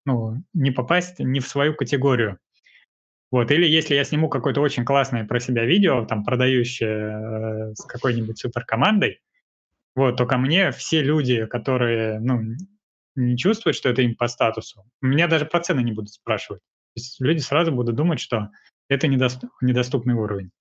ну, 0.05 0.35
не 0.53 0.71
попасть 0.71 1.19
не 1.19 1.39
в 1.39 1.47
свою 1.47 1.73
категорию. 1.75 2.37
Вот, 3.31 3.49
или 3.49 3.65
если 3.65 3.95
я 3.95 4.03
сниму 4.03 4.29
какое-то 4.29 4.61
очень 4.61 4.83
классное 4.83 5.25
про 5.25 5.39
себя 5.39 5.65
видео, 5.65 6.05
там, 6.05 6.23
продающее 6.23 7.71
э, 7.71 7.73
с 7.75 7.85
какой-нибудь 7.85 8.37
суперкомандой, 8.37 9.21
вот, 9.95 10.17
то 10.17 10.25
ко 10.25 10.37
мне 10.37 10.71
все 10.71 11.01
люди, 11.01 11.45
которые, 11.45 12.19
ну, 12.19 12.41
не 13.15 13.37
чувствуют, 13.37 13.75
что 13.75 13.89
это 13.89 14.01
им 14.01 14.15
по 14.15 14.27
статусу, 14.27 14.85
меня 15.01 15.27
даже 15.27 15.45
про 15.45 15.59
цены 15.59 15.81
не 15.81 15.91
будут 15.91 16.11
спрашивать. 16.11 16.61
То 16.61 16.99
есть 16.99 17.21
люди 17.21 17.39
сразу 17.39 17.71
будут 17.71 17.95
думать, 17.95 18.19
что 18.19 18.49
это 18.89 19.07
недоступ, 19.07 19.49
недоступный 19.61 20.13
уровень. 20.13 20.51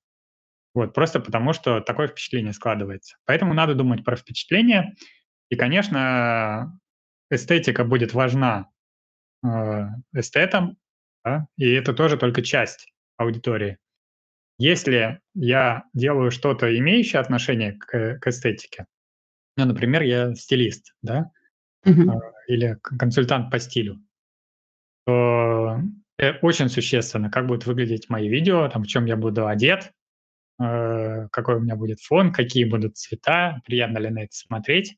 Вот, 0.75 0.95
просто 0.95 1.21
потому 1.21 1.53
что 1.53 1.81
такое 1.81 2.09
впечатление 2.09 2.53
складывается. 2.53 3.17
Поэтому 3.25 3.55
надо 3.55 3.75
думать 3.75 4.05
про 4.05 4.17
впечатление. 4.17 4.95
И, 5.49 5.57
конечно, 5.57 6.79
эстетика 7.31 7.85
будет 7.85 8.15
важна 8.15 8.69
э, 9.45 9.49
эстетам, 10.15 10.77
да, 11.25 11.47
и 11.57 11.69
это 11.71 11.93
тоже 11.93 12.17
только 12.17 12.43
часть 12.43 12.93
аудитории. 13.17 13.79
Если 14.59 15.21
я 15.35 15.85
делаю 15.95 16.31
что-то, 16.31 16.77
имеющее 16.79 17.21
отношение 17.21 17.73
к, 17.73 18.19
к 18.21 18.27
эстетике, 18.27 18.87
ну, 19.67 19.73
например, 19.73 20.03
я 20.03 20.35
стилист, 20.35 20.95
да, 21.03 21.31
uh-huh. 21.87 22.21
или 22.49 22.77
консультант 22.83 23.51
по 23.51 23.59
стилю, 23.59 24.01
то 25.07 25.81
очень 26.43 26.69
существенно, 26.69 27.31
как 27.31 27.47
будут 27.47 27.67
выглядеть 27.67 28.09
мои 28.09 28.29
видео, 28.29 28.69
там, 28.69 28.83
в 28.83 28.87
чем 28.87 29.07
я 29.07 29.17
буду 29.17 29.47
одет, 29.47 29.93
э, 30.61 31.29
какой 31.33 31.57
у 31.57 31.61
меня 31.61 31.77
будет 31.77 32.01
фон, 32.01 32.33
какие 32.33 32.65
будут 32.65 32.97
цвета, 32.97 33.61
приятно 33.65 33.99
ли 33.99 34.11
на 34.11 34.25
это 34.25 34.33
смотреть, 34.33 34.97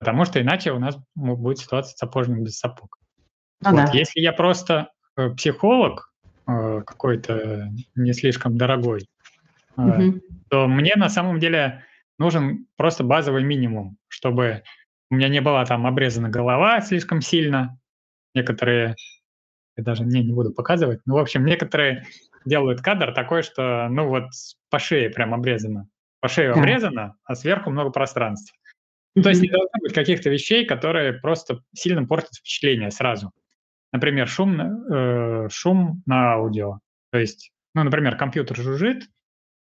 потому 0.00 0.24
что 0.24 0.40
иначе 0.40 0.72
у 0.72 0.78
нас 0.78 0.96
будет 1.14 1.58
ситуация 1.58 1.96
сапожник 1.96 2.40
без 2.40 2.58
сапог. 2.58 2.98
Ну, 3.60 3.70
вот. 3.70 3.76
да. 3.76 3.90
Если 3.92 4.20
я 4.20 4.32
просто 4.32 4.90
э, 5.16 5.30
психолог 5.30 6.12
э, 6.46 6.82
какой-то 6.84 7.70
не 7.94 8.12
слишком 8.12 8.58
дорогой, 8.58 9.06
угу. 9.76 10.20
то 10.50 10.66
мне 10.66 10.94
на 10.96 11.08
самом 11.08 11.38
деле 11.38 11.84
нужен 12.18 12.66
просто 12.76 13.04
базовый 13.04 13.44
минимум, 13.44 13.96
чтобы 14.08 14.62
у 15.10 15.16
меня 15.16 15.28
не 15.28 15.40
была 15.40 15.64
там 15.64 15.86
обрезана 15.86 16.28
голова 16.28 16.80
слишком 16.80 17.20
сильно. 17.20 17.78
Некоторые, 18.34 18.96
я 19.76 19.84
даже 19.84 20.04
не, 20.04 20.22
не 20.22 20.32
буду 20.32 20.52
показывать, 20.52 21.00
ну, 21.06 21.14
в 21.14 21.18
общем, 21.18 21.44
некоторые 21.44 22.06
делают 22.44 22.80
кадр 22.80 23.12
такой, 23.12 23.42
что, 23.42 23.88
ну, 23.88 24.08
вот 24.08 24.24
по 24.70 24.78
шее 24.78 25.10
прям 25.10 25.34
обрезано. 25.34 25.88
По 26.20 26.28
шее 26.28 26.52
обрезано, 26.52 27.16
а 27.24 27.34
сверху 27.34 27.70
много 27.70 27.90
пространства. 27.90 28.56
Mm-hmm. 29.16 29.22
То 29.22 29.28
есть 29.28 29.42
не 29.42 29.50
должно 29.50 29.78
быть 29.80 29.92
каких-то 29.92 30.30
вещей, 30.30 30.66
которые 30.66 31.12
просто 31.12 31.60
сильно 31.74 32.06
портят 32.06 32.34
впечатление 32.34 32.90
сразу. 32.90 33.32
Например, 33.92 34.26
шум, 34.26 34.60
э, 34.60 35.48
шум 35.50 36.02
на 36.06 36.32
аудио. 36.32 36.80
То 37.12 37.18
есть, 37.18 37.52
ну, 37.74 37.84
например, 37.84 38.16
компьютер 38.16 38.56
жужжит, 38.56 39.04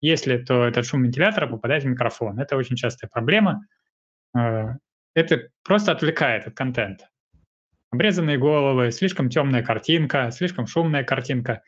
если 0.02 0.38
то 0.38 0.66
этот 0.66 0.86
шум 0.86 1.04
вентилятора 1.04 1.48
попадает 1.48 1.84
в 1.84 1.88
микрофон. 1.88 2.40
Это 2.40 2.58
очень 2.58 2.76
частая 2.76 3.10
проблема. 3.10 3.66
Э, 4.36 4.76
это 5.14 5.50
просто 5.64 5.92
отвлекает 5.92 6.48
от 6.48 6.56
контента. 6.56 7.10
Обрезанные 7.92 8.38
головы, 8.38 8.92
слишком 8.92 9.30
темная 9.30 9.64
картинка, 9.64 10.32
слишком 10.32 10.66
шумная 10.66 11.04
картинка. 11.04 11.62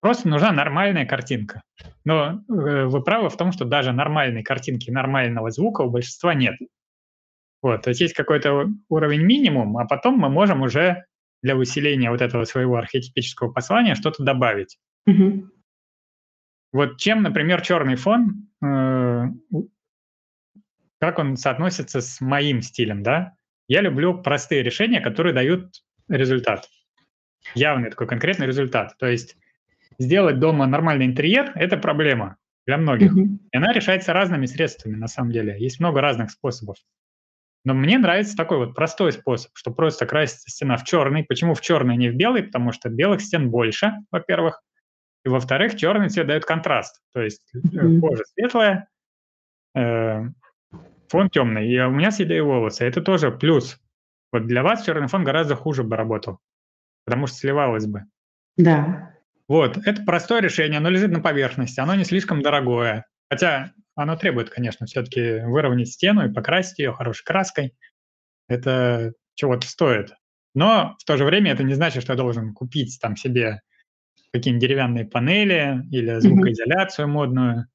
Просто 0.00 0.28
нужна 0.28 0.52
нормальная 0.52 1.06
картинка. 1.06 1.62
Но 2.04 2.42
э, 2.48 2.84
вы 2.86 3.02
правы 3.02 3.28
в 3.28 3.36
том, 3.36 3.52
что 3.52 3.64
даже 3.64 3.92
нормальной 3.92 4.42
картинки, 4.42 4.90
нормального 4.90 5.50
звука 5.50 5.82
у 5.82 5.90
большинства 5.90 6.34
нет. 6.34 6.56
Вот, 7.62 7.82
то 7.82 7.90
есть 7.90 8.00
есть 8.00 8.14
какой-то 8.14 8.68
уровень 8.88 9.20
минимум, 9.20 9.76
а 9.76 9.84
потом 9.84 10.16
мы 10.18 10.30
можем 10.30 10.62
уже 10.62 11.04
для 11.42 11.56
усиления 11.56 12.10
вот 12.10 12.22
этого 12.22 12.44
своего 12.44 12.76
архетипического 12.76 13.52
послания 13.52 13.94
что-то 13.94 14.22
добавить. 14.22 14.78
Mm-hmm. 15.08 15.42
Вот 16.72 16.98
чем, 16.98 17.22
например, 17.22 17.62
черный 17.62 17.96
фон, 17.96 18.48
э, 18.62 19.24
как 21.00 21.18
он 21.18 21.36
соотносится 21.36 22.00
с 22.00 22.20
моим 22.20 22.62
стилем, 22.62 23.02
да? 23.02 23.34
Я 23.68 23.80
люблю 23.80 24.20
простые 24.22 24.62
решения, 24.62 25.00
которые 25.00 25.32
дают 25.32 25.82
результат. 26.08 26.68
Явный 27.54 27.90
такой 27.90 28.06
конкретный 28.06 28.46
результат. 28.46 28.96
То 28.98 29.06
есть 29.06 29.36
сделать 29.98 30.38
дома 30.38 30.66
нормальный 30.66 31.06
интерьер– 31.06 31.52
это 31.54 31.76
проблема 31.76 32.36
для 32.66 32.76
многих. 32.76 33.16
Mm-hmm. 33.16 33.38
И 33.52 33.56
она 33.56 33.72
решается 33.72 34.12
разными 34.12 34.46
средствами, 34.46 34.96
на 34.96 35.08
самом 35.08 35.32
деле. 35.32 35.56
Есть 35.58 35.80
много 35.80 36.00
разных 36.00 36.30
способов. 36.30 36.76
Но 37.64 37.74
мне 37.74 37.98
нравится 37.98 38.36
такой 38.36 38.58
вот 38.58 38.74
простой 38.74 39.12
способ, 39.12 39.50
что 39.54 39.70
просто 39.70 40.06
красится 40.06 40.50
стена 40.50 40.76
в 40.76 40.84
черный. 40.84 41.24
Почему 41.24 41.54
в 41.54 41.60
черный, 41.60 41.96
не 41.96 42.08
в 42.08 42.16
белый? 42.16 42.42
Потому 42.42 42.72
что 42.72 42.88
белых 42.88 43.20
стен 43.20 43.50
больше, 43.50 43.92
во-первых. 44.10 44.62
И 45.24 45.28
во-вторых, 45.28 45.76
черный 45.76 46.08
цвет 46.08 46.26
дает 46.26 46.44
контраст. 46.44 47.02
То 47.12 47.20
есть 47.20 47.42
mm-hmm. 47.54 48.00
кожа 48.00 48.22
светлая, 48.34 48.88
э, 49.74 50.22
фон 51.08 51.30
темный. 51.30 51.68
И 51.68 51.78
у 51.80 51.90
меня 51.90 52.10
седые 52.10 52.42
волосы. 52.42 52.84
Это 52.84 53.02
тоже 53.02 53.30
плюс. 53.30 53.78
Вот 54.32 54.46
для 54.46 54.62
вас 54.62 54.84
черный 54.84 55.08
фон 55.08 55.24
гораздо 55.24 55.56
хуже 55.56 55.82
бы 55.82 55.96
работал, 55.96 56.38
потому 57.04 57.26
что 57.26 57.36
сливалось 57.36 57.86
бы. 57.86 58.04
Да. 58.56 59.14
Вот, 59.48 59.78
это 59.84 60.04
простое 60.04 60.40
решение, 60.40 60.78
оно 60.78 60.90
лежит 60.90 61.10
на 61.10 61.20
поверхности, 61.20 61.80
оно 61.80 61.96
не 61.96 62.04
слишком 62.04 62.40
дорогое. 62.40 63.06
Хотя 63.28 63.72
оно 63.96 64.16
требует, 64.16 64.50
конечно, 64.50 64.86
все-таки 64.86 65.40
выровнять 65.44 65.88
стену 65.88 66.24
и 66.24 66.32
покрасить 66.32 66.78
ее 66.78 66.92
хорошей 66.92 67.24
краской. 67.24 67.74
Это 68.48 69.12
чего-то 69.34 69.66
стоит. 69.66 70.14
Но 70.54 70.96
в 71.00 71.04
то 71.04 71.16
же 71.16 71.24
время 71.24 71.52
это 71.52 71.64
не 71.64 71.74
значит, 71.74 72.02
что 72.02 72.12
я 72.12 72.16
должен 72.16 72.54
купить 72.54 72.98
там 73.00 73.16
себе 73.16 73.60
какие-нибудь 74.32 74.62
деревянные 74.62 75.04
панели 75.04 75.82
или 75.90 76.18
звукоизоляцию 76.20 77.06
mm-hmm. 77.06 77.10
модную 77.10 77.66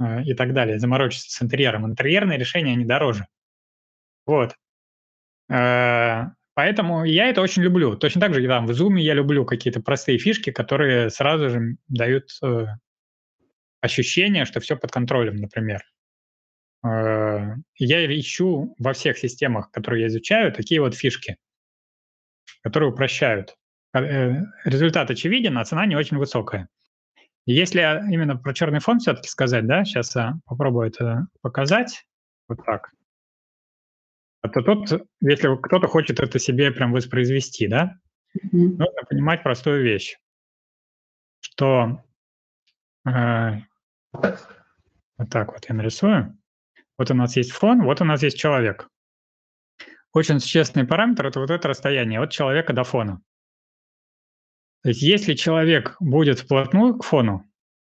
э, 0.00 0.22
и 0.24 0.34
так 0.34 0.52
далее, 0.52 0.78
заморочиться 0.78 1.30
с 1.30 1.42
интерьером. 1.42 1.86
Интерьерные 1.86 2.38
решения, 2.38 2.72
они 2.72 2.84
дороже. 2.84 3.26
Вот. 4.26 4.54
Э, 5.50 6.24
поэтому 6.54 7.04
я 7.04 7.28
это 7.28 7.40
очень 7.40 7.62
люблю. 7.62 7.96
Точно 7.96 8.20
так 8.20 8.34
же 8.34 8.46
там 8.46 8.66
в 8.66 8.70
Zoom 8.70 8.98
я 8.98 9.14
люблю 9.14 9.44
какие-то 9.44 9.80
простые 9.80 10.18
фишки, 10.18 10.50
которые 10.50 11.10
сразу 11.10 11.50
же 11.50 11.76
дают 11.88 12.30
э, 12.42 12.66
ощущение, 13.80 14.44
что 14.44 14.60
все 14.60 14.76
под 14.76 14.90
контролем, 14.90 15.36
например. 15.36 15.82
Э, 16.84 17.54
я 17.76 18.20
ищу 18.20 18.74
во 18.78 18.92
всех 18.92 19.18
системах, 19.18 19.70
которые 19.70 20.02
я 20.02 20.08
изучаю, 20.08 20.52
такие 20.52 20.80
вот 20.80 20.94
фишки, 20.94 21.36
которые 22.62 22.90
упрощают. 22.90 23.56
Э, 23.94 24.44
результат 24.64 25.10
очевиден, 25.10 25.56
а 25.56 25.64
цена 25.64 25.86
не 25.86 25.96
очень 25.96 26.18
высокая. 26.18 26.68
если 27.46 27.80
именно 28.12 28.36
про 28.36 28.52
черный 28.52 28.80
фон 28.80 28.98
все-таки 28.98 29.28
сказать, 29.28 29.66
да, 29.66 29.84
сейчас 29.84 30.14
я 30.14 30.34
попробую 30.44 30.88
это 30.88 31.28
показать, 31.40 32.04
вот 32.46 32.62
так. 32.64 32.90
Это 34.42 34.62
тут, 34.62 35.08
если 35.20 35.56
кто-то 35.60 35.86
хочет 35.88 36.20
это 36.20 36.38
себе 36.38 36.70
прям 36.70 36.92
воспроизвести, 36.92 37.66
да, 37.66 37.98
mm-hmm. 38.36 38.50
нужно 38.52 39.02
понимать 39.08 39.42
простую 39.42 39.82
вещь, 39.82 40.18
что 41.40 42.04
э, 43.06 43.52
вот 44.12 45.30
так 45.30 45.52
вот 45.52 45.64
я 45.68 45.74
нарисую. 45.74 46.38
Вот 46.98 47.10
у 47.10 47.14
нас 47.14 47.36
есть 47.36 47.52
фон, 47.52 47.82
вот 47.82 48.02
у 48.02 48.04
нас 48.04 48.22
есть 48.22 48.38
человек. 48.38 48.90
Очень 50.12 50.40
существенный 50.40 50.86
параметр– 50.86 51.26
это 51.28 51.40
вот 51.40 51.50
это 51.50 51.68
расстояние 51.68 52.20
от 52.20 52.30
человека 52.30 52.74
до 52.74 52.84
фона. 52.84 53.22
То 54.82 54.90
есть 54.90 55.02
если 55.02 55.34
человек 55.34 55.96
будет 56.00 56.40
вплотную 56.40 56.96
к 56.96 57.04
фону, 57.04 57.44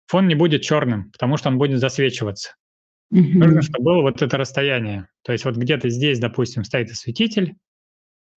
фон 0.07 0.27
не 0.27 0.35
будет 0.35 0.61
черным, 0.61 1.11
потому 1.11 1.37
что 1.37 1.49
он 1.49 1.57
будет 1.57 1.79
засвечиваться. 1.79 2.55
Mm-hmm. 3.13 3.33
Нужно, 3.33 3.61
чтобы 3.61 3.83
было 3.83 4.01
вот 4.01 4.21
это 4.21 4.37
расстояние. 4.37 5.07
То 5.23 5.31
есть 5.31 5.45
вот 5.45 5.55
где-то 5.55 5.89
здесь, 5.89 6.19
допустим, 6.19 6.63
стоит 6.63 6.91
осветитель, 6.91 7.55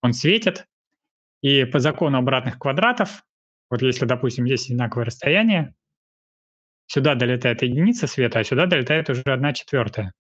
он 0.02 0.12
светит, 0.12 0.66
и 1.42 1.64
по 1.64 1.78
закону 1.78 2.18
обратных 2.18 2.58
квадратов, 2.58 3.24
вот 3.70 3.82
если, 3.82 4.06
допустим, 4.06 4.46
здесь 4.46 4.66
одинаковое 4.66 5.06
расстояние, 5.06 5.74
Сюда 6.86 7.14
долетает 7.14 7.62
единица 7.62 8.06
света, 8.06 8.40
а 8.40 8.44
сюда 8.44 8.66
долетает 8.66 9.08
уже 9.08 9.22
одна 9.24 9.52
четвертая. 9.52 10.12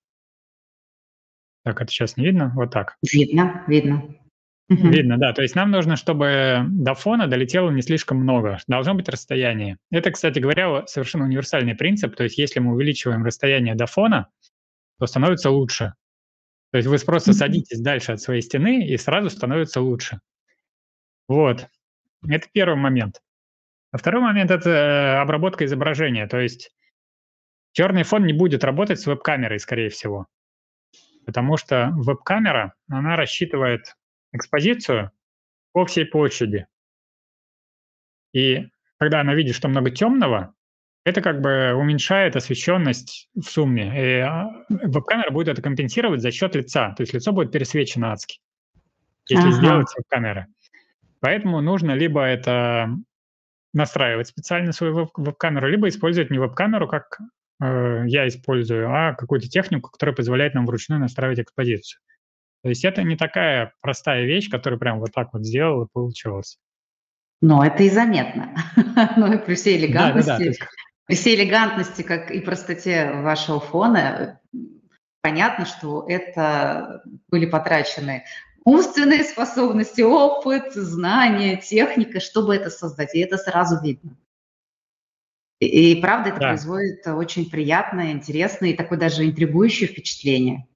Так, 1.62 1.80
это 1.80 1.90
сейчас 1.90 2.16
не 2.16 2.26
видно? 2.26 2.52
Вот 2.54 2.72
так. 2.72 2.96
Видно, 3.02 3.64
видно. 3.66 4.14
Видно, 4.68 5.18
да. 5.18 5.32
То 5.32 5.42
есть 5.42 5.54
нам 5.54 5.70
нужно, 5.70 5.96
чтобы 5.96 6.64
до 6.70 6.94
фона 6.94 7.26
долетело 7.26 7.70
не 7.70 7.82
слишком 7.82 8.18
много. 8.18 8.58
Должно 8.66 8.94
быть 8.94 9.08
расстояние. 9.08 9.78
Это, 9.90 10.10
кстати 10.10 10.38
говоря, 10.38 10.86
совершенно 10.86 11.24
универсальный 11.24 11.74
принцип. 11.74 12.16
То 12.16 12.24
есть 12.24 12.38
если 12.38 12.60
мы 12.60 12.72
увеличиваем 12.72 13.24
расстояние 13.24 13.74
до 13.74 13.86
фона, 13.86 14.28
то 14.98 15.06
становится 15.06 15.50
лучше. 15.50 15.94
То 16.72 16.78
есть 16.78 16.88
вы 16.88 16.98
просто 16.98 17.32
садитесь 17.34 17.80
дальше 17.80 18.12
от 18.12 18.20
своей 18.20 18.40
стены, 18.40 18.86
и 18.86 18.96
сразу 18.96 19.30
становится 19.30 19.80
лучше. 19.80 20.20
Вот. 21.28 21.68
Это 22.26 22.48
первый 22.52 22.76
момент. 22.76 23.20
А 23.92 23.98
второй 23.98 24.22
момент– 24.22 24.50
это 24.50 24.70
э, 24.70 25.16
обработка 25.20 25.66
изображения. 25.66 26.26
То 26.26 26.40
есть 26.40 26.74
черный 27.72 28.02
фон 28.02 28.24
не 28.24 28.32
будет 28.32 28.64
работать 28.64 28.98
с 28.98 29.06
веб-камерой, 29.06 29.60
скорее 29.60 29.90
всего. 29.90 30.26
Потому 31.26 31.56
что 31.56 31.92
веб-камера, 31.94 32.74
она 32.88 33.14
рассчитывает 33.14 33.94
экспозицию 34.34 35.10
по 35.72 35.86
всей 35.86 36.04
площади. 36.04 36.66
И 38.32 38.68
когда 38.98 39.20
она 39.20 39.34
видит, 39.34 39.54
что 39.54 39.68
много 39.68 39.90
темного, 39.90 40.54
это 41.04 41.20
как 41.20 41.40
бы 41.40 41.74
уменьшает 41.74 42.34
освещенность 42.36 43.28
в 43.34 43.42
сумме. 43.42 43.92
И 43.94 44.20
а, 44.20 44.50
веб-камера 44.68 45.30
будет 45.30 45.48
это 45.48 45.62
компенсировать 45.62 46.20
за 46.20 46.30
счет 46.30 46.54
лица. 46.56 46.94
То 46.96 47.02
есть 47.02 47.12
лицо 47.12 47.32
будет 47.32 47.52
пересвечено 47.52 48.12
адски, 48.12 48.40
если 49.28 49.48
ага. 49.48 49.56
сделать 49.56 49.88
веб-камеры. 49.96 50.46
Поэтому 51.20 51.60
нужно 51.60 51.92
либо 51.92 52.22
это 52.22 52.88
настраивать 53.72 54.28
специально 54.28 54.72
свою 54.72 54.94
веб- 54.94 55.10
веб-камеру, 55.16 55.68
либо 55.68 55.88
использовать 55.88 56.30
не 56.30 56.38
веб-камеру, 56.38 56.88
как 56.88 57.18
э, 57.62 58.04
я 58.06 58.26
использую, 58.26 58.90
а 58.90 59.14
какую-то 59.14 59.48
технику, 59.48 59.90
которая 59.90 60.14
позволяет 60.14 60.54
нам 60.54 60.66
вручную 60.66 61.00
настраивать 61.00 61.40
экспозицию. 61.40 62.00
То 62.64 62.70
есть 62.70 62.82
это 62.82 63.02
не 63.02 63.14
такая 63.14 63.74
простая 63.82 64.24
вещь, 64.24 64.48
которую 64.48 64.80
прям 64.80 64.98
вот 64.98 65.12
так 65.12 65.34
вот 65.34 65.44
сделал 65.44 65.84
и 65.84 65.88
получилось. 65.92 66.56
Но 67.42 67.62
это 67.62 67.82
и 67.82 67.90
заметно. 67.90 68.56
Но 69.18 69.34
и 69.34 69.36
при 69.36 69.54
всей 69.54 69.76
элегантности, 69.76 70.58
при 71.04 71.14
всей 71.14 71.36
элегантности, 71.36 72.00
как 72.00 72.30
и 72.30 72.40
простоте 72.40 73.12
вашего 73.12 73.60
фона, 73.60 74.40
понятно, 75.20 75.66
что 75.66 76.06
это 76.08 77.02
были 77.28 77.44
потрачены 77.44 78.24
умственные 78.64 79.24
способности, 79.24 80.00
опыт, 80.00 80.72
знания, 80.72 81.58
техника, 81.58 82.18
чтобы 82.18 82.56
это 82.56 82.70
создать. 82.70 83.14
И 83.14 83.18
это 83.18 83.36
сразу 83.36 83.78
видно. 83.82 84.16
И, 85.60 85.92
и 85.92 86.00
правда, 86.00 86.30
это 86.30 86.40
да. 86.40 86.48
производит 86.48 87.06
очень 87.08 87.50
приятное, 87.50 88.12
интересное 88.12 88.70
и 88.70 88.74
такое 88.74 88.98
даже 88.98 89.26
интригующее 89.26 89.86
впечатление. 89.86 90.66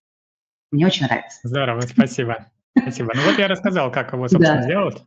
Мне 0.71 0.87
очень 0.87 1.07
нравится. 1.07 1.41
Здорово, 1.43 1.81
спасибо. 1.83 2.47
Спасибо. 2.79 3.13
Ну 3.15 3.23
вот 3.23 3.39
я 3.39 3.49
рассказал, 3.49 3.91
как 3.91 4.13
его, 4.13 4.29
собственно, 4.29 4.59
да. 4.59 4.63
сделать. 4.63 5.03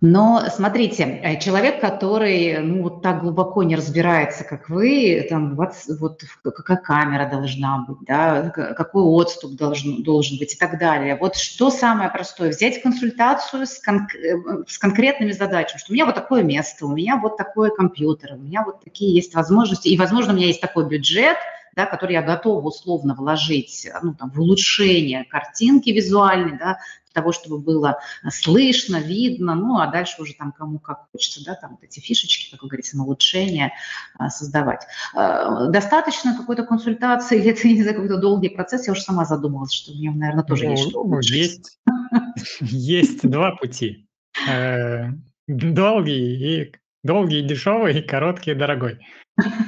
Но 0.00 0.44
смотрите, 0.54 1.02
э, 1.02 1.40
человек, 1.40 1.80
который 1.80 2.58
ну, 2.58 2.84
вот 2.84 3.02
так 3.02 3.20
глубоко 3.20 3.64
не 3.64 3.74
разбирается, 3.74 4.44
как 4.44 4.68
вы, 4.68 5.26
там, 5.28 5.56
вот, 5.56 5.72
вот 5.98 6.22
какая 6.44 6.76
камера 6.76 7.28
должна 7.28 7.84
быть, 7.88 7.98
да, 8.06 8.48
какой 8.50 9.02
отступ 9.02 9.56
должен, 9.56 10.04
должен 10.04 10.38
быть 10.38 10.54
и 10.54 10.56
так 10.56 10.78
далее. 10.78 11.16
Вот 11.16 11.34
что 11.34 11.70
самое 11.70 12.10
простое? 12.10 12.50
Взять 12.50 12.80
консультацию 12.80 13.66
с, 13.66 13.80
кон, 13.80 14.06
э, 14.14 14.62
с 14.68 14.78
конкретными 14.78 15.32
задачами, 15.32 15.80
что 15.80 15.90
у 15.90 15.94
меня 15.94 16.06
вот 16.06 16.14
такое 16.14 16.44
место, 16.44 16.86
у 16.86 16.94
меня 16.94 17.16
вот 17.16 17.36
такой 17.36 17.74
компьютер, 17.74 18.34
у 18.34 18.38
меня 18.38 18.62
вот 18.64 18.84
такие 18.84 19.12
есть 19.12 19.34
возможности, 19.34 19.88
и, 19.88 19.98
возможно, 19.98 20.32
у 20.32 20.36
меня 20.36 20.46
есть 20.46 20.60
такой 20.60 20.86
бюджет, 20.86 21.38
да, 21.78 21.86
который 21.86 22.14
я 22.14 22.22
готова 22.22 22.66
условно 22.66 23.14
вложить 23.14 23.88
ну, 24.02 24.12
там, 24.12 24.32
в 24.32 24.40
улучшение 24.40 25.24
картинки 25.24 25.90
визуальной, 25.90 26.58
да, 26.58 26.78
для 27.06 27.22
того, 27.22 27.30
чтобы 27.30 27.60
было 27.60 28.00
слышно, 28.28 28.96
видно, 28.96 29.54
ну, 29.54 29.78
а 29.78 29.86
дальше 29.86 30.20
уже 30.20 30.34
там 30.34 30.50
кому 30.50 30.80
как 30.80 31.06
хочется, 31.12 31.44
да, 31.44 31.54
там 31.54 31.70
вот 31.70 31.84
эти 31.84 32.00
фишечки, 32.00 32.50
как 32.50 32.64
вы 32.64 32.68
говорите, 32.68 32.96
на 32.96 33.04
улучшение 33.04 33.74
а, 34.18 34.28
создавать. 34.28 34.88
А, 35.14 35.68
достаточно 35.68 36.36
какой-то 36.36 36.64
консультации 36.64 37.38
или 37.38 37.52
это, 37.52 37.68
не 37.68 37.82
знаю, 37.82 37.94
какой-то 37.94 38.18
долгий 38.18 38.48
процесс, 38.48 38.88
я 38.88 38.92
уже 38.92 39.02
сама 39.02 39.24
задумалась, 39.24 39.72
что 39.72 39.92
мне, 39.92 40.10
наверное, 40.10 40.42
тоже 40.42 40.64
ну, 40.64 40.70
есть 40.72 40.88
что 40.88 41.02
улучшить. 41.02 41.30
Есть, 41.30 41.78
есть 42.60 43.22
два 43.22 43.52
пути. 43.52 44.08
Э, 44.48 45.10
долгий 45.46 46.62
и 46.62 46.72
долгий 47.02 47.40
и 47.40 47.46
дешевый, 47.46 48.02
короткий 48.08 48.52
и 48.52 48.54
дорогой. 48.54 48.98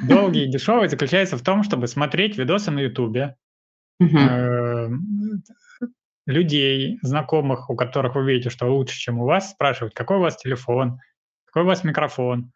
Долгий 0.07 0.43
и 0.45 0.51
дешевый 0.51 0.87
заключается 0.87 1.37
в 1.37 1.43
том, 1.43 1.63
чтобы 1.63 1.87
смотреть 1.87 2.37
видосы 2.37 2.71
на 2.71 2.79
Ютубе, 2.79 3.35
э, 3.99 4.89
людей, 6.25 6.99
знакомых, 7.01 7.69
у 7.69 7.75
которых 7.75 8.15
вы 8.15 8.25
видите, 8.25 8.49
что 8.49 8.67
лучше, 8.67 8.97
чем 8.97 9.19
у 9.19 9.25
вас, 9.25 9.51
спрашивать, 9.51 9.93
какой 9.93 10.17
у 10.17 10.21
вас 10.21 10.37
телефон, 10.37 10.99
какой 11.45 11.63
у 11.63 11.65
вас 11.65 11.83
микрофон. 11.83 12.51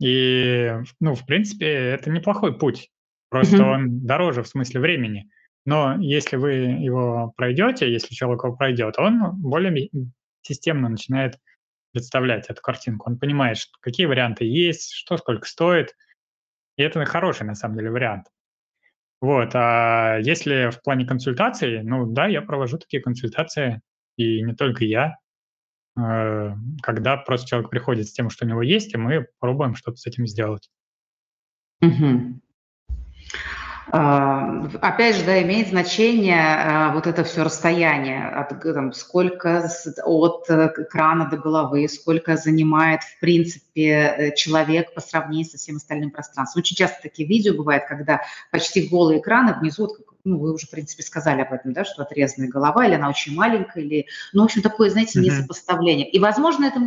И, 0.00 0.72
ну, 0.98 1.14
в 1.14 1.26
принципе, 1.26 1.66
это 1.66 2.10
неплохой 2.10 2.58
путь. 2.58 2.90
Просто 3.28 3.56
mm-hmm. 3.56 3.72
он 3.72 4.06
дороже 4.06 4.42
в 4.42 4.48
смысле 4.48 4.80
времени. 4.80 5.30
Но 5.66 5.96
если 6.00 6.36
вы 6.36 6.52
его 6.52 7.32
пройдете, 7.36 7.92
если 7.92 8.14
человек 8.14 8.44
его 8.44 8.56
пройдет, 8.56 8.98
он 8.98 9.40
более 9.40 9.90
системно 10.42 10.88
начинает 10.88 11.38
представлять 11.92 12.48
эту 12.48 12.60
картинку. 12.62 13.08
Он 13.08 13.18
понимает, 13.18 13.58
какие 13.80 14.06
варианты 14.06 14.44
есть, 14.44 14.92
что 14.92 15.16
сколько 15.16 15.46
стоит. 15.46 15.96
И 16.76 16.82
это 16.82 17.04
хороший, 17.04 17.46
на 17.46 17.54
самом 17.54 17.76
деле, 17.76 17.90
вариант. 17.90 18.26
Вот, 19.20 19.50
а 19.54 20.16
если 20.18 20.70
в 20.70 20.82
плане 20.82 21.04
консультаций, 21.04 21.82
ну 21.82 22.06
да, 22.06 22.26
я 22.26 22.40
провожу 22.40 22.78
такие 22.78 23.02
консультации, 23.02 23.82
и 24.16 24.42
не 24.42 24.54
только 24.54 24.84
я, 24.86 25.16
э, 25.98 26.54
когда 26.82 27.18
просто 27.18 27.46
человек 27.46 27.70
приходит 27.70 28.08
с 28.08 28.12
тем, 28.12 28.30
что 28.30 28.46
у 28.46 28.48
него 28.48 28.62
есть, 28.62 28.94
и 28.94 28.98
мы 28.98 29.26
пробуем 29.38 29.74
что-то 29.74 29.98
с 29.98 30.06
этим 30.06 30.26
сделать. 30.26 30.70
Угу. 31.82 32.40
А, 33.92 34.66
опять 34.80 35.16
же, 35.16 35.24
да, 35.24 35.42
имеет 35.42 35.68
значение 35.68 36.40
а, 36.40 36.92
вот 36.92 37.08
это 37.08 37.24
все 37.24 37.42
расстояние, 37.42 38.24
от, 38.24 38.62
там, 38.62 38.92
сколько 38.92 39.68
от 40.04 40.48
э, 40.48 40.72
экрана 40.78 41.28
до 41.28 41.36
головы, 41.36 41.88
сколько 41.88 42.36
занимает, 42.36 43.02
в 43.02 43.18
принципе, 43.18 43.88
э, 43.88 44.34
человек 44.36 44.94
по 44.94 45.00
сравнению 45.00 45.50
со 45.50 45.58
всем 45.58 45.76
остальным 45.76 46.10
пространством. 46.10 46.60
Очень 46.60 46.76
часто 46.76 47.02
такие 47.02 47.28
видео 47.28 47.54
бывают, 47.54 47.84
когда 47.88 48.20
почти 48.52 48.86
голый 48.86 49.18
экран, 49.18 49.48
а 49.48 49.58
внизу 49.58 49.86
вот 49.86 49.96
ну, 50.24 50.38
вы 50.38 50.52
уже, 50.52 50.66
в 50.66 50.70
принципе, 50.70 51.02
сказали 51.02 51.40
об 51.40 51.52
этом, 51.52 51.72
да, 51.72 51.84
что 51.84 52.02
отрезанная 52.02 52.48
голова, 52.48 52.86
или 52.86 52.94
она 52.94 53.08
очень 53.08 53.34
маленькая, 53.34 53.82
или, 53.82 54.06
ну, 54.32 54.42
в 54.42 54.44
общем, 54.44 54.62
такое, 54.62 54.90
знаете, 54.90 55.18
несопоставление. 55.18 56.08
И, 56.08 56.18
возможно, 56.18 56.66
это 56.66 56.78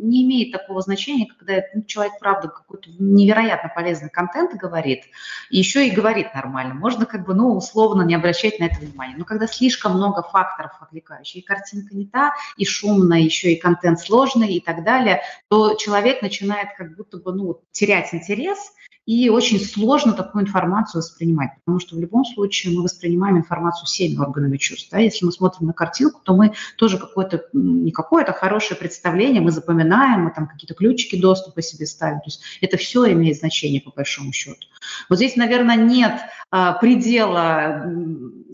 не 0.00 0.24
имеет 0.24 0.52
такого 0.52 0.80
значения, 0.80 1.26
когда 1.26 1.62
ну, 1.74 1.82
человек, 1.84 2.14
правда, 2.18 2.48
какой-то 2.48 2.90
невероятно 2.98 3.70
полезный 3.74 4.10
контент 4.10 4.54
говорит, 4.54 5.04
и 5.50 5.58
еще 5.58 5.86
и 5.86 5.90
говорит 5.90 6.34
нормально. 6.34 6.74
Можно 6.74 7.06
как 7.06 7.24
бы, 7.24 7.34
ну, 7.34 7.56
условно 7.56 8.02
не 8.02 8.14
обращать 8.14 8.58
на 8.58 8.64
это 8.64 8.80
внимания. 8.80 9.14
Но 9.16 9.24
когда 9.24 9.46
слишком 9.46 9.92
много 9.92 10.22
факторов 10.22 10.72
отвлекающих, 10.80 11.36
и 11.36 11.46
картинка 11.46 11.94
не 11.94 12.06
та, 12.06 12.32
и 12.56 12.64
шумно, 12.64 13.14
еще 13.14 13.52
и 13.52 13.60
контент 13.60 14.00
сложный 14.00 14.54
и 14.54 14.60
так 14.60 14.84
далее, 14.84 15.22
то 15.48 15.74
человек 15.74 16.22
начинает 16.22 16.68
как 16.76 16.96
будто 16.96 17.18
бы, 17.18 17.32
ну, 17.32 17.60
терять 17.72 18.12
интерес– 18.14 18.58
и 19.10 19.28
очень 19.28 19.58
сложно 19.58 20.12
такую 20.12 20.44
информацию 20.44 21.02
воспринимать, 21.02 21.50
потому 21.64 21.80
что 21.80 21.96
в 21.96 21.98
любом 21.98 22.24
случае 22.24 22.76
мы 22.76 22.84
воспринимаем 22.84 23.38
информацию 23.38 23.86
всеми 23.86 24.16
органами 24.16 24.56
чувств. 24.56 24.88
Да? 24.92 25.00
Если 25.00 25.24
мы 25.24 25.32
смотрим 25.32 25.66
на 25.66 25.72
картинку, 25.72 26.20
то 26.22 26.32
мы 26.32 26.52
тоже 26.76 26.96
какое-то, 26.96 27.44
не 27.52 27.90
какое-то 27.90 28.32
хорошее 28.32 28.78
представление, 28.78 29.40
мы 29.40 29.50
запоминаем, 29.50 30.26
мы 30.26 30.30
там 30.30 30.46
какие-то 30.46 30.74
ключики 30.74 31.20
доступа 31.20 31.60
себе 31.60 31.86
ставим. 31.86 32.18
То 32.18 32.26
есть 32.26 32.42
это 32.60 32.76
все 32.76 33.10
имеет 33.10 33.36
значение 33.36 33.80
по 33.80 33.90
большому 33.90 34.32
счету. 34.32 34.68
Вот 35.08 35.16
здесь, 35.16 35.34
наверное, 35.34 35.74
нет 35.74 36.20
а, 36.52 36.74
предела 36.74 37.92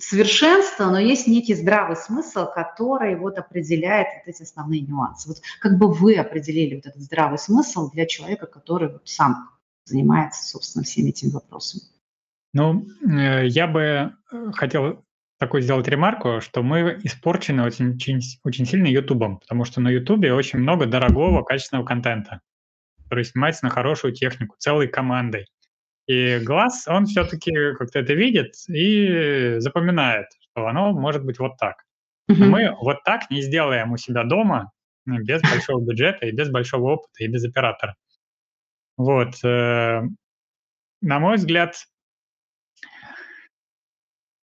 совершенства, 0.01 0.87
но 0.87 0.99
есть 0.99 1.27
некий 1.27 1.55
здравый 1.55 1.97
смысл, 1.97 2.47
который 2.51 3.15
вот 3.17 3.37
определяет 3.37 4.07
вот 4.25 4.35
эти 4.35 4.43
основные 4.43 4.81
нюансы. 4.81 5.29
Вот 5.29 5.37
как 5.61 5.77
бы 5.77 5.93
вы 5.93 6.15
определили 6.15 6.77
вот 6.77 6.87
этот 6.87 7.03
здравый 7.03 7.39
смысл 7.39 7.91
для 7.91 8.07
человека, 8.07 8.47
который 8.47 8.89
вот 8.93 9.03
сам 9.05 9.51
занимается, 9.87 10.45
собственно, 10.45 10.85
всеми 10.85 11.11
этими 11.11 11.31
вопросами. 11.31 11.83
Ну, 12.53 12.87
э, 13.09 13.47
я 13.47 13.67
бы 13.67 14.13
э, 14.33 14.51
хотел 14.53 15.05
такую 15.39 15.63
сделать 15.63 15.89
ремарку, 15.89 16.41
что 16.41 16.63
мы 16.63 16.99
испорчены 17.03 17.63
очень, 17.63 17.95
очень, 17.95 18.21
очень 18.45 18.67
сильно 18.67 18.87
Ютубом, 18.87 19.39
потому 19.39 19.65
что 19.65 19.81
на 19.81 19.89
Ютубе 19.89 20.33
очень 20.33 20.59
много 20.59 20.87
дорогого, 20.87 21.43
качественного 21.43 21.85
контента, 21.85 22.41
который 23.05 23.25
снимается 23.25 23.65
на 23.65 23.71
хорошую 23.71 24.15
технику, 24.15 24.57
целой 24.59 24.89
командой. 24.89 25.47
И 26.07 26.39
глаз, 26.39 26.87
он 26.89 27.07
все-таки 27.07 27.53
как-то 27.79 27.99
это 27.99 28.15
видит 28.15 28.55
и 28.69 29.57
запоминает, 29.59 30.27
что 30.41 30.67
оно 30.67 30.93
может 30.93 31.25
быть 31.25 31.39
вот 31.39 31.57
так. 31.59 31.85
Но 32.29 32.47
мы 32.47 32.75
вот 32.81 33.05
так 33.05 33.31
не 33.31 33.43
сделаем 33.43 33.93
у 33.93 33.97
себя 33.97 34.25
дома 34.25 34.73
без 35.05 35.43
большого 35.43 35.85
бюджета 35.85 36.27
и 36.27 36.33
без 36.33 36.51
большого 36.51 36.93
опыта 36.93 37.25
и 37.25 37.29
без 37.29 37.45
оператора. 37.45 37.97
Вот. 38.97 39.43
Э, 39.45 40.03
на 41.03 41.19
мой 41.19 41.37
взгляд, 41.37 41.77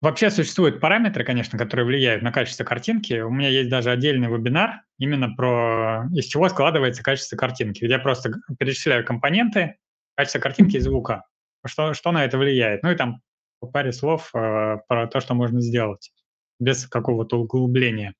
вообще 0.00 0.30
существуют 0.30 0.80
параметры, 0.80 1.24
конечно, 1.24 1.58
которые 1.58 1.86
влияют 1.86 2.22
на 2.22 2.32
качество 2.32 2.64
картинки. 2.64 3.20
У 3.20 3.30
меня 3.30 3.48
есть 3.48 3.70
даже 3.70 3.90
отдельный 3.90 4.28
вебинар 4.28 4.82
именно 4.98 5.34
про 5.34 6.06
из 6.12 6.26
чего 6.26 6.48
складывается 6.48 7.02
качество 7.02 7.36
картинки. 7.36 7.84
Я 7.84 7.98
просто 7.98 8.32
перечисляю 8.58 9.04
компоненты, 9.04 9.76
качество 10.16 10.40
картинки 10.40 10.76
и 10.76 10.80
звука. 10.80 11.24
Что, 11.64 11.94
что 11.94 12.12
на 12.12 12.24
это 12.24 12.38
влияет? 12.38 12.82
Ну 12.82 12.90
и 12.90 12.96
там 12.96 13.20
по 13.60 13.66
паре 13.66 13.92
слов 13.92 14.30
э, 14.34 14.78
про 14.88 15.06
то, 15.06 15.20
что 15.20 15.34
можно 15.34 15.60
сделать 15.60 16.12
без 16.58 16.86
какого-то 16.86 17.38
углубления. 17.38 18.14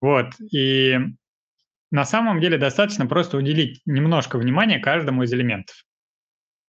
Вот. 0.00 0.40
И 0.52 0.96
на 1.90 2.04
самом 2.04 2.40
деле 2.40 2.58
достаточно 2.58 3.06
просто 3.06 3.36
уделить 3.36 3.80
немножко 3.86 4.38
внимания 4.38 4.78
каждому 4.78 5.22
из 5.22 5.32
элементов. 5.32 5.76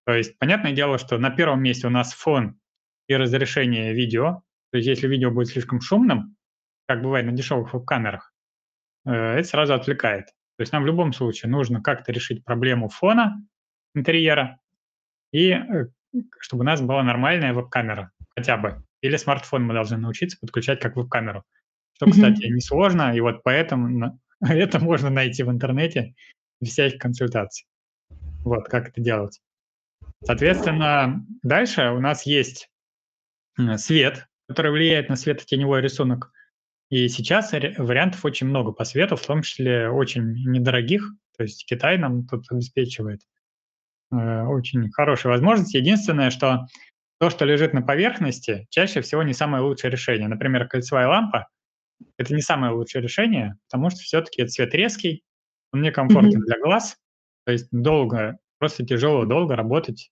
То 0.05 0.13
есть, 0.13 0.38
понятное 0.39 0.72
дело, 0.72 0.97
что 0.97 1.17
на 1.17 1.30
первом 1.30 1.61
месте 1.61 1.88
у 1.88 1.89
нас 1.89 2.13
фон 2.13 2.59
и 3.07 3.15
разрешение 3.15 3.93
видео. 3.93 4.41
То 4.72 4.78
есть, 4.78 4.88
если 4.88 5.07
видео 5.07 5.32
будет 5.32 5.49
слишком 5.49 5.82
шумным, 5.82 6.36
как 6.88 7.01
бывает 7.01 7.26
на 7.26 7.32
дешевых 7.32 7.74
веб-камерах, 7.74 8.34
э, 9.05 9.11
это 9.11 9.47
сразу 9.47 9.74
отвлекает. 9.74 10.28
То 10.57 10.61
есть 10.63 10.74
нам 10.74 10.84
в 10.84 10.88
любом 10.88 11.13
случае 11.13 11.51
нужно 11.51 11.82
как-то 11.82 12.11
решить 12.11 12.43
проблему 12.43 12.89
фона 12.89 13.41
интерьера 13.95 14.59
и 15.32 15.51
э, 15.51 15.88
чтобы 16.39 16.61
у 16.61 16.65
нас 16.65 16.82
была 16.82 17.03
нормальная 17.03 17.53
веб-камера 17.53 18.11
хотя 18.36 18.57
бы. 18.57 18.84
Или 19.01 19.15
смартфон 19.17 19.63
мы 19.63 19.74
должны 19.74 19.97
научиться 19.97 20.38
подключать 20.39 20.80
как 20.80 20.95
веб-камеру. 20.95 21.43
Что, 21.93 22.09
кстати, 22.09 22.45
mm-hmm. 22.45 22.55
несложно, 22.55 23.15
и 23.15 23.20
вот 23.20 23.43
поэтому 23.43 24.20
Это 24.42 24.80
можно 24.80 25.10
найти 25.10 25.44
в 25.44 25.50
интернете 25.50 26.16
без 26.62 26.72
всяких 26.72 27.00
консультаций. 27.00 27.68
Вот, 28.44 28.68
как 28.68 28.90
это 28.90 29.02
делать. 29.02 29.42
Соответственно, 30.24 31.26
дальше 31.44 31.92
у 31.92 32.00
нас 32.00 32.26
есть 32.26 32.70
свет, 33.78 34.28
который 34.48 34.72
влияет 34.72 35.10
на 35.10 35.16
светотеневой 35.16 35.82
рисунок. 35.82 36.32
И 36.90 37.08
сейчас 37.08 37.52
вариантов 37.52 38.26
очень 38.26 38.48
много 38.48 38.72
по 38.72 38.84
свету, 38.84 39.16
в 39.16 39.26
том 39.26 39.42
числе 39.44 39.90
очень 39.90 40.34
недорогих. 40.50 41.04
То 41.38 41.44
есть 41.44 41.66
Китай 41.66 41.98
нам 41.98 42.26
тут 42.26 42.52
обеспечивает 42.52 43.22
э, 44.12 44.44
очень 44.44 44.92
хорошие 44.92 45.32
возможности. 45.32 45.78
Единственное, 45.78 46.32
что 46.32 46.66
то, 47.20 47.30
что 47.30 47.46
лежит 47.46 47.74
на 47.74 47.82
поверхности, 47.82 48.68
чаще 48.70 49.02
всего 49.02 49.24
не 49.24 49.34
самое 49.34 49.64
лучшее 49.64 49.92
решение. 49.92 50.28
Например, 50.28 50.68
кольцевая 50.68 51.08
лампа 51.08 51.48
это 52.18 52.34
не 52.34 52.41
самое 52.41 52.74
лучшее 52.74 53.02
решение, 53.02 53.56
потому 53.70 53.89
что 53.89 54.00
все-таки 54.00 54.45
цвет 54.45 54.74
резкий, 54.74 55.24
он 55.72 55.82
некомфортен 55.82 56.41
mm-hmm. 56.41 56.45
для 56.45 56.60
глаз, 56.60 56.97
то 57.45 57.52
есть 57.52 57.68
долго, 57.72 58.38
просто 58.58 58.86
тяжело 58.86 59.26
долго 59.26 59.56
работать 59.56 60.12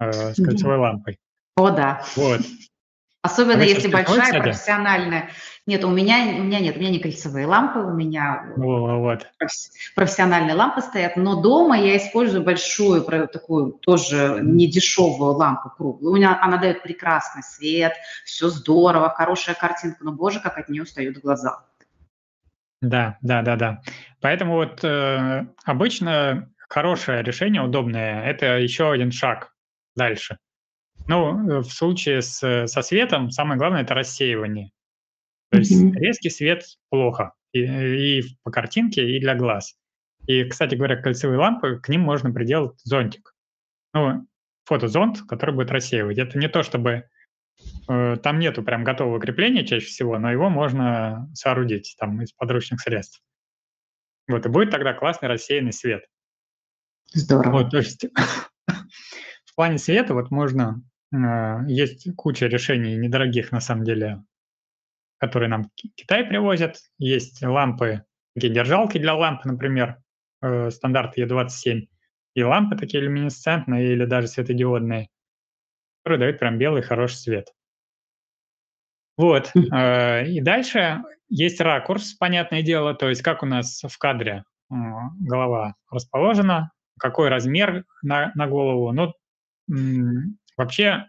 э, 0.00 0.32
с 0.32 0.36
кольцевой 0.36 0.76
mm-hmm. 0.76 0.80
лампой. 0.80 1.18
О, 1.56 1.70
да. 1.70 2.02
Вот. 2.16 2.40
Особенно 3.22 3.62
а 3.62 3.64
если 3.64 3.88
большая 3.88 4.20
кстати? 4.20 4.42
профессиональная. 4.42 5.30
Нет, 5.66 5.84
у 5.84 5.90
меня, 5.90 6.36
у 6.38 6.44
меня 6.44 6.60
нет, 6.60 6.76
у 6.76 6.80
меня 6.80 6.90
не 6.90 7.00
кольцевые 7.00 7.46
лампы, 7.46 7.80
у 7.80 7.90
меня 7.90 8.54
О, 8.56 8.98
вот. 9.00 9.26
профессиональные 9.96 10.54
лампы 10.54 10.80
стоят, 10.80 11.16
но 11.16 11.42
дома 11.42 11.78
я 11.78 11.96
использую 11.96 12.44
большую, 12.44 13.02
такую 13.02 13.72
тоже 13.72 14.38
недешевую 14.40 15.32
лампу 15.32 15.70
круглую. 15.76 16.12
У 16.12 16.16
меня 16.16 16.38
она 16.40 16.58
дает 16.58 16.82
прекрасный 16.82 17.42
свет, 17.42 17.94
все 18.24 18.48
здорово, 18.48 19.10
хорошая 19.10 19.56
картинка, 19.56 20.04
но, 20.04 20.12
боже, 20.12 20.40
как 20.40 20.56
от 20.56 20.68
нее 20.68 20.84
устают 20.84 21.18
глаза. 21.18 21.64
Да, 22.80 23.18
да, 23.20 23.42
да, 23.42 23.56
да. 23.56 23.82
Поэтому 24.20 24.54
вот 24.54 24.84
э, 24.84 25.46
обычно 25.64 26.50
хорошее 26.68 27.22
решение, 27.24 27.62
удобное, 27.62 28.22
это 28.24 28.58
еще 28.58 28.92
один 28.92 29.10
шаг 29.10 29.52
дальше. 29.96 30.38
Ну, 31.08 31.60
в 31.62 31.70
случае 31.70 32.22
с, 32.22 32.66
со 32.66 32.82
светом 32.82 33.30
самое 33.30 33.58
главное– 33.58 33.82
это 33.82 33.94
рассеивание. 33.94 34.70
То 35.50 35.58
есть 35.58 35.72
mm-hmm. 35.72 35.98
резкий 35.98 36.30
свет 36.30 36.64
плохо 36.90 37.32
и, 37.52 37.60
и 37.60 38.22
по 38.42 38.50
картинке, 38.50 39.16
и 39.16 39.20
для 39.20 39.34
глаз. 39.34 39.76
И, 40.26 40.44
кстати 40.44 40.74
говоря, 40.74 41.00
кольцевые 41.00 41.38
лампы, 41.38 41.80
к 41.82 41.88
ним 41.88 42.02
можно 42.02 42.30
приделать 42.30 42.78
зонтик. 42.84 43.34
Ну, 43.94 44.26
фотозонт, 44.64 45.22
который 45.26 45.54
будет 45.54 45.70
рассеивать. 45.70 46.18
Это 46.18 46.38
не 46.38 46.48
то, 46.48 46.62
чтобы 46.62 47.04
э, 47.88 48.16
там 48.22 48.38
нету 48.38 48.62
прям 48.62 48.84
готового 48.84 49.18
крепления 49.18 49.64
чаще 49.64 49.86
всего, 49.86 50.18
но 50.18 50.30
его 50.30 50.50
можно 50.50 51.30
соорудить 51.32 51.96
там 51.98 52.20
из 52.20 52.32
подручных 52.32 52.80
средств. 52.80 53.22
Вот, 54.28 54.44
и 54.44 54.50
будет 54.50 54.70
тогда 54.70 54.92
классный 54.92 55.28
рассеянный 55.28 55.72
свет. 55.72 56.04
Здорово. 57.14 57.62
Вот, 57.62 57.70
то 57.70 57.78
есть 57.78 58.04
в 58.66 59.54
плане 59.54 59.78
света 59.78 60.12
вот 60.12 60.30
можно, 60.30 60.82
э, 60.82 60.97
есть 61.12 62.14
куча 62.16 62.46
решений 62.46 62.96
недорогих 62.96 63.52
на 63.52 63.60
самом 63.60 63.84
деле, 63.84 64.22
которые 65.18 65.48
нам 65.48 65.70
Китай 65.74 66.24
привозят. 66.24 66.78
Есть 66.98 67.42
лампы, 67.42 68.04
такие 68.34 68.52
держалки 68.52 68.98
для 68.98 69.14
ламп, 69.14 69.44
например, 69.44 69.98
э, 70.42 70.70
стандарт 70.70 71.18
Е27, 71.18 71.88
и 72.34 72.42
лампы 72.42 72.76
такие 72.76 73.02
люминесцентные 73.02 73.92
или 73.92 74.04
даже 74.04 74.28
светодиодные, 74.28 75.08
которые 76.02 76.20
дают 76.20 76.38
прям 76.38 76.58
белый 76.58 76.82
хороший 76.82 77.16
свет. 77.16 77.52
Вот. 79.16 79.52
Э, 79.72 80.26
и 80.26 80.40
дальше 80.40 81.02
есть 81.28 81.60
ракурс, 81.60 82.14
понятное 82.14 82.62
дело, 82.62 82.94
то 82.94 83.08
есть 83.08 83.22
как 83.22 83.42
у 83.42 83.46
нас 83.46 83.82
в 83.82 83.98
кадре 83.98 84.44
э, 84.70 84.74
голова 85.20 85.74
расположена, 85.90 86.70
какой 86.98 87.28
размер 87.28 87.84
на, 88.02 88.32
на 88.34 88.46
голову. 88.46 88.92
Ну, 88.92 89.12
вообще 90.58 91.06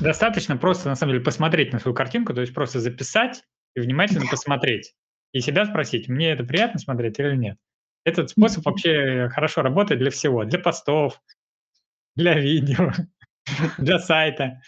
достаточно 0.00 0.56
просто, 0.56 0.88
на 0.88 0.96
самом 0.96 1.12
деле, 1.12 1.24
посмотреть 1.24 1.72
на 1.72 1.78
свою 1.78 1.94
картинку, 1.94 2.32
то 2.32 2.40
есть 2.40 2.54
просто 2.54 2.80
записать 2.80 3.42
и 3.74 3.80
внимательно 3.80 4.26
посмотреть. 4.30 4.94
И 5.32 5.40
себя 5.40 5.66
спросить, 5.66 6.08
мне 6.08 6.30
это 6.30 6.44
приятно 6.44 6.80
смотреть 6.80 7.18
или 7.18 7.36
нет. 7.36 7.58
Этот 8.04 8.30
способ 8.30 8.64
вообще 8.64 9.28
хорошо 9.28 9.62
работает 9.62 10.00
для 10.00 10.10
всего. 10.10 10.44
Для 10.44 10.58
постов, 10.58 11.20
для 12.16 12.34
видео, 12.34 12.92
для 13.78 13.98
сайта. 13.98 14.62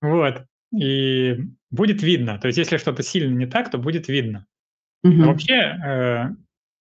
Вот. 0.00 0.44
И 0.74 1.36
будет 1.70 2.02
видно. 2.02 2.38
То 2.38 2.46
есть 2.46 2.58
если 2.58 2.78
что-то 2.78 3.02
сильно 3.02 3.36
не 3.36 3.46
так, 3.46 3.70
то 3.70 3.78
будет 3.78 4.08
видно. 4.08 4.46
Но 5.02 5.26
вообще 5.26 5.54
э, 5.54 6.30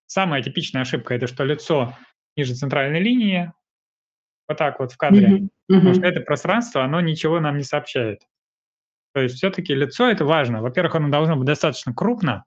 самая 0.05 0.41
типичная 0.43 0.83
ошибка– 0.83 1.13
это 1.15 1.27
что 1.27 1.43
лицо 1.43 1.97
ниже 2.37 2.55
центральной 2.55 3.01
линии, 3.01 3.51
вот 4.51 4.57
так 4.57 4.79
вот 4.79 4.91
в 4.91 4.97
кадре. 4.97 5.47
Потому 5.67 5.93
что 5.93 6.05
это 6.05 6.21
пространство, 6.21 6.83
оно 6.83 7.01
ничего 7.01 7.39
нам 7.39 7.57
не 7.57 7.63
сообщает. 7.63 8.21
То 9.13 9.21
есть 9.21 9.35
все-таки 9.35 9.73
лицо– 9.73 10.09
это 10.11 10.25
важно. 10.25 10.61
Во-первых, 10.61 10.95
оно 10.95 11.09
должно 11.09 11.35
быть 11.35 11.45
достаточно 11.45 11.93
крупно, 11.93 12.45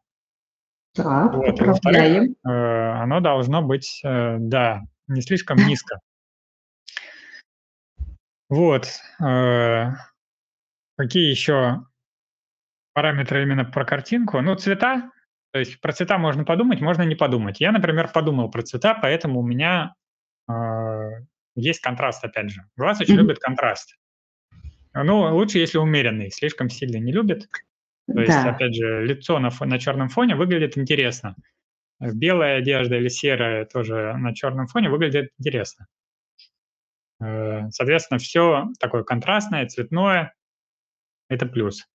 так, 0.95 1.35
вот. 1.35 1.59
поправляем. 1.59 2.37
Э, 2.47 3.03
оно 3.03 3.21
должно 3.21 3.63
быть, 3.63 4.01
э, 4.05 4.37
да, 4.39 4.83
не 5.09 5.23
слишком 5.23 5.59
низко. 5.59 6.01
Вот. 8.49 8.89
Э, 9.21 9.91
какие 10.97 11.31
еще 11.31 11.85
параметры 12.93 13.43
именно 13.43 13.65
про 13.65 13.85
картинку? 13.85 14.41
Ну, 14.41 14.55
цвета. 14.55 15.11
То 15.53 15.59
есть 15.59 15.81
про 15.81 15.93
цвета 15.93 16.19
можно 16.19 16.45
подумать, 16.45 16.81
можно 16.81 17.03
не 17.03 17.15
подумать. 17.15 17.61
Я, 17.61 17.73
например, 17.73 18.09
подумал 18.13 18.51
про 18.51 18.63
цвета, 18.63 18.97
поэтому 19.01 19.41
у 19.41 19.47
меня 19.47 19.95
э, 20.49 20.53
есть 21.55 21.81
контраст, 21.81 22.25
опять 22.25 22.51
же. 22.51 22.63
Глаз 22.77 23.01
очень 23.01 23.15
mm-hmm. 23.15 23.19
любит 23.19 23.39
контраст. 23.39 23.97
Ну, 24.95 25.35
лучше, 25.35 25.59
если 25.59 25.79
умеренный, 25.79 26.31
слишком 26.31 26.71
сильно 26.71 26.99
не 26.99 27.13
любит. 27.13 27.49
То 28.07 28.21
есть, 28.21 28.33
да. 28.33 28.51
опять 28.51 28.75
же, 28.75 29.05
лицо 29.05 29.39
на, 29.39 29.51
на 29.61 29.79
черном 29.79 30.09
фоне 30.09 30.37
выглядит 30.37 30.77
интересно. 30.79 31.35
Белая 32.01 32.59
одежда 32.59 32.97
или 32.97 33.09
серая 33.09 33.65
тоже 33.65 34.15
на 34.17 34.35
черном 34.35 34.67
фоне 34.67 34.91
выглядит 34.91 35.33
интересно. 35.39 35.87
Э, 37.21 37.71
соответственно, 37.71 38.19
все 38.19 38.69
такое 38.79 39.05
контрастное, 39.05 39.67
цветное– 39.67 40.35
это 41.29 41.47
плюс. 41.47 41.87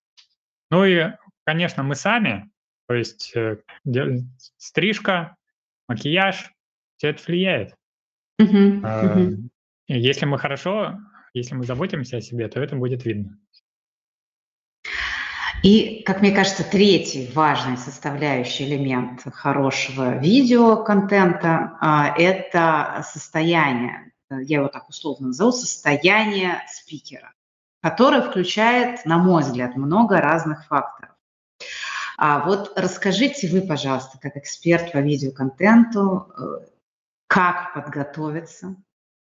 Ну 0.72 0.86
и, 0.86 1.12
конечно, 1.46 1.84
мы 1.84 1.96
сами, 1.96 2.50
то 2.88 2.96
есть 2.96 3.36
э, 3.36 3.58
стрижка, 4.58 5.38
макияж, 5.88 6.52
все 6.98 7.10
это 7.10 7.24
влияет. 7.26 7.76
Uh-huh, 8.40 8.82
uh-huh. 8.82 9.50
Если 9.88 10.26
мы 10.26 10.38
хорошо, 10.38 10.98
если 11.34 11.56
мы 11.56 11.66
заботимся 11.66 12.18
о 12.18 12.22
себе, 12.22 12.48
то 12.48 12.62
это 12.62 12.76
будет 12.76 13.06
видно. 13.06 13.38
И, 15.62 16.04
как 16.06 16.22
мне 16.22 16.32
кажется, 16.32 16.64
третий 16.64 17.30
важный 17.36 17.76
составляющий 17.76 18.66
элемент 18.66 19.24
хорошего 19.34 20.18
видеоконтента 20.18 21.78
а,– 21.82 22.14
это 22.18 23.06
состояние, 23.06 24.14
я 24.30 24.60
его 24.60 24.70
так 24.70 24.88
условно 24.88 25.28
назову, 25.28 25.52
состояние 25.52 26.64
спикера, 26.72 27.34
которое 27.82 28.22
включает, 28.22 29.06
на 29.06 29.18
мой 29.18 29.44
взгляд, 29.44 29.76
много 29.76 30.22
разных 30.22 30.66
факторов. 30.68 31.16
А 32.18 32.46
вот 32.46 32.72
расскажите 32.78 33.50
вы, 33.50 33.62
пожалуйста, 33.62 34.18
как 34.18 34.38
эксперт 34.38 34.94
по 34.94 35.00
видеоконтенту, 35.00 36.32
э, 36.38 36.70
как 37.30 37.76
подготовиться, 37.76 38.76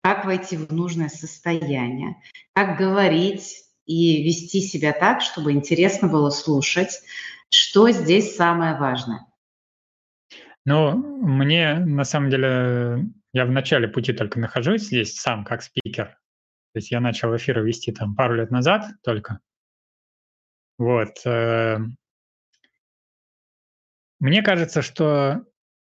как 0.03 0.25
войти 0.25 0.57
в 0.57 0.73
нужное 0.73 1.09
состояние, 1.09 2.17
как 2.53 2.77
говорить 2.77 3.65
и 3.87 4.25
вести 4.25 4.61
себя 4.61 4.93
так, 4.93 5.23
чтобы 5.23 5.53
интересно 5.53 6.09
было 6.09 6.31
слушать. 6.31 7.01
Что 7.49 7.91
здесь 7.93 8.35
самое 8.35 8.77
важное? 8.77 9.27
Ну, 10.65 10.97
мне 10.97 11.77
на 11.77 12.05
самом 12.05 12.31
деле, 12.31 13.07
я 13.33 13.47
в 13.47 13.51
начале 13.51 13.87
пути 13.87 14.13
только 14.13 14.41
нахожусь 14.41 14.87
здесь 14.87 15.15
сам 15.15 15.45
как 15.45 15.63
спикер. 15.63 16.07
То 16.73 16.79
есть 16.79 16.91
я 16.91 17.01
начал 17.01 17.37
эфиры 17.37 17.65
вести 17.65 17.93
там 17.93 18.17
пару 18.17 18.35
лет 18.35 18.51
назад 18.51 18.87
только. 19.05 19.39
Вот. 20.79 21.25
Э, 21.25 21.79
мне 24.19 24.43
кажется, 24.43 24.83
что 24.83 25.45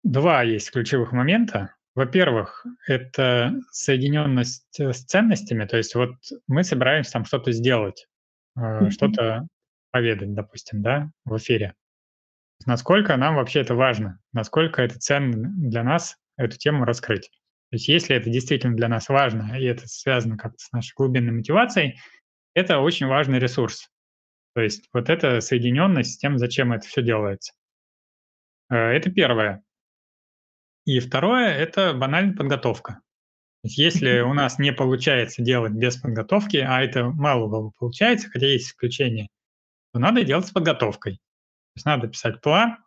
два 0.03 0.43
есть 0.43 0.71
ключевых 0.71 1.13
момента. 1.13 1.75
Во-первых, 1.93 2.65
это 2.87 3.53
соединенность 3.71 4.79
э, 4.79 4.93
с 4.93 5.03
ценностями. 5.03 5.65
То 5.65 5.77
есть 5.77 5.93
вот 5.95 6.15
мы 6.47 6.63
собираемся 6.63 7.11
там 7.11 7.25
что-то 7.25 7.51
сделать, 7.51 8.07
mm-hmm. 8.57 8.91
что-то 8.91 9.47
поведать, 9.91 10.33
допустим, 10.33 10.81
да, 10.81 11.11
в 11.25 11.37
эфире. 11.37 11.75
Насколько 12.65 13.17
нам 13.17 13.35
вообще 13.35 13.61
это 13.61 13.75
важно, 13.75 14.19
насколько 14.33 14.81
это 14.81 14.99
ценно 14.99 15.49
для 15.69 15.83
нас 15.83 16.15
эту 16.37 16.57
тему 16.57 16.85
раскрыть. 16.85 17.29
То 17.71 17.75
есть 17.75 17.87
если 17.87 18.15
это 18.15 18.29
действительно 18.29 18.75
для 18.75 18.87
нас 18.87 19.09
важно, 19.09 19.57
и 19.57 19.65
это 19.65 19.87
связано 19.87 20.37
как-то 20.37 20.59
с 20.59 20.71
нашей 20.71 20.93
глубинной 20.95 21.33
мотивацией, 21.33 21.99
это 22.53 22.79
очень 22.79 23.07
важный 23.07 23.39
ресурс. 23.39 23.89
То 24.53 24.61
есть 24.61 24.89
вот 24.93 25.09
эта 25.09 25.39
соединенность 25.41 26.13
с 26.13 26.17
тем, 26.17 26.37
зачем 26.37 26.73
это 26.73 26.87
все 26.87 27.01
делается. 27.01 27.53
Э, 28.69 28.75
это 28.75 29.09
первое. 29.09 29.63
И 30.85 30.99
второе– 30.99 31.49
это 31.57 31.93
банальная 31.93 32.35
подготовка. 32.35 33.01
Если 33.63 34.21
у 34.21 34.33
нас 34.33 34.57
не 34.57 34.73
получается 34.73 35.43
делать 35.43 35.73
без 35.73 35.97
подготовки, 35.97 36.57
а 36.57 36.81
это 36.81 37.05
мало 37.05 37.49
кого 37.49 37.71
получается, 37.77 38.29
хотя 38.29 38.47
есть 38.47 38.69
исключения, 38.69 39.27
то 39.93 39.99
надо 39.99 40.23
делать 40.23 40.47
с 40.47 40.51
подготовкой. 40.51 41.13
То 41.13 41.77
есть 41.77 41.85
надо 41.85 42.07
писать 42.07 42.41
план, 42.41 42.77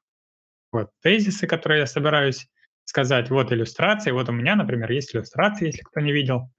вот 0.72 0.90
тезисы, 1.00 1.46
которые 1.46 1.80
я 1.80 1.86
собираюсь 1.86 2.48
сказать, 2.84 3.30
вот 3.30 3.52
иллюстрации, 3.52 4.10
вот 4.10 4.28
у 4.28 4.32
меня, 4.32 4.56
например, 4.56 4.90
есть 4.90 5.14
иллюстрации, 5.14 5.66
если 5.66 5.82
кто 5.82 6.00
не 6.00 6.12
видел. 6.12 6.50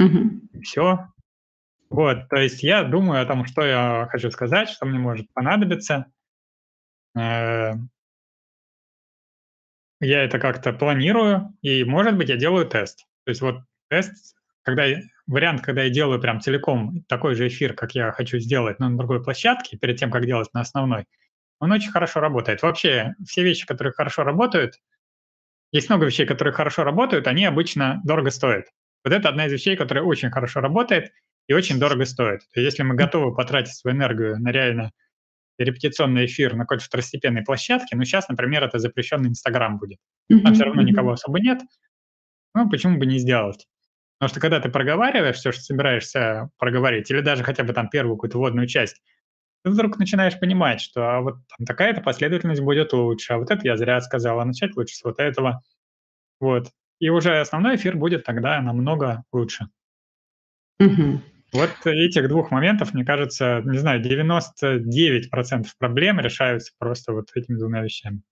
Mm-hmm. 0.00 0.60
Все. 0.62 1.08
Вот, 1.88 2.28
то 2.28 2.36
есть 2.36 2.62
я 2.62 2.84
думаю 2.84 3.22
о 3.22 3.26
том, 3.26 3.44
что 3.46 3.62
я 3.62 4.08
хочу 4.10 4.30
сказать, 4.30 4.68
что 4.68 4.86
мне 4.86 4.98
может 4.98 5.32
понадобиться. 5.32 6.06
Я 10.04 10.24
это 10.24 10.40
как-то 10.40 10.72
планирую, 10.72 11.56
и, 11.62 11.84
может 11.84 12.16
быть, 12.16 12.28
я 12.28 12.36
делаю 12.36 12.66
тест. 12.66 13.06
То 13.24 13.30
есть 13.30 13.40
вот 13.40 13.60
тест, 13.88 14.36
когда 14.64 14.84
вариант, 15.28 15.62
когда 15.62 15.84
я 15.84 15.90
делаю 15.90 16.20
прям 16.20 16.40
целиком 16.40 17.04
такой 17.06 17.36
же 17.36 17.46
эфир, 17.46 17.74
как 17.74 17.94
я 17.94 18.10
хочу 18.10 18.40
сделать, 18.40 18.80
но 18.80 18.88
на 18.88 18.98
другой 18.98 19.22
площадке, 19.22 19.78
перед 19.78 19.98
тем, 19.98 20.10
как 20.10 20.26
делать 20.26 20.52
на 20.54 20.62
основной, 20.62 21.04
он 21.60 21.70
очень 21.70 21.92
хорошо 21.92 22.18
работает. 22.18 22.62
Вообще, 22.62 23.14
все 23.24 23.44
вещи, 23.44 23.64
которые 23.64 23.92
хорошо 23.92 24.24
работают, 24.24 24.74
есть 25.70 25.88
много 25.88 26.06
вещей, 26.06 26.26
которые 26.26 26.52
хорошо 26.52 26.82
работают, 26.82 27.28
они 27.28 27.44
обычно 27.44 28.00
дорого 28.04 28.30
стоят. 28.30 28.66
Вот 29.04 29.12
это 29.12 29.28
одна 29.28 29.46
из 29.46 29.52
вещей, 29.52 29.76
которая 29.76 30.02
очень 30.02 30.32
хорошо 30.32 30.60
работает 30.60 31.12
и 31.46 31.54
очень 31.54 31.78
дорого 31.78 32.06
стоит. 32.06 32.40
То 32.52 32.60
есть 32.60 32.72
если 32.72 32.82
мы 32.82 32.96
готовы 32.96 33.36
потратить 33.36 33.74
свою 33.74 33.96
энергию 33.96 34.40
на 34.40 34.50
реально 34.50 34.90
репетиционный 35.58 36.26
эфир 36.26 36.54
на 36.54 36.64
какой-то 36.64 36.84
второстепенной 36.84 37.42
площадке, 37.42 37.96
ну, 37.96 38.04
сейчас, 38.04 38.28
например, 38.28 38.64
это 38.64 38.78
запрещенный 38.78 39.28
Инстаграм 39.28 39.78
будет. 39.78 39.98
Там 40.28 40.54
все 40.54 40.64
равно 40.64 40.82
никого 40.82 41.12
особо 41.12 41.40
нет, 41.40 41.60
ну, 42.54 42.68
почему 42.68 42.98
бы 42.98 43.06
не 43.06 43.18
сделать? 43.18 43.66
Потому 44.18 44.30
что 44.30 44.40
когда 44.40 44.60
ты 44.60 44.68
проговариваешь 44.68 45.36
все, 45.36 45.52
что 45.52 45.62
собираешься 45.62 46.50
проговорить, 46.58 47.10
или 47.10 47.20
даже 47.20 47.42
хотя 47.42 47.64
бы 47.64 47.72
там 47.72 47.88
первую 47.88 48.16
какую-то 48.16 48.38
вводную 48.38 48.66
часть, 48.66 49.02
ты 49.64 49.70
вдруг 49.70 49.98
начинаешь 49.98 50.38
понимать, 50.38 50.80
что 50.80 51.16
а 51.16 51.20
вот 51.20 51.36
такая-то 51.66 52.02
последовательность 52.02 52.60
будет 52.60 52.92
лучше, 52.92 53.32
а 53.32 53.38
вот 53.38 53.50
это 53.50 53.66
я 53.66 53.76
зря 53.76 54.00
сказал, 54.00 54.40
а 54.40 54.44
начать 54.44 54.76
лучше 54.76 54.96
с 54.96 55.04
вот 55.04 55.18
этого. 55.18 55.62
Вот. 56.40 56.68
И 57.00 57.08
уже 57.08 57.40
основной 57.40 57.76
эфир 57.76 57.96
будет 57.96 58.24
тогда 58.24 58.60
намного 58.60 59.24
лучше. 59.32 59.66
Угу. 60.78 61.20
Вот 61.52 61.70
этих 61.84 62.28
двух 62.28 62.50
моментов, 62.50 62.94
мне 62.94 63.04
кажется, 63.04 63.60
не 63.64 63.78
знаю, 63.78 64.02
99% 64.02 65.66
проблем 65.78 66.18
решаются 66.18 66.72
просто 66.78 67.12
вот 67.12 67.28
этими 67.34 67.58
двумя 67.58 67.82
вещами. 67.82 68.22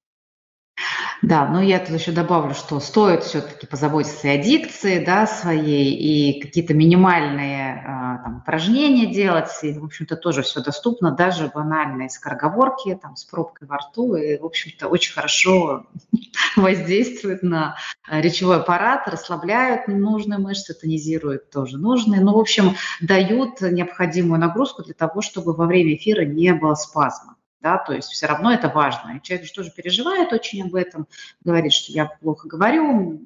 Да, 1.22 1.46
но 1.46 1.60
я 1.60 1.78
тут 1.78 1.90
еще 1.90 2.12
добавлю, 2.12 2.54
что 2.54 2.80
стоит 2.80 3.24
все-таки 3.24 3.66
позаботиться 3.66 4.28
и 4.28 4.30
о 4.30 4.38
дикции 4.38 5.04
да, 5.04 5.26
своей, 5.26 5.92
и 5.92 6.40
какие-то 6.40 6.72
минимальные 6.72 7.84
а, 7.86 8.18
там, 8.24 8.38
упражнения 8.38 9.06
делать, 9.06 9.50
и, 9.62 9.78
в 9.78 9.84
общем-то, 9.84 10.16
тоже 10.16 10.42
все 10.42 10.62
доступно, 10.62 11.10
даже 11.10 11.50
банальные 11.54 12.08
скороговорки 12.08 12.98
там, 13.00 13.16
с 13.16 13.24
пробкой 13.24 13.68
во 13.68 13.76
рту, 13.76 14.14
и, 14.14 14.38
в 14.38 14.46
общем-то, 14.46 14.88
очень 14.88 15.12
хорошо 15.12 15.86
воздействует 16.56 17.42
на 17.42 17.76
речевой 18.08 18.56
аппарат, 18.56 19.06
расслабляют 19.06 19.88
нужные 19.88 20.38
мышцы, 20.38 20.72
тонизируют 20.72 21.50
тоже 21.50 21.76
нужные, 21.76 22.22
ну, 22.22 22.32
в 22.32 22.38
общем, 22.38 22.76
дают 23.02 23.60
необходимую 23.60 24.40
нагрузку 24.40 24.82
для 24.82 24.94
того, 24.94 25.20
чтобы 25.20 25.52
во 25.52 25.66
время 25.66 25.96
эфира 25.96 26.24
не 26.24 26.54
было 26.54 26.74
спазма 26.74 27.36
да, 27.60 27.78
то 27.78 27.92
есть 27.92 28.08
все 28.08 28.26
равно 28.26 28.52
это 28.52 28.68
важно. 28.68 29.16
И 29.16 29.22
человек 29.22 29.46
же 29.46 29.52
тоже 29.52 29.70
переживает 29.70 30.32
очень 30.32 30.62
об 30.62 30.74
этом, 30.74 31.06
говорит, 31.44 31.72
что 31.72 31.92
я 31.92 32.06
плохо 32.06 32.48
говорю, 32.48 33.20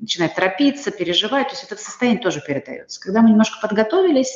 начинает 0.00 0.34
торопиться, 0.34 0.90
переживает, 0.90 1.48
то 1.48 1.54
есть 1.54 1.64
это 1.64 1.76
состояние 1.76 2.22
тоже 2.22 2.40
передается. 2.46 3.00
Когда 3.00 3.22
мы 3.22 3.30
немножко 3.30 3.60
подготовились, 3.60 4.32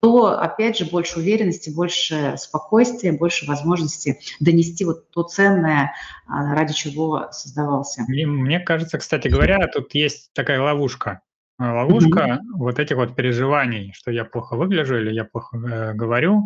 то, 0.00 0.38
опять 0.40 0.78
же, 0.78 0.86
больше 0.86 1.18
уверенности, 1.18 1.68
больше 1.68 2.34
спокойствия, 2.38 3.12
больше 3.12 3.46
возможности 3.46 4.20
донести 4.40 4.84
вот 4.84 5.10
то 5.10 5.24
ценное, 5.24 5.92
а, 6.26 6.54
ради 6.54 6.72
чего 6.72 7.28
создавался. 7.32 8.04
И 8.08 8.24
мне 8.24 8.60
кажется, 8.60 8.98
кстати 8.98 9.28
говоря, 9.28 9.66
тут 9.68 9.94
есть 9.94 10.32
такая 10.32 10.60
ловушка. 10.60 11.20
Ловушка 11.58 12.20
mm-hmm. 12.20 12.38
вот 12.54 12.78
этих 12.78 12.96
вот 12.96 13.14
переживаний, 13.14 13.92
что 13.94 14.10
я 14.10 14.24
плохо 14.24 14.56
выгляжу 14.56 14.98
или 14.98 15.12
я 15.12 15.24
плохо 15.24 15.58
э, 15.58 15.92
говорю, 15.92 16.44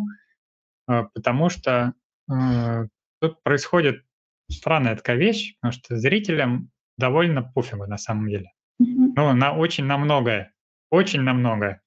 э, 0.89 1.05
потому 1.13 1.49
что 1.49 1.93
тут 2.27 3.43
происходит 3.43 4.03
странная 4.49 4.95
такая 4.95 5.17
вещь, 5.17 5.55
потому 5.59 5.71
что 5.73 5.97
зрителям 5.97 6.71
довольно 6.97 7.43
пофигу 7.43 7.85
на 7.85 7.97
самом 7.97 8.29
деле. 8.29 8.51
Ну, 8.79 9.33
на 9.33 9.53
очень 9.53 9.85
на 9.85 9.97
многое. 9.97 10.53
Очень 10.89 11.21
на 11.21 11.33
многое. 11.33 11.81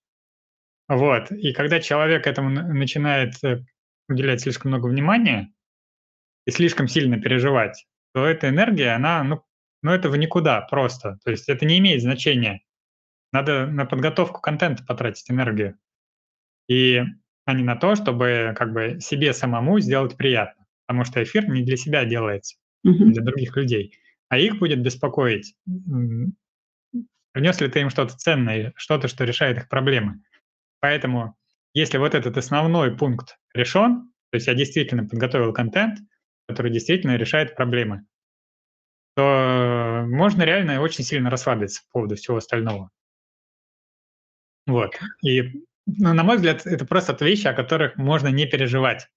Вот. 0.89 1.30
И 1.30 1.53
когда 1.53 1.80
человек 1.80 2.26
этому 2.26 2.49
начинает 2.51 3.34
э, 3.45 3.62
уделять 4.09 4.41
слишком 4.41 4.70
много 4.70 4.86
внимания 4.86 5.53
и 6.47 6.51
слишком 6.51 6.89
сильно 6.89 7.20
переживать, 7.20 7.86
то 8.14 8.24
эта 8.24 8.49
энергия, 8.49 8.95
она, 8.95 9.22
ну, 9.22 9.43
ну 9.82 9.91
это 9.93 10.09
в 10.09 10.16
никуда 10.16 10.62
просто. 10.62 11.18
То 11.24 11.30
есть 11.30 11.49
это 11.49 11.66
не 11.66 11.78
имеет 11.78 12.01
значения. 12.01 12.62
Надо 13.32 13.66
на 13.66 13.84
подготовку 13.84 14.41
контента 14.41 14.82
потратить 14.84 15.30
энергию. 15.30 15.78
И 16.68 17.03
а 17.49 17.55
не 17.55 17.65
на 17.65 17.77
то, 17.77 17.95
чтобы 17.95 18.53
как 18.55 18.75
бы 18.75 19.01
себе 19.01 19.33
самому 19.33 19.81
сделать 19.81 20.19
приятно. 20.19 20.67
Потому 20.87 21.07
что 21.07 21.23
эфир 21.23 21.49
не 21.49 21.63
для 21.63 21.79
себя 21.79 22.05
делается, 22.05 22.59
mm-hmm. 22.87 23.07
для 23.07 23.23
других 23.23 23.57
людей. 23.57 23.95
А 24.29 24.37
их 24.39 24.59
будет 24.59 24.83
беспокоить, 24.83 25.55
принес 27.33 27.61
ли 27.63 27.69
ты 27.69 27.81
им 27.81 27.89
что-то 27.89 28.15
ценное, 28.19 28.75
что-то, 28.77 29.09
что 29.09 29.25
решает 29.25 29.57
их 29.57 29.71
проблемы. 29.71 30.21
Поэтому, 30.81 31.39
если 31.73 31.97
вот 31.97 32.15
этот 32.15 32.37
основной 32.37 32.95
пункт 32.95 33.39
решен, 33.55 34.13
то 34.31 34.37
есть 34.37 34.47
я 34.47 34.53
действительно 34.53 35.09
подготовил 35.09 35.55
контент, 35.55 36.01
который 36.49 36.71
действительно 36.71 37.17
решает 37.17 37.57
проблемы, 37.57 38.05
то 39.17 40.05
можно 40.07 40.43
реально 40.43 40.83
очень 40.83 41.03
сильно 41.03 41.31
расслабиться 41.31 41.81
по 41.85 42.01
поводу 42.01 42.17
всего 42.17 42.37
остального. 42.37 42.91
Вот. 44.67 45.01
И 45.23 45.65
на 45.97 46.22
мой 46.22 46.36
взгляд, 46.36 46.66
это 46.66 46.84
просто 46.84 47.16
вещи, 47.24 47.47
о 47.47 47.55
которых 47.55 47.97
можно 47.97 48.28
не 48.28 48.47
переживать. 48.47 49.09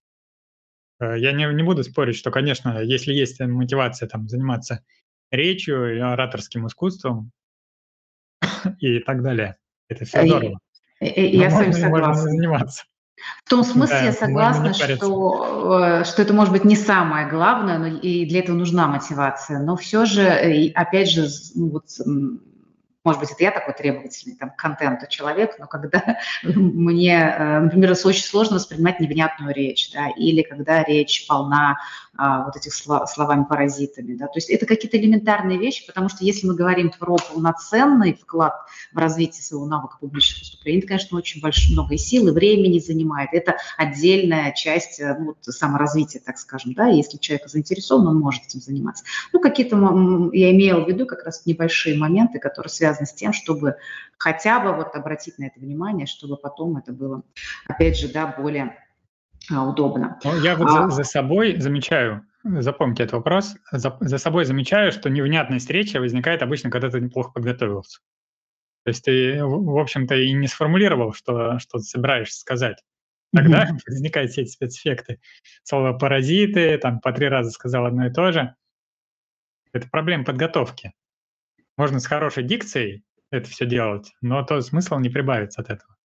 Э, 0.99 1.17
я 1.17 1.33
не, 1.33 1.45
не 1.53 1.63
буду 1.63 1.83
спорить, 1.83 2.15
что, 2.15 2.31
конечно, 2.31 2.81
если 2.81 3.13
есть 3.13 3.39
мотивация 3.41 4.07
там, 4.07 4.29
заниматься 4.29 4.83
речью 5.31 5.93
или 5.93 5.99
ораторским 5.99 6.67
искусством 6.67 7.31
и 8.79 8.99
так 8.99 9.21
далее, 9.21 9.57
это 9.89 10.05
все 10.05 10.25
здорово. 10.25 10.59
И, 11.01 11.07
и, 11.07 11.37
я 11.37 11.49
с 11.49 11.53
вами 11.53 11.71
согласна. 11.71 12.29
заниматься. 12.29 12.83
В 13.45 13.49
том 13.49 13.63
смысле 13.63 13.97
да, 13.97 14.05
я 14.05 14.13
согласна, 14.13 14.73
что, 14.73 16.01
э, 16.01 16.03
что 16.05 16.21
это 16.21 16.33
может 16.33 16.53
быть 16.53 16.63
не 16.63 16.75
самое 16.75 17.27
главное, 17.27 17.77
но 17.77 17.87
и 17.87 18.25
для 18.25 18.39
этого 18.39 18.55
нужна 18.55 18.87
мотивация. 18.87 19.59
Но 19.59 19.75
все 19.75 20.05
же, 20.05 20.71
опять 20.73 21.11
же, 21.11 21.27
ну, 21.53 21.69
вот, 21.69 21.85
может 23.03 23.19
быть, 23.19 23.31
это 23.31 23.43
я 23.43 23.51
такой 23.51 23.73
требовательный 23.73 24.35
там, 24.35 24.51
к 24.51 24.55
контенту 24.57 25.07
человек, 25.07 25.57
но 25.57 25.67
когда 25.67 26.17
мне, 26.43 27.17
э, 27.17 27.59
например, 27.59 27.91
очень 27.91 28.23
сложно 28.23 28.57
воспринимать 28.57 28.99
невнятную 28.99 29.53
речь, 29.53 29.91
да, 29.91 30.09
или 30.09 30.43
когда 30.43 30.83
речь 30.83 31.25
полна 31.27 31.77
а, 32.15 32.43
вот 32.43 32.55
этих 32.55 32.73
слов, 32.73 33.09
словами-паразитами, 33.09 34.15
да, 34.15 34.27
то 34.27 34.35
есть 34.35 34.49
это 34.49 34.65
какие-то 34.65 34.97
элементарные 34.97 35.57
вещи, 35.57 35.87
потому 35.87 36.09
что 36.09 36.23
если 36.23 36.45
мы 36.45 36.55
говорим 36.55 36.91
про 36.91 37.15
полноценный 37.15 38.13
вклад 38.13 38.53
в 38.91 38.97
развитие 38.97 39.41
своего 39.41 39.65
навыка 39.65 39.97
публичных 39.99 40.39
выступлений, 40.39 40.79
это, 40.79 40.87
конечно, 40.87 41.17
очень 41.17 41.41
большое, 41.41 41.73
много 41.73 41.95
и 41.95 41.97
сил, 41.97 42.27
и 42.27 42.31
времени 42.31 42.79
занимает, 42.79 43.29
это 43.33 43.57
отдельная 43.77 44.51
часть 44.51 44.99
э, 44.99 45.17
ну, 45.17 45.35
саморазвития, 45.41 46.21
так 46.23 46.37
скажем, 46.37 46.73
да, 46.73 46.87
если 46.87 47.17
человек 47.17 47.47
заинтересован, 47.47 48.07
он 48.07 48.19
может 48.19 48.43
этим 48.43 48.61
заниматься. 48.61 49.03
Ну, 49.33 49.39
какие-то, 49.39 49.75
я 50.33 50.51
имела 50.51 50.83
в 50.83 50.87
виду 50.87 51.05
как 51.07 51.23
раз 51.23 51.45
небольшие 51.45 51.97
моменты, 51.97 52.39
которые 52.39 52.69
связаны 52.69 52.90
связано 52.91 53.05
с 53.05 53.13
тем, 53.13 53.33
чтобы 53.33 53.77
хотя 54.17 54.59
бы 54.59 54.73
вот 54.75 54.95
обратить 54.95 55.37
на 55.39 55.45
это 55.45 55.59
внимание, 55.59 56.05
чтобы 56.05 56.37
потом 56.37 56.77
это 56.77 56.91
было, 56.91 57.23
опять 57.67 57.97
же, 57.97 58.09
да, 58.09 58.27
более 58.27 58.77
а, 59.51 59.67
удобно. 59.67 60.19
Ну, 60.23 60.39
я 60.41 60.55
вот 60.55 60.67
а, 60.69 60.89
за, 60.89 60.97
за 60.97 61.03
собой 61.03 61.59
замечаю, 61.59 62.25
запомните 62.43 63.03
этот 63.03 63.13
вопрос, 63.13 63.55
за, 63.71 63.97
за 63.99 64.17
собой 64.17 64.45
замечаю, 64.45 64.91
что 64.91 65.09
невнятность 65.09 65.69
речи 65.69 65.97
возникает 65.97 66.41
обычно, 66.41 66.69
когда 66.69 66.89
ты 66.89 66.99
неплохо 66.99 67.31
подготовился. 67.31 68.01
То 68.83 68.89
есть 68.89 69.05
ты, 69.05 69.43
в 69.43 69.77
общем-то, 69.77 70.15
и 70.15 70.33
не 70.33 70.47
сформулировал, 70.47 71.13
что, 71.13 71.59
что 71.59 71.77
ты 71.77 71.83
собираешься 71.83 72.39
сказать. 72.39 72.83
Тогда 73.33 73.63
mm-hmm. 73.63 73.79
возникают 73.87 74.31
все 74.31 74.41
эти 74.41 74.49
спецэффекты. 74.49 75.21
Слово 75.63 75.93
«паразиты», 75.93 76.77
там 76.79 76.99
по 76.99 77.13
три 77.13 77.29
раза 77.29 77.51
сказал 77.51 77.85
одно 77.85 78.07
и 78.07 78.11
то 78.11 78.31
же. 78.31 78.55
Это 79.71 79.87
проблема 79.89 80.25
подготовки. 80.25 80.93
Можно 81.77 81.99
с 81.99 82.05
хорошей 82.05 82.43
дикцией 82.43 83.03
это 83.31 83.49
все 83.49 83.65
делать, 83.65 84.11
но 84.21 84.43
то 84.43 84.59
смысл 84.61 84.97
не 84.99 85.09
прибавится 85.09 85.61
от 85.61 85.69
этого. 85.69 85.95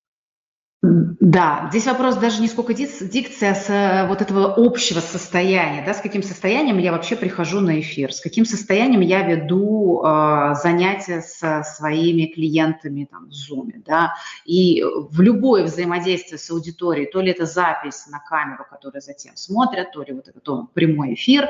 Да, 0.82 1.68
здесь 1.70 1.86
вопрос 1.86 2.16
даже 2.16 2.40
не 2.40 2.48
сколько 2.48 2.74
дикция, 2.74 3.50
а 3.50 3.54
с 3.54 4.08
вот 4.08 4.22
этого 4.22 4.54
общего 4.56 5.00
состояния, 5.00 5.82
да, 5.84 5.94
с 5.94 6.00
каким 6.00 6.22
состоянием 6.22 6.78
я 6.78 6.92
вообще 6.92 7.16
прихожу 7.16 7.60
на 7.60 7.80
эфир, 7.80 8.12
с 8.12 8.20
каким 8.20 8.44
состоянием 8.44 9.00
я 9.00 9.22
веду 9.22 10.02
э, 10.04 10.54
занятия 10.62 11.22
со 11.22 11.64
своими 11.64 12.26
клиентами 12.26 13.08
там, 13.10 13.30
в 13.30 13.32
Zoom, 13.32 13.82
да, 13.84 14.14
и 14.44 14.84
в 14.84 15.20
любое 15.20 15.64
взаимодействие 15.64 16.38
с 16.38 16.50
аудиторией, 16.50 17.10
то 17.10 17.20
ли 17.20 17.32
это 17.32 17.46
запись 17.46 18.06
на 18.06 18.20
камеру, 18.20 18.64
которую 18.68 19.02
затем 19.02 19.34
смотрят, 19.36 19.92
то 19.92 20.02
ли 20.02 20.12
вот 20.12 20.28
этот 20.28 20.48
он, 20.48 20.68
прямой 20.68 21.14
эфир, 21.14 21.48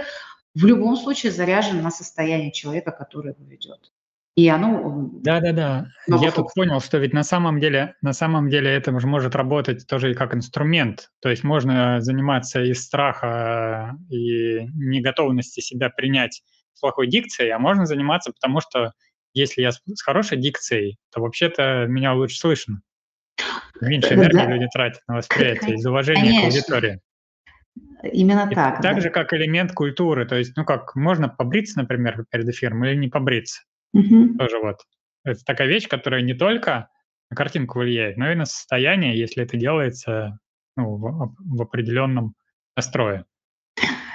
в 0.54 0.64
любом 0.64 0.96
случае 0.96 1.32
заряжен 1.32 1.82
на 1.82 1.90
состояние 1.90 2.52
человека, 2.52 2.92
который 2.92 3.32
его 3.32 3.44
ведет. 3.44 3.92
И 4.36 4.48
оно... 4.48 5.08
Да-да-да. 5.22 5.86
Я 6.06 6.30
тут 6.30 6.48
понял, 6.54 6.80
что 6.80 6.98
ведь 6.98 7.14
на 7.14 7.22
самом 7.22 7.58
деле, 7.58 7.94
на 8.02 8.12
самом 8.12 8.50
деле 8.50 8.70
это 8.70 8.98
же 9.00 9.06
может 9.06 9.34
работать 9.34 9.86
тоже 9.86 10.10
и 10.10 10.14
как 10.14 10.34
инструмент. 10.34 11.08
То 11.22 11.30
есть 11.30 11.42
можно 11.42 12.02
заниматься 12.02 12.62
из 12.62 12.82
страха 12.84 13.96
и 14.10 14.68
неготовности 14.74 15.60
себя 15.60 15.88
принять 15.88 16.42
с 16.74 16.80
плохой 16.80 17.06
дикцией, 17.06 17.50
а 17.50 17.58
можно 17.58 17.86
заниматься, 17.86 18.30
потому 18.30 18.60
что 18.60 18.92
если 19.32 19.62
я 19.62 19.72
с 19.72 19.80
хорошей 20.02 20.36
дикцией, 20.36 20.98
то 21.10 21.22
вообще-то 21.22 21.86
меня 21.88 22.12
лучше 22.12 22.38
слышно. 22.38 22.82
Меньше 23.80 24.14
энергии 24.14 24.36
да. 24.36 24.50
люди 24.50 24.66
тратят 24.70 25.00
на 25.08 25.16
восприятие 25.16 25.76
из 25.76 25.86
уважения 25.86 26.40
Конечно. 26.40 26.50
к 26.50 26.52
аудитории. 26.52 27.00
Именно 28.12 28.48
и 28.50 28.54
так. 28.54 28.82
Так 28.82 28.96
да. 28.96 29.00
же, 29.00 29.08
как 29.08 29.32
элемент 29.32 29.72
культуры. 29.72 30.26
То 30.26 30.36
есть, 30.36 30.54
ну 30.56 30.66
как, 30.66 30.94
можно 30.94 31.30
побриться, 31.30 31.78
например, 31.78 32.26
перед 32.30 32.46
эфиром 32.48 32.84
или 32.84 32.96
не 32.96 33.08
побриться. 33.08 33.62
Угу. 33.96 34.38
Тоже 34.38 34.58
вот. 34.58 34.76
Это 35.24 35.44
такая 35.44 35.68
вещь, 35.68 35.88
которая 35.88 36.22
не 36.22 36.34
только 36.34 36.88
на 37.30 37.36
картинку 37.36 37.80
влияет, 37.80 38.16
но 38.16 38.30
и 38.30 38.34
на 38.34 38.44
состояние, 38.44 39.18
если 39.18 39.42
это 39.42 39.56
делается 39.56 40.38
ну, 40.76 40.96
в, 40.96 41.34
в 41.38 41.62
определенном 41.62 42.34
настрое. 42.76 43.24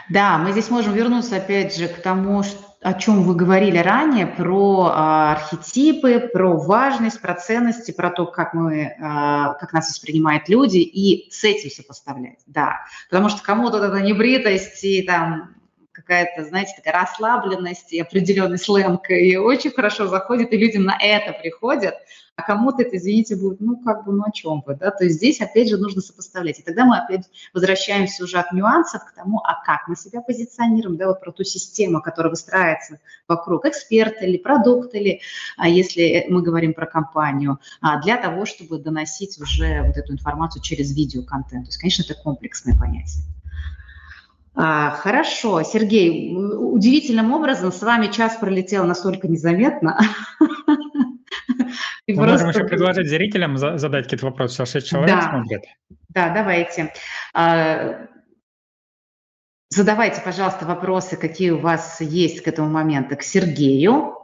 Да, 0.09 0.37
мы 0.37 0.51
здесь 0.51 0.69
можем 0.69 0.93
вернуться 0.93 1.37
опять 1.37 1.75
же 1.75 1.87
к 1.87 2.01
тому, 2.01 2.43
о 2.81 2.93
чем 2.93 3.23
вы 3.23 3.35
говорили 3.35 3.77
ранее, 3.77 4.27
про 4.27 4.91
а, 4.91 5.31
архетипы, 5.33 6.29
про 6.33 6.57
важность, 6.57 7.21
про 7.21 7.33
ценности, 7.35 7.91
про 7.91 8.09
то, 8.09 8.25
как, 8.25 8.53
мы, 8.53 8.95
а, 9.01 9.53
как 9.53 9.73
нас 9.73 9.89
воспринимают 9.89 10.49
люди, 10.49 10.79
и 10.79 11.31
с 11.31 11.43
этим 11.43 11.69
сопоставлять, 11.69 12.39
да. 12.45 12.81
Потому 13.09 13.29
что 13.29 13.41
кому-то 13.41 13.77
эта 13.77 14.01
небритость 14.01 14.83
и 14.83 15.01
там 15.03 15.55
какая-то, 15.91 16.45
знаете, 16.45 16.73
такая 16.75 16.93
расслабленность 16.93 17.91
и 17.93 17.99
определенный 17.99 18.57
сленг, 18.57 19.09
и 19.09 19.35
очень 19.37 19.71
хорошо 19.71 20.07
заходит, 20.07 20.53
и 20.53 20.57
люди 20.57 20.77
на 20.77 20.97
это 20.99 21.37
приходят, 21.39 21.95
а 22.35 22.43
кому-то 22.43 22.81
это, 22.81 22.97
извините, 22.97 23.35
будет, 23.35 23.59
ну, 23.59 23.77
как 23.77 24.05
бы, 24.05 24.13
ну, 24.13 24.23
о 24.25 24.31
чем 24.31 24.63
вы, 24.65 24.75
да, 24.75 24.91
то 24.91 25.03
есть 25.03 25.17
здесь, 25.17 25.41
опять 25.41 25.69
же, 25.69 25.77
нужно 25.77 26.01
сопоставлять, 26.01 26.59
и 26.59 26.63
тогда 26.63 26.85
мы 26.85 26.97
опять 26.97 27.29
возвращаемся 27.53 28.23
уже 28.23 28.37
от 28.37 28.51
нюансов 28.53 29.03
к 29.05 29.13
тому, 29.13 29.39
а 29.39 29.63
как 29.65 29.87
мы 29.87 29.95
себя 29.95 30.21
позиционируем, 30.21 30.97
да, 30.97 31.07
вот 31.07 31.19
про 31.19 31.31
ту 31.31 31.43
систему, 31.43 32.01
которая 32.01 32.29
выстраивается 32.29 32.99
вокруг 33.27 33.65
эксперта 33.65 34.25
или 34.25 34.37
продукта, 34.37 34.97
или, 34.97 35.21
а 35.57 35.67
если 35.67 36.25
мы 36.29 36.41
говорим 36.41 36.73
про 36.73 36.85
компанию, 36.85 37.59
а, 37.81 38.01
для 38.01 38.17
того, 38.17 38.45
чтобы 38.45 38.79
доносить 38.79 39.39
уже 39.39 39.83
вот 39.83 39.97
эту 39.97 40.13
информацию 40.13 40.61
через 40.61 40.95
видеоконтент, 40.95 41.65
то 41.65 41.69
есть, 41.69 41.79
конечно, 41.79 42.03
это 42.03 42.15
комплексное 42.15 42.77
понятие. 42.77 43.23
А, 44.53 44.91
хорошо, 44.91 45.63
Сергей, 45.63 46.35
удивительным 46.35 47.31
образом 47.31 47.71
с 47.71 47.81
вами 47.81 48.07
час 48.07 48.35
пролетел 48.35 48.85
настолько 48.85 49.27
незаметно. 49.27 49.99
Мы 52.07 52.15
просто... 52.15 52.45
можем 52.45 52.49
еще 52.49 52.63
предложить 52.65 53.07
зрителям 53.07 53.57
задать 53.57 54.05
какие-то 54.05 54.25
вопросы, 54.25 54.59
а 54.59 54.65
шесть 54.65 54.87
человек 54.87 55.15
да. 55.15 55.29
смотрят. 55.29 55.63
Да, 56.09 56.29
давайте. 56.33 56.93
А, 57.33 58.07
задавайте, 59.69 60.21
пожалуйста, 60.21 60.65
вопросы, 60.65 61.15
какие 61.15 61.51
у 61.51 61.59
вас 61.59 62.01
есть 62.01 62.41
к 62.41 62.47
этому 62.47 62.69
моменту, 62.69 63.15
к 63.15 63.23
Сергею, 63.23 64.17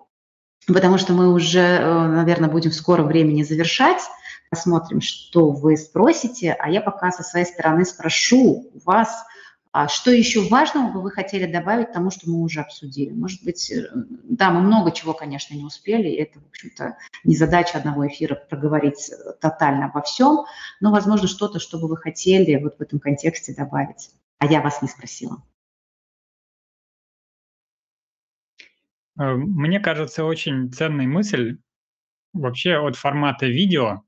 потому 0.67 0.97
что 0.97 1.13
мы 1.13 1.31
уже, 1.31 1.59
э, 1.59 2.07
наверное, 2.07 2.49
будем 2.49 2.71
в 2.71 2.75
скором 2.75 3.07
времени 3.07 3.43
завершать. 3.43 4.01
Посмотрим, 4.49 4.99
что 4.99 5.51
вы 5.51 5.77
спросите, 5.77 6.53
а 6.59 6.69
я 6.69 6.81
пока 6.81 7.11
со 7.11 7.23
своей 7.23 7.45
стороны 7.45 7.85
спрошу 7.85 8.69
у 8.73 8.79
вас– 8.83 9.23
а 9.79 9.87
что 9.87 10.09
еще 10.09 10.41
важного 10.41 10.91
бы 10.91 11.03
вы 11.03 11.11
хотели 11.11 11.45
добавить 11.45 11.91
тому, 11.91 12.09
что 12.09 12.27
мы 12.27 12.41
уже 12.41 12.61
обсудили? 12.61 13.11
Может 13.11 13.43
быть, 13.43 13.69
э, 13.69 13.87
да, 14.23 14.49
мы 14.49 14.61
много 14.61 14.91
чего, 14.91 15.13
конечно, 15.13 15.53
не 15.53 15.63
успели. 15.63 16.11
Это, 16.15 16.39
в 16.39 16.47
общем-то, 16.47 16.97
не 17.23 17.35
задача 17.35 17.77
одного 17.77 18.07
эфира 18.07 18.33
проговорить 18.33 19.11
э, 19.11 19.33
тотально 19.39 19.85
обо 19.85 20.01
всем, 20.01 20.45
но, 20.81 20.91
возможно, 20.91 21.27
что-то, 21.27 21.59
что 21.59 21.77
бы 21.77 21.87
вы 21.87 21.95
хотели 21.95 22.59
вот 22.59 22.79
в 22.79 22.81
этом 22.81 22.99
контексте 22.99 23.53
добавить. 23.53 24.09
А 24.39 24.47
я 24.47 24.61
вас 24.61 24.81
не 24.81 24.87
спросила. 24.87 25.43
Э, 29.19 29.35
мне 29.35 29.79
кажется, 29.79 30.25
очень 30.25 30.71
ценная 30.71 31.05
мысль 31.05 31.59
вообще 32.33 32.77
от 32.77 32.95
формата 32.95 33.45
видео 33.45 34.01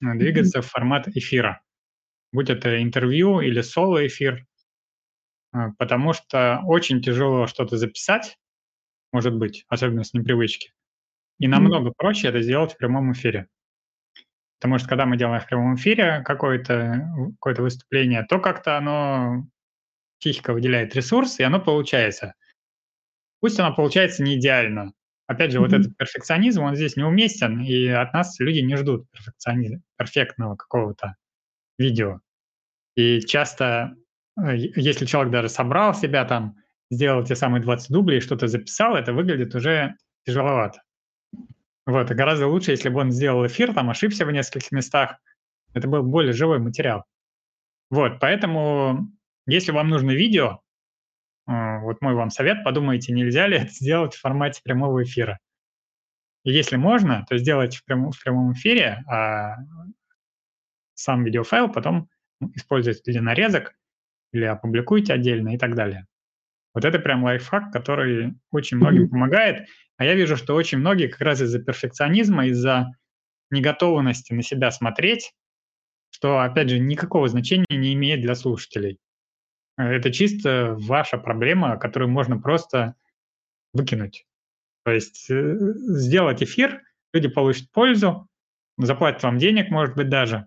двигаться 0.00 0.60
mm-hmm. 0.60 0.62
в 0.62 0.70
формат 0.70 1.08
эфира. 1.08 1.60
Будь 2.32 2.48
это 2.48 2.82
интервью 2.82 3.40
или 3.40 3.60
соло-эфир, 3.60 4.46
потому 5.78 6.12
что 6.12 6.60
очень 6.64 7.02
тяжело 7.02 7.46
что-то 7.46 7.76
записать, 7.76 8.38
может 9.12 9.34
быть, 9.34 9.64
особенно 9.68 10.04
с 10.04 10.14
непривычки. 10.14 10.72
И 11.38 11.48
намного 11.48 11.90
mm-hmm. 11.90 11.94
проще 11.96 12.28
это 12.28 12.40
сделать 12.40 12.72
в 12.72 12.76
прямом 12.76 13.12
эфире. 13.12 13.48
Потому 14.58 14.78
что 14.78 14.88
когда 14.88 15.06
мы 15.06 15.16
делаем 15.16 15.40
в 15.40 15.46
прямом 15.46 15.74
эфире 15.74 16.22
какое-то 16.24 17.08
какое 17.40 17.54
выступление, 17.56 18.24
то 18.24 18.38
как-то 18.38 18.78
оно 18.78 19.46
психика 20.20 20.52
выделяет 20.52 20.94
ресурс, 20.94 21.40
и 21.40 21.42
оно 21.42 21.60
получается. 21.60 22.34
Пусть 23.40 23.58
оно 23.58 23.74
получается 23.74 24.22
не 24.22 24.38
идеально. 24.38 24.92
Опять 25.26 25.50
же, 25.50 25.58
mm-hmm. 25.58 25.62
вот 25.62 25.72
этот 25.72 25.96
перфекционизм, 25.96 26.62
он 26.62 26.76
здесь 26.76 26.96
неуместен, 26.96 27.60
и 27.60 27.88
от 27.88 28.12
нас 28.12 28.38
люди 28.38 28.60
не 28.60 28.76
ждут 28.76 29.10
перфекционизма, 29.10 29.82
перфектного 29.96 30.56
какого-то 30.56 31.16
видео. 31.78 32.20
И 32.94 33.20
часто 33.20 33.96
если 34.36 35.04
человек 35.04 35.32
даже 35.32 35.48
собрал 35.48 35.94
себя 35.94 36.24
там, 36.24 36.56
сделал 36.90 37.24
те 37.24 37.36
самые 37.36 37.62
20 37.62 37.90
дублей, 37.90 38.20
что-то 38.20 38.48
записал, 38.48 38.96
это 38.96 39.12
выглядит 39.12 39.54
уже 39.54 39.96
тяжеловато. 40.26 40.82
Вот, 41.86 42.10
и 42.10 42.14
гораздо 42.14 42.46
лучше, 42.46 42.70
если 42.70 42.88
бы 42.88 43.00
он 43.00 43.10
сделал 43.10 43.46
эфир, 43.46 43.74
там 43.74 43.90
ошибся 43.90 44.24
в 44.24 44.30
нескольких 44.30 44.70
местах, 44.70 45.16
это 45.74 45.88
был 45.88 46.02
более 46.02 46.32
живой 46.32 46.58
материал. 46.58 47.04
Вот, 47.90 48.20
поэтому, 48.20 49.08
если 49.46 49.72
вам 49.72 49.88
нужно 49.88 50.12
видео, 50.12 50.60
э, 51.48 51.78
вот 51.80 52.00
мой 52.00 52.14
вам 52.14 52.30
совет, 52.30 52.62
подумайте, 52.64 53.12
нельзя 53.12 53.46
ли 53.48 53.56
это 53.58 53.70
сделать 53.72 54.14
в 54.14 54.20
формате 54.20 54.60
прямого 54.62 55.02
эфира. 55.02 55.38
Если 56.44 56.76
можно, 56.76 57.24
то 57.28 57.36
сделайте 57.36 57.78
в 57.78 57.84
прямом, 57.84 58.12
в 58.12 58.22
прямом 58.22 58.52
эфире, 58.52 59.02
а 59.08 59.56
сам 60.94 61.24
видеофайл 61.24 61.68
потом 61.68 62.08
используйте 62.54 63.12
для 63.12 63.22
нарезок, 63.22 63.74
или 64.32 64.44
опубликуйте 64.44 65.12
отдельно 65.12 65.54
и 65.54 65.58
так 65.58 65.74
далее. 65.74 66.06
Вот 66.74 66.84
это 66.84 66.98
прям 66.98 67.24
лайфхак, 67.24 67.70
который 67.70 68.34
очень 68.50 68.78
многим 68.78 69.08
помогает. 69.10 69.68
А 69.98 70.04
я 70.04 70.14
вижу, 70.14 70.36
что 70.36 70.54
очень 70.54 70.78
многие 70.78 71.08
как 71.08 71.20
раз 71.20 71.40
из-за 71.42 71.58
перфекционизма, 71.58 72.46
из-за 72.46 72.90
неготовности 73.50 74.32
на 74.32 74.42
себя 74.42 74.70
смотреть, 74.70 75.32
что, 76.10 76.40
опять 76.40 76.70
же, 76.70 76.78
никакого 76.78 77.28
значения 77.28 77.66
не 77.70 77.92
имеет 77.94 78.22
для 78.22 78.34
слушателей. 78.34 78.98
Это 79.76 80.12
чисто 80.12 80.76
ваша 80.78 81.18
проблема, 81.18 81.76
которую 81.76 82.10
можно 82.10 82.38
просто 82.38 82.94
выкинуть. 83.72 84.26
То 84.84 84.92
есть 84.92 85.30
э, 85.30 85.56
сделать 85.58 86.42
эфир, 86.42 86.82
люди 87.12 87.28
получат 87.28 87.70
пользу, 87.70 88.28
заплатят 88.78 89.22
вам 89.22 89.38
денег, 89.38 89.70
может 89.70 89.94
быть, 89.94 90.08
даже, 90.08 90.46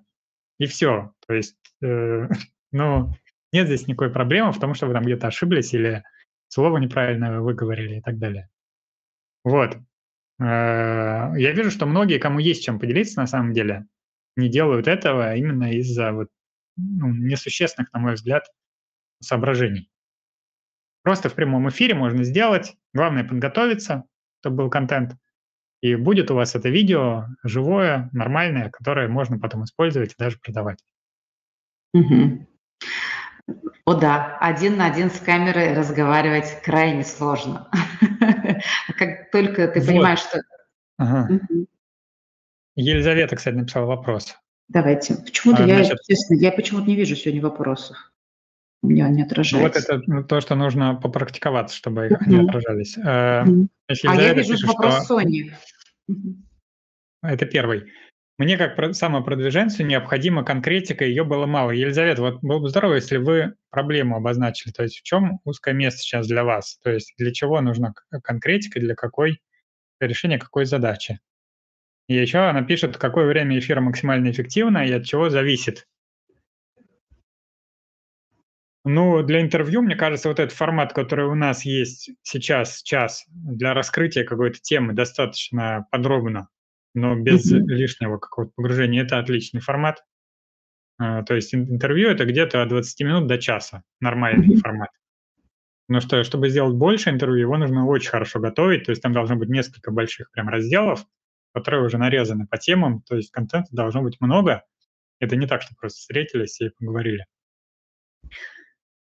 и 0.59 0.65
все. 0.65 1.13
То 1.27 1.33
есть, 1.33 1.57
э, 1.81 2.27
ну, 2.71 3.13
нет 3.55 3.67
здесь 3.67 3.87
никакой 3.87 4.11
проблемы 4.11 4.51
в 4.51 4.59
том, 4.59 4.73
что 4.73 4.85
вы 4.85 4.93
там 4.93 5.03
где-то 5.03 5.27
ошиблись 5.27 5.73
или 5.73 6.03
слово 6.49 6.77
неправильно 6.77 7.41
выговорили 7.41 7.97
и 7.97 8.01
так 8.01 8.17
далее. 8.17 8.49
Вот. 9.43 9.77
Э, 10.39 11.31
я 11.37 11.51
вижу, 11.53 11.71
что 11.71 11.85
многие, 11.85 12.19
кому 12.19 12.39
есть 12.39 12.63
чем 12.63 12.79
поделиться 12.79 13.19
на 13.19 13.27
самом 13.27 13.53
деле, 13.53 13.87
не 14.35 14.49
делают 14.49 14.87
этого 14.87 15.35
именно 15.35 15.71
из-за 15.73 16.11
вот, 16.11 16.27
ну, 16.75 17.07
несущественных, 17.07 17.93
на 17.93 17.99
мой 17.99 18.13
взгляд, 18.15 18.45
соображений. 19.21 19.89
Просто 21.03 21.29
в 21.29 21.35
прямом 21.35 21.69
эфире 21.69 21.95
можно 21.95 22.23
сделать. 22.23 22.75
Главное 22.93 23.23
подготовиться, 23.23 24.03
чтобы 24.41 24.57
был 24.57 24.69
контент. 24.69 25.13
И 25.81 25.95
будет 25.95 26.31
у 26.31 26.35
вас 26.35 26.55
это 26.55 26.67
видео 26.69 27.27
живое, 27.43 28.09
нормальное, 28.11 28.69
которое 28.69 29.07
можно 29.07 29.39
потом 29.39 29.63
использовать 29.63 30.13
и 30.13 30.15
даже 30.17 30.39
продавать. 30.39 30.79
Угу. 31.93 32.47
О 33.85 33.93
да, 33.93 34.37
один 34.39 34.77
на 34.77 34.87
один 34.87 35.11
с 35.11 35.19
камерой 35.19 35.73
разговаривать 35.73 36.61
крайне 36.63 37.03
сложно. 37.03 37.69
Как 38.97 39.29
только 39.31 39.67
ты 39.67 39.85
понимаешь, 39.85 40.19
что... 40.19 40.41
Елизавета, 42.75 43.35
кстати, 43.35 43.55
написала 43.55 43.85
вопрос. 43.85 44.35
Давайте. 44.67 45.15
Почему-то 45.15 45.63
а, 45.63 45.67
я, 45.67 45.79
естественно, 45.79 46.39
я 46.39 46.51
почему-то 46.51 46.87
не 46.87 46.95
вижу 46.95 47.15
сегодня 47.15 47.41
вопросов. 47.41 48.11
У 48.81 48.87
меня 48.87 49.07
не 49.09 49.23
отражается. 49.23 49.79
Вот 49.89 49.99
это 49.99 50.11
ну, 50.11 50.23
то, 50.23 50.41
что 50.41 50.55
нужно 50.55 50.95
попрактиковаться, 50.95 51.75
чтобы 51.75 52.07
они 52.19 52.37
отражались. 52.37 52.97
Uh-huh. 52.97 53.67
А 54.07 54.15
я 54.15 54.33
вижу 54.33 54.67
вопрос. 54.67 55.05
Сони. 55.05 55.53
Это 57.21 57.45
первый. 57.45 57.91
Мне, 58.37 58.57
как 58.57 58.93
самопродвиженцу, 58.93 59.83
необходима 59.83 60.43
конкретика, 60.43 61.05
ее 61.05 61.23
было 61.23 61.45
мало. 61.45 61.71
Елизавета, 61.71 62.21
вот 62.21 62.39
было 62.41 62.59
бы 62.59 62.67
здорово, 62.67 62.95
если 62.95 63.15
вы 63.15 63.55
проблему 63.69 64.17
обозначили. 64.17 64.73
То 64.73 64.83
есть 64.83 64.99
в 64.99 65.03
чем 65.03 65.39
узкое 65.45 65.73
место 65.73 66.01
сейчас 66.01 66.27
для 66.27 66.43
вас? 66.43 66.77
То 66.83 66.91
есть 66.91 67.13
для 67.17 67.31
чего 67.31 67.61
нужна 67.61 67.93
конкретика, 68.23 68.79
для 68.81 68.93
какой 68.93 69.41
для 69.99 70.09
решения 70.09 70.37
какой 70.37 70.65
задачи? 70.65 71.21
И 72.07 72.15
еще 72.15 72.39
она 72.39 72.61
пишет, 72.61 72.97
какое 72.97 73.25
время 73.25 73.57
эфира 73.57 73.79
максимально 73.79 74.29
эффективно 74.31 74.85
и 74.85 74.91
от 74.91 75.05
чего 75.05 75.29
зависит. 75.29 75.87
Ну, 78.83 79.23
для 79.23 79.41
интервью, 79.41 79.81
мне 79.81 79.95
кажется, 79.95 80.27
вот 80.27 80.39
этот 80.39 80.55
формат, 80.55 80.93
который 80.93 81.25
у 81.25 81.35
нас 81.35 81.65
есть 81.65 82.11
сейчас, 82.21 82.83
час, 82.83 83.25
для 83.29 83.73
раскрытия 83.73 84.25
какой-то 84.25 84.59
темы 84.59 84.93
достаточно 84.93 85.87
подробно 85.89 86.49
но 86.95 87.15
без 87.15 87.51
mm-hmm. 87.51 87.65
лишнего 87.67 88.17
какого-то 88.17 88.53
погружения. 88.55 89.03
Это 89.03 89.19
отличный 89.19 89.61
формат. 89.61 90.03
А, 90.97 91.23
то 91.23 91.35
есть 91.35 91.53
интервью 91.53 92.09
это 92.09 92.25
где-то 92.25 92.63
от 92.63 92.69
20 92.69 93.01
минут 93.01 93.27
до 93.27 93.37
часа, 93.37 93.83
нормальный 93.99 94.55
формат. 94.57 94.89
Но 95.87 95.99
что, 95.99 96.23
чтобы 96.23 96.49
сделать 96.49 96.75
больше 96.75 97.09
интервью, 97.11 97.41
его 97.41 97.57
нужно 97.57 97.85
очень 97.85 98.09
хорошо 98.09 98.39
готовить, 98.39 98.85
то 98.85 98.91
есть 98.91 99.03
там 99.03 99.13
должно 99.13 99.35
быть 99.35 99.49
несколько 99.49 99.91
больших 99.91 100.31
прям 100.31 100.49
разделов, 100.49 101.05
которые 101.53 101.85
уже 101.85 101.97
нарезаны 101.97 102.47
по 102.47 102.57
темам, 102.57 103.01
то 103.03 103.15
есть 103.15 103.31
контента 103.31 103.69
должно 103.71 104.01
быть 104.01 104.19
много. 104.19 104.63
Это 105.19 105.35
не 105.35 105.47
так, 105.47 105.61
что 105.61 105.75
просто 105.75 105.99
встретились 105.99 106.59
и 106.59 106.69
поговорили. 106.69 107.25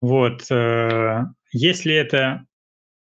Вот. 0.00 0.50
Э, 0.50 1.22
если 1.52 1.94
это 1.94 2.46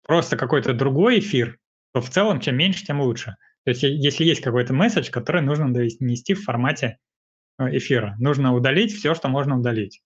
просто 0.03 0.37
какой-то 0.37 0.73
другой 0.73 1.19
эфир, 1.19 1.57
то 1.93 2.01
в 2.01 2.09
целом 2.09 2.41
чем 2.41 2.57
меньше, 2.57 2.85
тем 2.85 2.99
лучше. 3.01 3.35
То 3.63 3.71
есть 3.71 3.83
если 3.83 4.23
есть 4.23 4.41
какой-то 4.41 4.73
месседж, 4.73 5.09
который 5.11 5.41
нужно 5.41 5.73
донести 5.73 6.33
в 6.33 6.43
формате 6.43 6.97
э, 7.59 7.77
эфира, 7.77 8.15
нужно 8.17 8.53
удалить 8.53 8.93
все, 8.93 9.13
что 9.13 9.29
можно 9.29 9.57
удалить. 9.57 10.01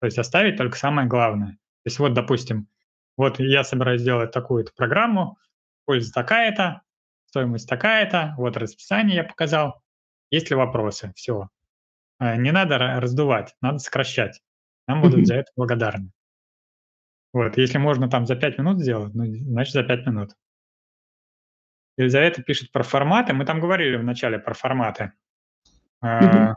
То 0.00 0.06
есть 0.06 0.18
оставить 0.18 0.56
только 0.56 0.76
самое 0.76 1.08
главное. 1.08 1.52
То 1.52 1.88
есть 1.88 1.98
вот, 1.98 2.14
допустим, 2.14 2.68
вот 3.16 3.38
я 3.38 3.64
собираюсь 3.64 4.00
сделать 4.00 4.32
такую-то 4.32 4.72
программу, 4.74 5.38
польза 5.84 6.12
такая-то, 6.12 6.82
стоимость 7.26 7.68
такая-то, 7.68 8.34
вот 8.36 8.56
расписание 8.56 9.16
я 9.16 9.24
показал. 9.24 9.82
Есть 10.30 10.50
ли 10.50 10.56
вопросы? 10.56 11.12
Все. 11.14 11.48
Э, 12.18 12.36
не 12.36 12.50
надо 12.50 12.78
раздувать, 12.78 13.54
надо 13.60 13.78
сокращать. 13.78 14.40
Нам 14.88 15.00
будут 15.00 15.26
за 15.26 15.36
это 15.36 15.50
благодарны. 15.56 16.10
Вот, 17.32 17.56
если 17.58 17.78
можно 17.78 18.08
там 18.08 18.26
за 18.26 18.36
5 18.36 18.58
минут 18.58 18.80
сделать, 18.80 19.14
ну, 19.14 19.24
значит, 19.26 19.74
за 19.74 19.82
5 19.82 20.06
минут. 20.06 20.30
Елизавета 21.96 22.42
пишет 22.42 22.72
про 22.72 22.82
форматы. 22.82 23.32
Мы 23.32 23.44
там 23.44 23.60
говорили 23.60 23.96
вначале 23.96 24.38
про 24.38 24.54
форматы. 24.54 25.12
Mm-hmm. 26.04 26.54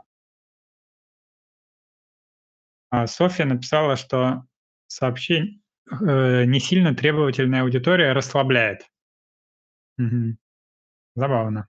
А 2.90 3.06
Софья 3.06 3.44
написала, 3.44 3.96
что 3.96 4.44
сообщение 4.88 5.60
э, 5.90 6.44
не 6.44 6.58
сильно 6.58 6.94
требовательная 6.94 7.62
аудитория 7.62 8.12
расслабляет. 8.12 8.90
Угу. 9.98 10.36
Забавно. 11.14 11.68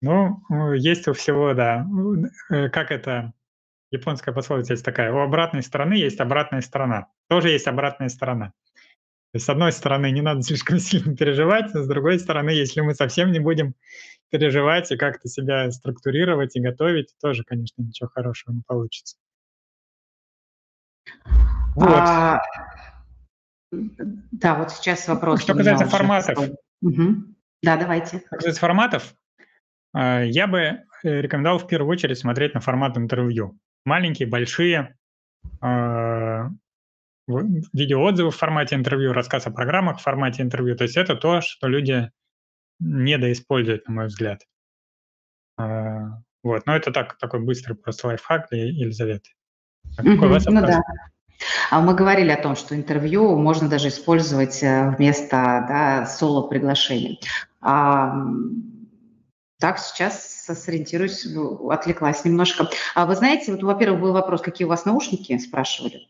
Ну, 0.00 0.72
есть 0.74 1.08
у 1.08 1.14
всего, 1.14 1.54
да. 1.54 1.86
Э, 2.50 2.68
как 2.68 2.90
это? 2.90 3.32
Японская 3.90 4.34
пословица 4.34 4.72
есть 4.72 4.84
такая. 4.84 5.12
У 5.12 5.18
обратной 5.18 5.62
стороны 5.62 5.94
есть 5.94 6.20
обратная 6.20 6.60
сторона. 6.60 7.06
Тоже 7.28 7.50
есть 7.50 7.68
обратная 7.68 8.08
сторона. 8.08 8.52
С 9.36 9.48
одной 9.48 9.72
стороны, 9.72 10.10
не 10.12 10.22
надо 10.22 10.42
слишком 10.42 10.78
сильно 10.80 11.16
переживать, 11.16 11.74
а 11.74 11.82
с 11.82 11.88
другой 11.88 12.18
стороны, 12.18 12.50
если 12.50 12.80
мы 12.80 12.94
совсем 12.94 13.32
не 13.32 13.40
будем 13.40 13.74
переживать 14.30 14.90
и 14.92 14.96
как-то 14.96 15.28
себя 15.28 15.70
структурировать 15.70 16.56
и 16.56 16.60
готовить, 16.60 17.14
тоже, 17.20 17.44
конечно, 17.44 17.82
ничего 17.82 18.08
хорошего 18.08 18.54
не 18.54 18.62
получится. 18.66 19.16
Вот. 21.74 21.88
А, 21.88 22.42
да, 23.72 24.54
вот 24.54 24.70
сейчас 24.70 25.08
вопрос. 25.08 25.42
Что 25.42 25.54
касается 25.54 25.86
форматов. 25.86 26.38
Угу. 26.82 27.14
Да, 27.62 27.76
давайте. 27.76 28.18
Что 28.18 28.36
касается 28.36 28.60
форматов, 28.60 29.14
а, 29.92 30.22
я 30.22 30.46
бы 30.46 30.58
э, 30.60 30.80
рекомендовал 31.02 31.58
в 31.58 31.66
первую 31.66 31.90
очередь 31.90 32.18
смотреть 32.18 32.54
на 32.54 32.60
формат 32.60 32.96
интервью. 32.96 33.58
Маленькие, 33.84 34.28
большие, 34.28 34.96
а, 35.60 36.50
видеоотзывы 37.26 38.30
в 38.30 38.36
формате 38.36 38.74
интервью, 38.74 39.12
рассказ 39.12 39.46
о 39.46 39.50
программах 39.50 39.98
в 39.98 40.02
формате 40.02 40.42
интервью. 40.42 40.76
То 40.76 40.84
есть 40.84 40.96
это 40.96 41.16
то, 41.16 41.40
что 41.40 41.68
люди 41.68 42.10
недоиспользуют, 42.80 43.88
на 43.88 43.94
мой 43.94 44.06
взгляд. 44.06 44.42
А, 45.56 46.20
вот, 46.42 46.66
но 46.66 46.76
это 46.76 46.92
так, 46.92 47.16
такой 47.18 47.40
быстрый 47.40 47.74
просто 47.74 48.08
лайфхак 48.08 48.48
для 48.50 48.64
Елизаветы. 48.64 49.30
А 49.96 50.02
какой 50.02 50.28
у 50.28 50.30
вас 50.30 50.44
ну 50.46 50.60
да. 50.60 50.80
А 51.70 51.80
мы 51.80 51.94
говорили 51.94 52.30
о 52.30 52.40
том, 52.40 52.56
что 52.56 52.76
интервью 52.76 53.36
можно 53.36 53.68
даже 53.68 53.88
использовать 53.88 54.62
э, 54.62 54.94
вместо 54.96 55.64
да, 55.68 56.06
соло-приглашений. 56.06 57.20
А, 57.60 58.14
так, 59.58 59.78
сейчас 59.78 60.44
сориентируюсь, 60.44 61.26
отвлеклась 61.70 62.24
немножко. 62.24 62.68
А 62.94 63.06
вы 63.06 63.16
знаете, 63.16 63.52
вот, 63.52 63.62
во-первых, 63.62 64.00
был 64.00 64.12
вопрос, 64.12 64.42
какие 64.42 64.66
у 64.66 64.68
вас 64.68 64.84
наушники, 64.84 65.36
спрашивали. 65.38 66.06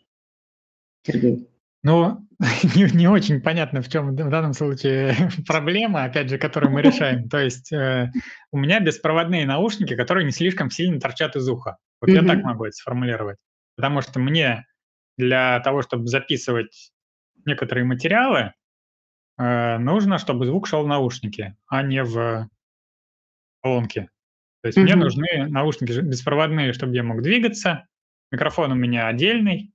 Сергей? 1.05 1.49
Ну, 1.83 2.27
не, 2.75 2.97
не 2.97 3.09
очень 3.09 3.41
понятно, 3.41 3.83
в 3.83 3.89
чем 3.89 4.17
в 4.17 4.31
данном 4.31 4.55
случае 4.55 5.15
проблема, 5.47 6.05
опять 6.05 6.31
же, 6.31 6.39
которую 6.39 6.73
мы 6.73 6.83
решаем. 6.83 7.29
То 7.29 7.39
есть 7.39 7.73
э, 7.73 8.11
у 8.51 8.59
меня 8.59 8.81
беспроводные 8.81 9.47
наушники, 9.47 9.95
которые 9.95 10.25
не 10.25 10.33
слишком 10.33 10.71
сильно 10.71 10.99
торчат 10.99 11.37
из 11.37 11.49
уха. 11.49 11.77
Вот 12.01 12.11
mm-hmm. 12.11 12.15
я 12.15 12.27
так 12.27 12.43
могу 12.43 12.65
это 12.65 12.75
сформулировать. 12.75 13.37
Потому 13.77 14.01
что 14.01 14.19
мне 14.19 14.67
для 15.19 15.61
того, 15.61 15.83
чтобы 15.83 16.07
записывать 16.07 16.91
некоторые 17.45 17.85
материалы, 17.85 18.55
э, 19.39 19.79
нужно, 19.79 20.19
чтобы 20.19 20.47
звук 20.47 20.67
шел 20.67 20.85
в 20.85 20.89
наушники, 20.89 21.55
а 21.69 21.83
не 21.83 22.03
в 22.03 22.49
колонке. 23.63 24.09
То 24.63 24.69
есть 24.69 24.79
mm-hmm. 24.79 24.83
мне 24.83 24.95
нужны 24.97 25.49
наушники 25.49 25.93
беспроводные, 26.01 26.73
чтобы 26.73 26.95
я 26.95 27.03
мог 27.03 27.21
двигаться. 27.21 27.87
Микрофон 28.33 28.73
у 28.73 28.75
меня 28.75 29.07
отдельный, 29.07 29.74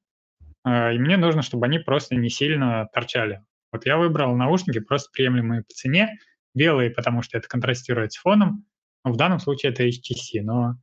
и 0.65 0.97
мне 0.97 1.17
нужно, 1.17 1.41
чтобы 1.41 1.65
они 1.65 1.79
просто 1.79 2.15
не 2.15 2.29
сильно 2.29 2.87
торчали. 2.93 3.43
Вот 3.71 3.85
я 3.85 3.97
выбрал 3.97 4.35
наушники 4.35 4.79
просто 4.79 5.09
приемлемые 5.11 5.63
по 5.63 5.73
цене, 5.73 6.17
белые, 6.53 6.89
потому 6.89 7.21
что 7.21 7.37
это 7.37 7.47
контрастирует 7.47 8.13
с 8.13 8.17
фоном. 8.17 8.65
В 9.03 9.15
данном 9.15 9.39
случае 9.39 9.71
это 9.71 9.87
HTC, 9.87 10.41
но 10.41 10.75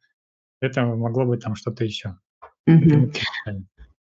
это 0.60 0.84
могло 0.86 1.24
быть 1.24 1.42
там 1.42 1.54
что-то 1.54 1.84
еще. 1.84 2.16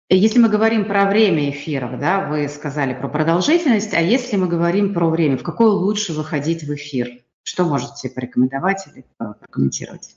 Если 0.09 0.39
мы 0.39 0.51
говорим 0.51 0.85
про 0.85 1.07
время 1.07 1.49
эфиров, 1.51 1.99
да, 1.99 2.29
вы 2.29 2.47
сказали 2.49 2.93
про 2.93 3.09
продолжительность, 3.09 3.95
а 3.95 4.01
если 4.01 4.37
мы 4.37 4.47
говорим 4.47 4.93
про 4.93 5.09
время, 5.09 5.39
в 5.39 5.43
какое 5.43 5.70
лучше 5.70 6.12
выходить 6.12 6.64
в 6.64 6.75
эфир? 6.75 7.23
Что 7.45 7.64
можете 7.64 8.11
порекомендовать 8.11 8.87
или 8.89 9.05
прокомментировать? 9.16 10.16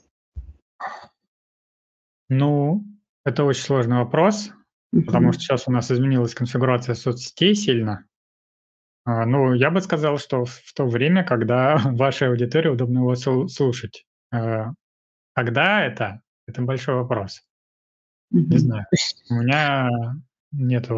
Ну, 2.28 2.84
это 3.24 3.44
очень 3.44 3.62
сложный 3.62 3.96
вопрос. 3.96 4.50
Потому 4.92 5.32
что 5.32 5.42
сейчас 5.42 5.68
у 5.68 5.72
нас 5.72 5.90
изменилась 5.90 6.34
конфигурация 6.34 6.94
соцсетей 6.94 7.54
сильно. 7.54 8.06
А, 9.04 9.24
ну, 9.24 9.52
я 9.54 9.70
бы 9.70 9.80
сказал, 9.80 10.18
что 10.18 10.44
в 10.44 10.72
то 10.74 10.86
время, 10.86 11.24
когда 11.24 11.76
вашей 11.84 12.28
аудитории 12.28 12.68
удобно 12.68 12.98
его 12.98 13.14
слушать. 13.48 14.04
А, 14.32 14.72
когда 15.34 15.84
это? 15.84 16.22
Это 16.46 16.62
большой 16.62 16.96
вопрос. 16.96 17.42
Не 18.30 18.58
знаю. 18.58 18.86
У 19.30 19.34
меня 19.34 19.90
нет 20.52 20.88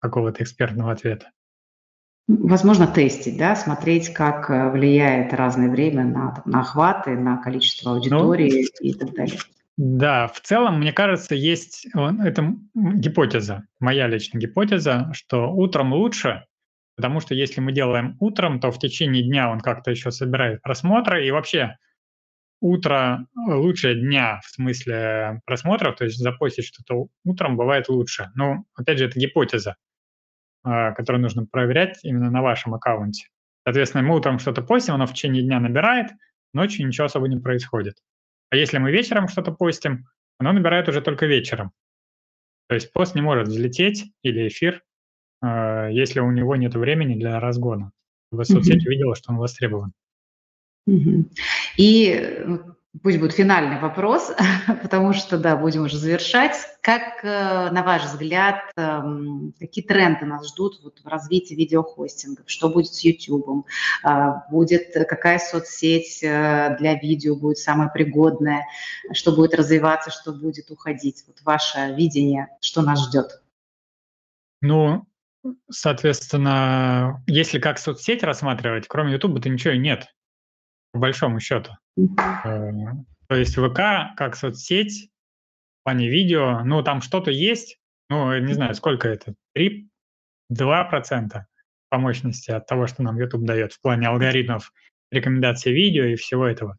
какого-то 0.00 0.42
экспертного 0.42 0.92
ответа. 0.92 1.30
Возможно, 2.28 2.86
тестить, 2.86 3.36
да, 3.36 3.56
смотреть, 3.56 4.12
как 4.12 4.48
э, 4.48 4.70
влияет 4.70 5.32
разное 5.34 5.68
время 5.68 6.04
на, 6.04 6.42
на 6.44 6.60
охваты, 6.60 7.16
на 7.16 7.36
количество 7.42 7.90
ну, 7.90 7.96
аудитории 7.96 8.68
ну, 8.80 8.88
и 8.88 8.94
так 8.94 9.12
далее. 9.12 9.38
Да, 9.78 10.28
в 10.28 10.40
целом, 10.40 10.80
мне 10.80 10.92
кажется, 10.92 11.34
есть 11.34 11.86
это 11.94 12.54
гипотеза, 12.74 13.64
моя 13.80 14.06
личная 14.06 14.40
гипотеза, 14.40 15.10
что 15.14 15.50
утром 15.50 15.94
лучше, 15.94 16.44
потому 16.96 17.20
что 17.20 17.34
если 17.34 17.60
мы 17.60 17.72
делаем 17.72 18.16
утром, 18.20 18.60
то 18.60 18.70
в 18.70 18.78
течение 18.78 19.22
дня 19.22 19.50
он 19.50 19.60
как-то 19.60 19.90
еще 19.90 20.10
собирает 20.10 20.60
просмотры, 20.62 21.26
и 21.26 21.30
вообще 21.30 21.78
утро 22.60 23.26
лучше 23.34 23.94
дня 23.94 24.40
в 24.44 24.50
смысле 24.50 25.40
просмотров, 25.46 25.96
то 25.96 26.04
есть 26.04 26.18
запостить 26.18 26.66
что-то 26.66 27.08
утром 27.24 27.56
бывает 27.56 27.88
лучше. 27.88 28.30
Но, 28.34 28.64
опять 28.74 28.98
же, 28.98 29.06
это 29.06 29.18
гипотеза, 29.18 29.76
а, 30.64 30.92
которую 30.92 31.22
нужно 31.22 31.46
проверять 31.46 31.98
именно 32.04 32.30
на 32.30 32.42
вашем 32.42 32.74
аккаунте. 32.74 33.28
Соответственно, 33.64 34.04
мы 34.04 34.16
утром 34.16 34.38
что-то 34.38 34.62
постим, 34.62 34.94
оно 34.94 35.06
в 35.06 35.12
течение 35.12 35.42
дня 35.42 35.60
набирает, 35.60 36.10
ночью 36.52 36.86
ничего 36.86 37.06
особо 37.06 37.26
не 37.26 37.38
происходит. 37.38 37.96
А 38.52 38.56
если 38.56 38.76
мы 38.76 38.92
вечером 38.92 39.28
что-то 39.28 39.50
постим, 39.50 40.08
оно 40.38 40.52
набирает 40.52 40.86
уже 40.86 41.00
только 41.00 41.24
вечером. 41.24 41.72
То 42.68 42.74
есть 42.74 42.92
пост 42.92 43.14
не 43.14 43.22
может 43.22 43.48
взлететь 43.48 44.12
или 44.22 44.46
эфир, 44.46 44.82
э, 45.42 45.88
если 45.90 46.20
у 46.20 46.30
него 46.30 46.54
нет 46.56 46.74
времени 46.74 47.18
для 47.18 47.40
разгона. 47.40 47.92
Чтобы 48.28 48.44
соцсеть 48.44 48.86
увидела, 48.86 49.16
что 49.16 49.32
он 49.32 49.38
востребован. 49.38 49.94
И 51.78 52.12
э, 52.12 52.58
Пусть 53.00 53.18
будет 53.18 53.32
финальный 53.32 53.80
вопрос, 53.80 54.32
потому 54.82 55.14
что, 55.14 55.38
да, 55.38 55.56
будем 55.56 55.84
уже 55.84 55.96
завершать. 55.96 56.54
Как, 56.82 57.24
э, 57.24 57.70
на 57.70 57.82
ваш 57.82 58.04
взгляд, 58.04 58.56
эм, 58.76 59.54
какие 59.58 59.82
тренды 59.82 60.26
нас 60.26 60.46
ждут 60.48 60.80
вот 60.82 61.00
в 61.02 61.08
развитии 61.08 61.54
видеохостингов? 61.54 62.44
Что 62.50 62.68
будет 62.68 62.92
с 62.92 63.00
YouTube? 63.02 63.66
А, 64.02 64.44
будет 64.50 64.92
какая 65.08 65.38
соцсеть 65.38 66.22
э, 66.22 66.76
для 66.78 66.94
видео 66.96 67.34
будет 67.34 67.56
самая 67.56 67.88
пригодная? 67.88 68.66
Что 69.12 69.32
будет 69.32 69.54
развиваться, 69.54 70.10
что 70.10 70.34
будет 70.34 70.70
уходить? 70.70 71.24
Вот 71.26 71.40
ваше 71.44 71.94
видение, 71.96 72.48
что 72.60 72.82
нас 72.82 73.08
ждет? 73.08 73.40
Ну, 74.60 75.06
соответственно, 75.70 77.22
если 77.26 77.58
как 77.58 77.78
соцсеть 77.78 78.22
рассматривать, 78.22 78.86
кроме 78.86 79.12
YouTube, 79.12 79.42
то 79.42 79.48
ничего 79.48 79.72
и 79.72 79.78
нет 79.78 80.08
по 80.92 80.98
большому 80.98 81.40
счету. 81.40 81.72
Э, 81.98 82.70
то 83.28 83.34
есть 83.34 83.56
ВК 83.56 84.14
как 84.16 84.36
соцсеть 84.36 85.10
в 85.80 85.84
плане 85.84 86.08
видео, 86.08 86.62
ну 86.64 86.82
там 86.82 87.00
что-то 87.00 87.30
есть, 87.30 87.78
ну 88.08 88.38
не 88.38 88.52
знаю, 88.52 88.74
сколько 88.74 89.08
это, 89.08 89.34
3, 89.54 89.88
2% 90.52 91.42
по 91.88 91.98
мощности 91.98 92.50
от 92.50 92.66
того, 92.66 92.86
что 92.86 93.02
нам 93.02 93.18
YouTube 93.18 93.44
дает 93.44 93.72
в 93.72 93.80
плане 93.80 94.08
алгоритмов 94.08 94.72
рекомендации 95.10 95.72
видео 95.72 96.04
и 96.04 96.16
всего 96.16 96.46
этого. 96.46 96.78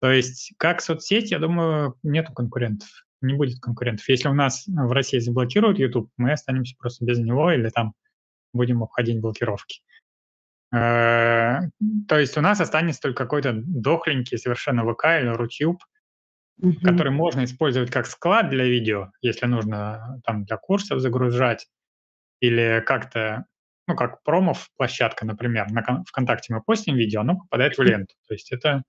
То 0.00 0.10
есть 0.10 0.52
как 0.58 0.80
соцсеть, 0.80 1.30
я 1.30 1.38
думаю, 1.38 1.96
нету 2.02 2.32
конкурентов, 2.32 2.88
не 3.20 3.34
будет 3.34 3.60
конкурентов. 3.60 4.08
Если 4.08 4.28
у 4.28 4.34
нас 4.34 4.64
в 4.66 4.92
России 4.92 5.18
заблокируют 5.18 5.78
YouTube, 5.78 6.10
мы 6.16 6.32
останемся 6.32 6.76
просто 6.78 7.04
без 7.04 7.18
него 7.18 7.50
или 7.50 7.68
там 7.68 7.94
будем 8.52 8.82
обходить 8.82 9.20
блокировки. 9.20 9.80
Э, 10.72 11.60
то 12.08 12.18
есть 12.18 12.36
у 12.36 12.40
нас 12.40 12.60
останется 12.60 13.00
только 13.00 13.24
какой-то 13.24 13.52
дохленький 13.54 14.38
совершенно 14.38 14.82
ВК 14.84 15.04
или 15.20 15.28
Рутюб, 15.28 15.82
угу. 16.60 16.74
который 16.82 17.12
можно 17.12 17.44
использовать 17.44 17.90
как 17.90 18.06
склад 18.06 18.50
для 18.50 18.64
видео, 18.64 19.10
если 19.20 19.46
нужно 19.46 20.20
там 20.24 20.44
для 20.44 20.56
курсов 20.56 21.00
загружать, 21.00 21.68
или 22.40 22.82
как-то, 22.86 23.46
ну, 23.86 23.96
как 23.96 24.22
промов 24.22 24.68
площадка, 24.76 25.26
например, 25.26 25.70
на 25.70 26.04
ВКонтакте 26.06 26.54
мы 26.54 26.62
постим 26.62 26.96
видео, 26.96 27.22
оно 27.22 27.38
попадает 27.38 27.76
в 27.76 27.82
ленту. 27.82 28.14
То 28.28 28.34
есть 28.34 28.52
это 28.52 28.82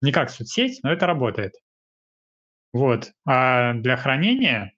не 0.00 0.12
как 0.12 0.30
соцсеть, 0.30 0.80
но 0.82 0.92
это 0.92 1.06
работает. 1.06 1.54
Вот. 2.72 3.12
А 3.26 3.74
для 3.74 3.96
хранения 3.96 4.72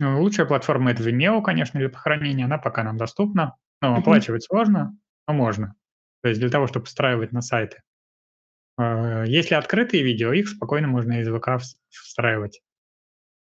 ну, 0.00 0.22
лучшая 0.22 0.46
платформа 0.46 0.92
это 0.92 1.02
Vimeo, 1.02 1.42
конечно, 1.42 1.80
для 1.80 1.90
хранения. 1.90 2.44
Она 2.44 2.58
пока 2.58 2.84
нам 2.84 2.96
доступна. 2.96 3.56
Но 3.80 3.96
оплачивать 3.96 4.44
сложно, 4.44 4.96
но 5.28 5.34
можно. 5.34 5.74
То 6.22 6.30
есть 6.30 6.40
для 6.40 6.50
того, 6.50 6.66
чтобы 6.66 6.86
встраивать 6.86 7.32
на 7.32 7.42
сайты. 7.42 7.82
А, 8.76 9.24
если 9.24 9.54
открытые 9.54 10.02
видео, 10.02 10.32
их 10.32 10.48
спокойно 10.48 10.88
можно 10.88 11.20
из 11.20 11.28
ВК 11.28 11.62
встраивать. 11.90 12.62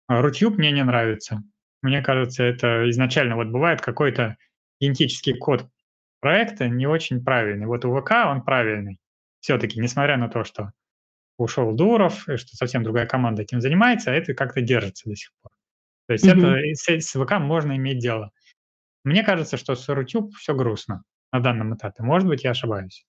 А 0.08 0.22
Рутюб 0.22 0.58
мне 0.58 0.72
не 0.72 0.84
нравится. 0.84 1.42
Мне 1.82 2.04
кажется, 2.04 2.44
это 2.44 2.90
изначально 2.90 3.36
вот 3.36 3.48
бывает 3.48 3.82
какой-то 3.82 4.38
идентический 4.80 5.34
код 5.34 5.68
проекта 6.20 6.68
не 6.68 6.86
очень 6.86 7.24
правильный. 7.24 7.66
Вот 7.66 7.86
у 7.86 8.00
ВК 8.00 8.12
он 8.28 8.44
правильный. 8.44 9.00
Все-таки, 9.40 9.80
несмотря 9.80 10.18
на 10.18 10.30
то, 10.30 10.44
что 10.44 10.72
ушел 11.38 11.74
Дуров, 11.74 12.30
и 12.30 12.38
что 12.38 12.56
совсем 12.56 12.84
другая 12.84 13.08
команда 13.08 13.42
этим 13.42 13.62
занимается, 13.62 14.12
а 14.12 14.14
это 14.14 14.36
как-то 14.36 14.62
держится 14.62 15.10
до 15.10 15.16
сих 15.16 15.32
пор. 15.42 15.52
То 16.08 16.14
есть 16.14 16.26
mm-hmm. 16.26 16.76
это 16.86 17.02
с, 17.02 17.08
с 17.10 17.20
ВК 17.20 17.40
можно 17.40 17.76
иметь 17.78 17.98
дело. 17.98 18.32
Мне 19.04 19.24
кажется, 19.24 19.58
что 19.58 19.74
с 19.74 19.90
Рутюб 19.90 20.36
все 20.36 20.54
грустно 20.54 21.04
на 21.32 21.40
данном 21.40 21.76
этапе. 21.76 22.04
Может 22.04 22.28
быть, 22.28 22.44
я 22.44 22.52
ошибаюсь. 22.52 23.06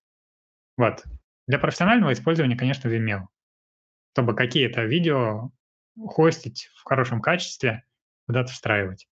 Вот. 0.76 1.02
Для 1.46 1.58
профессионального 1.58 2.12
использования, 2.12 2.56
конечно, 2.56 2.88
Vimeo. 2.88 3.26
Чтобы 4.14 4.34
какие-то 4.34 4.84
видео 4.84 5.50
хостить 6.06 6.70
в 6.76 6.84
хорошем 6.84 7.20
качестве, 7.20 7.84
куда-то 8.26 8.52
встраивать. 8.52 9.08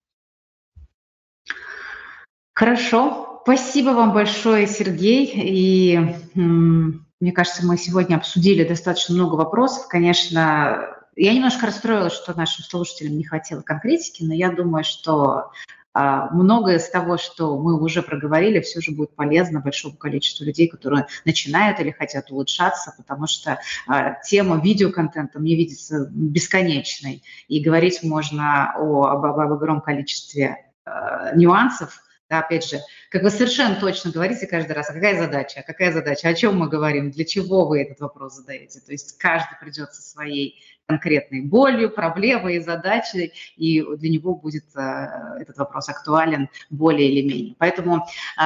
Хорошо. 2.55 3.41
Спасибо 3.43 3.91
вам 3.91 4.13
большое, 4.13 4.67
Сергей. 4.67 5.33
И 5.35 5.99
мне 6.35 7.33
кажется, 7.33 7.67
мы 7.67 7.77
сегодня 7.77 8.17
обсудили 8.17 8.65
достаточно 8.69 9.15
много 9.15 9.35
вопросов. 9.35 9.89
Конечно, 9.89 10.97
я 11.17 11.35
немножко 11.35 11.67
расстроилась, 11.67 12.13
что 12.13 12.37
нашим 12.37 12.65
слушателям 12.65 13.17
не 13.17 13.25
хватило 13.25 13.63
конкретики, 13.63 14.23
но 14.23 14.35
я 14.35 14.53
думаю, 14.53 14.85
что 14.85 15.53
многое 15.95 16.77
из 16.77 16.89
того, 16.89 17.17
что 17.17 17.59
мы 17.59 17.81
уже 17.81 18.03
проговорили, 18.03 18.61
все 18.61 18.81
же 18.81 18.93
будет 18.93 19.15
полезно 19.17 19.61
большому 19.61 19.97
количеству 19.97 20.45
людей, 20.45 20.69
которые 20.69 21.07
начинают 21.25 21.81
или 21.81 21.91
хотят 21.91 22.31
улучшаться, 22.31 22.95
потому 22.97 23.27
что 23.27 23.59
а, 23.89 24.15
тема 24.23 24.61
видеоконтента 24.61 25.41
мне 25.41 25.57
видится 25.57 26.09
бесконечной, 26.13 27.25
и 27.49 27.61
говорить 27.61 28.03
можно 28.03 28.73
о, 28.77 29.07
об, 29.07 29.25
об 29.25 29.53
огромном 29.53 29.81
количестве 29.81 30.73
а, 30.85 31.35
нюансов, 31.35 32.03
да, 32.29 32.39
опять 32.39 32.65
же, 32.65 32.79
как 33.11 33.25
вы 33.25 33.31
совершенно 33.31 33.75
точно 33.75 34.13
говорите 34.13 34.47
каждый 34.47 34.73
раз, 34.73 34.89
а 34.89 34.93
какая 34.93 35.19
задача, 35.19 35.61
а 35.61 35.63
какая 35.65 35.93
задача, 35.93 36.29
о 36.29 36.35
чем 36.35 36.57
мы 36.57 36.69
говорим, 36.69 37.11
для 37.11 37.25
чего 37.25 37.67
вы 37.67 37.83
этот 37.83 37.99
вопрос 38.01 38.37
задаете. 38.37 38.79
То 38.79 38.93
есть 38.93 39.19
каждый 39.19 39.59
придет 39.61 39.93
со 39.93 40.01
своей 40.01 40.63
конкретной 40.91 41.43
болью, 41.43 41.91
проблемой 41.91 42.57
и 42.57 42.61
задачей, 42.61 43.33
и 43.57 43.83
для 43.97 44.11
него 44.11 44.35
будет 44.35 44.65
э, 44.75 45.41
этот 45.41 45.57
вопрос 45.59 45.89
актуален 45.89 46.49
более 46.71 47.11
или 47.11 47.29
менее. 47.29 47.55
Поэтому 47.59 48.07
э, 48.39 48.43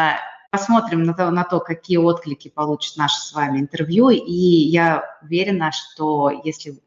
посмотрим 0.51 1.05
на 1.05 1.15
то, 1.15 1.31
на 1.31 1.45
то, 1.45 1.61
какие 1.61 1.97
отклики 1.97 2.49
получит 2.49 2.97
наше 2.97 3.19
с 3.21 3.33
вами 3.33 3.61
интервью, 3.61 4.11
и 4.11 4.33
я 4.33 5.03
уверена, 5.23 5.73
что 5.73 6.31
если 6.45 6.79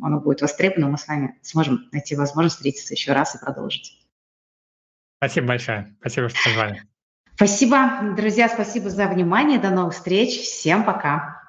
оно 0.00 0.20
будет 0.20 0.40
востребовано, 0.40 0.88
мы 0.88 0.98
с 0.98 1.06
вами 1.06 1.38
сможем 1.42 1.88
найти 1.92 2.16
возможность 2.16 2.56
встретиться 2.56 2.94
еще 2.94 3.12
раз 3.12 3.34
и 3.34 3.38
продолжить. 3.38 3.98
Спасибо 5.18 5.48
большое. 5.48 5.94
Спасибо, 6.00 6.28
что 6.28 6.38
позвали. 6.44 6.82
Спасибо, 7.34 8.14
друзья, 8.16 8.48
спасибо 8.48 8.90
за 8.90 9.06
внимание. 9.06 9.58
До 9.58 9.70
новых 9.70 9.94
встреч. 9.94 10.40
Всем 10.40 10.84
пока. 10.84 11.41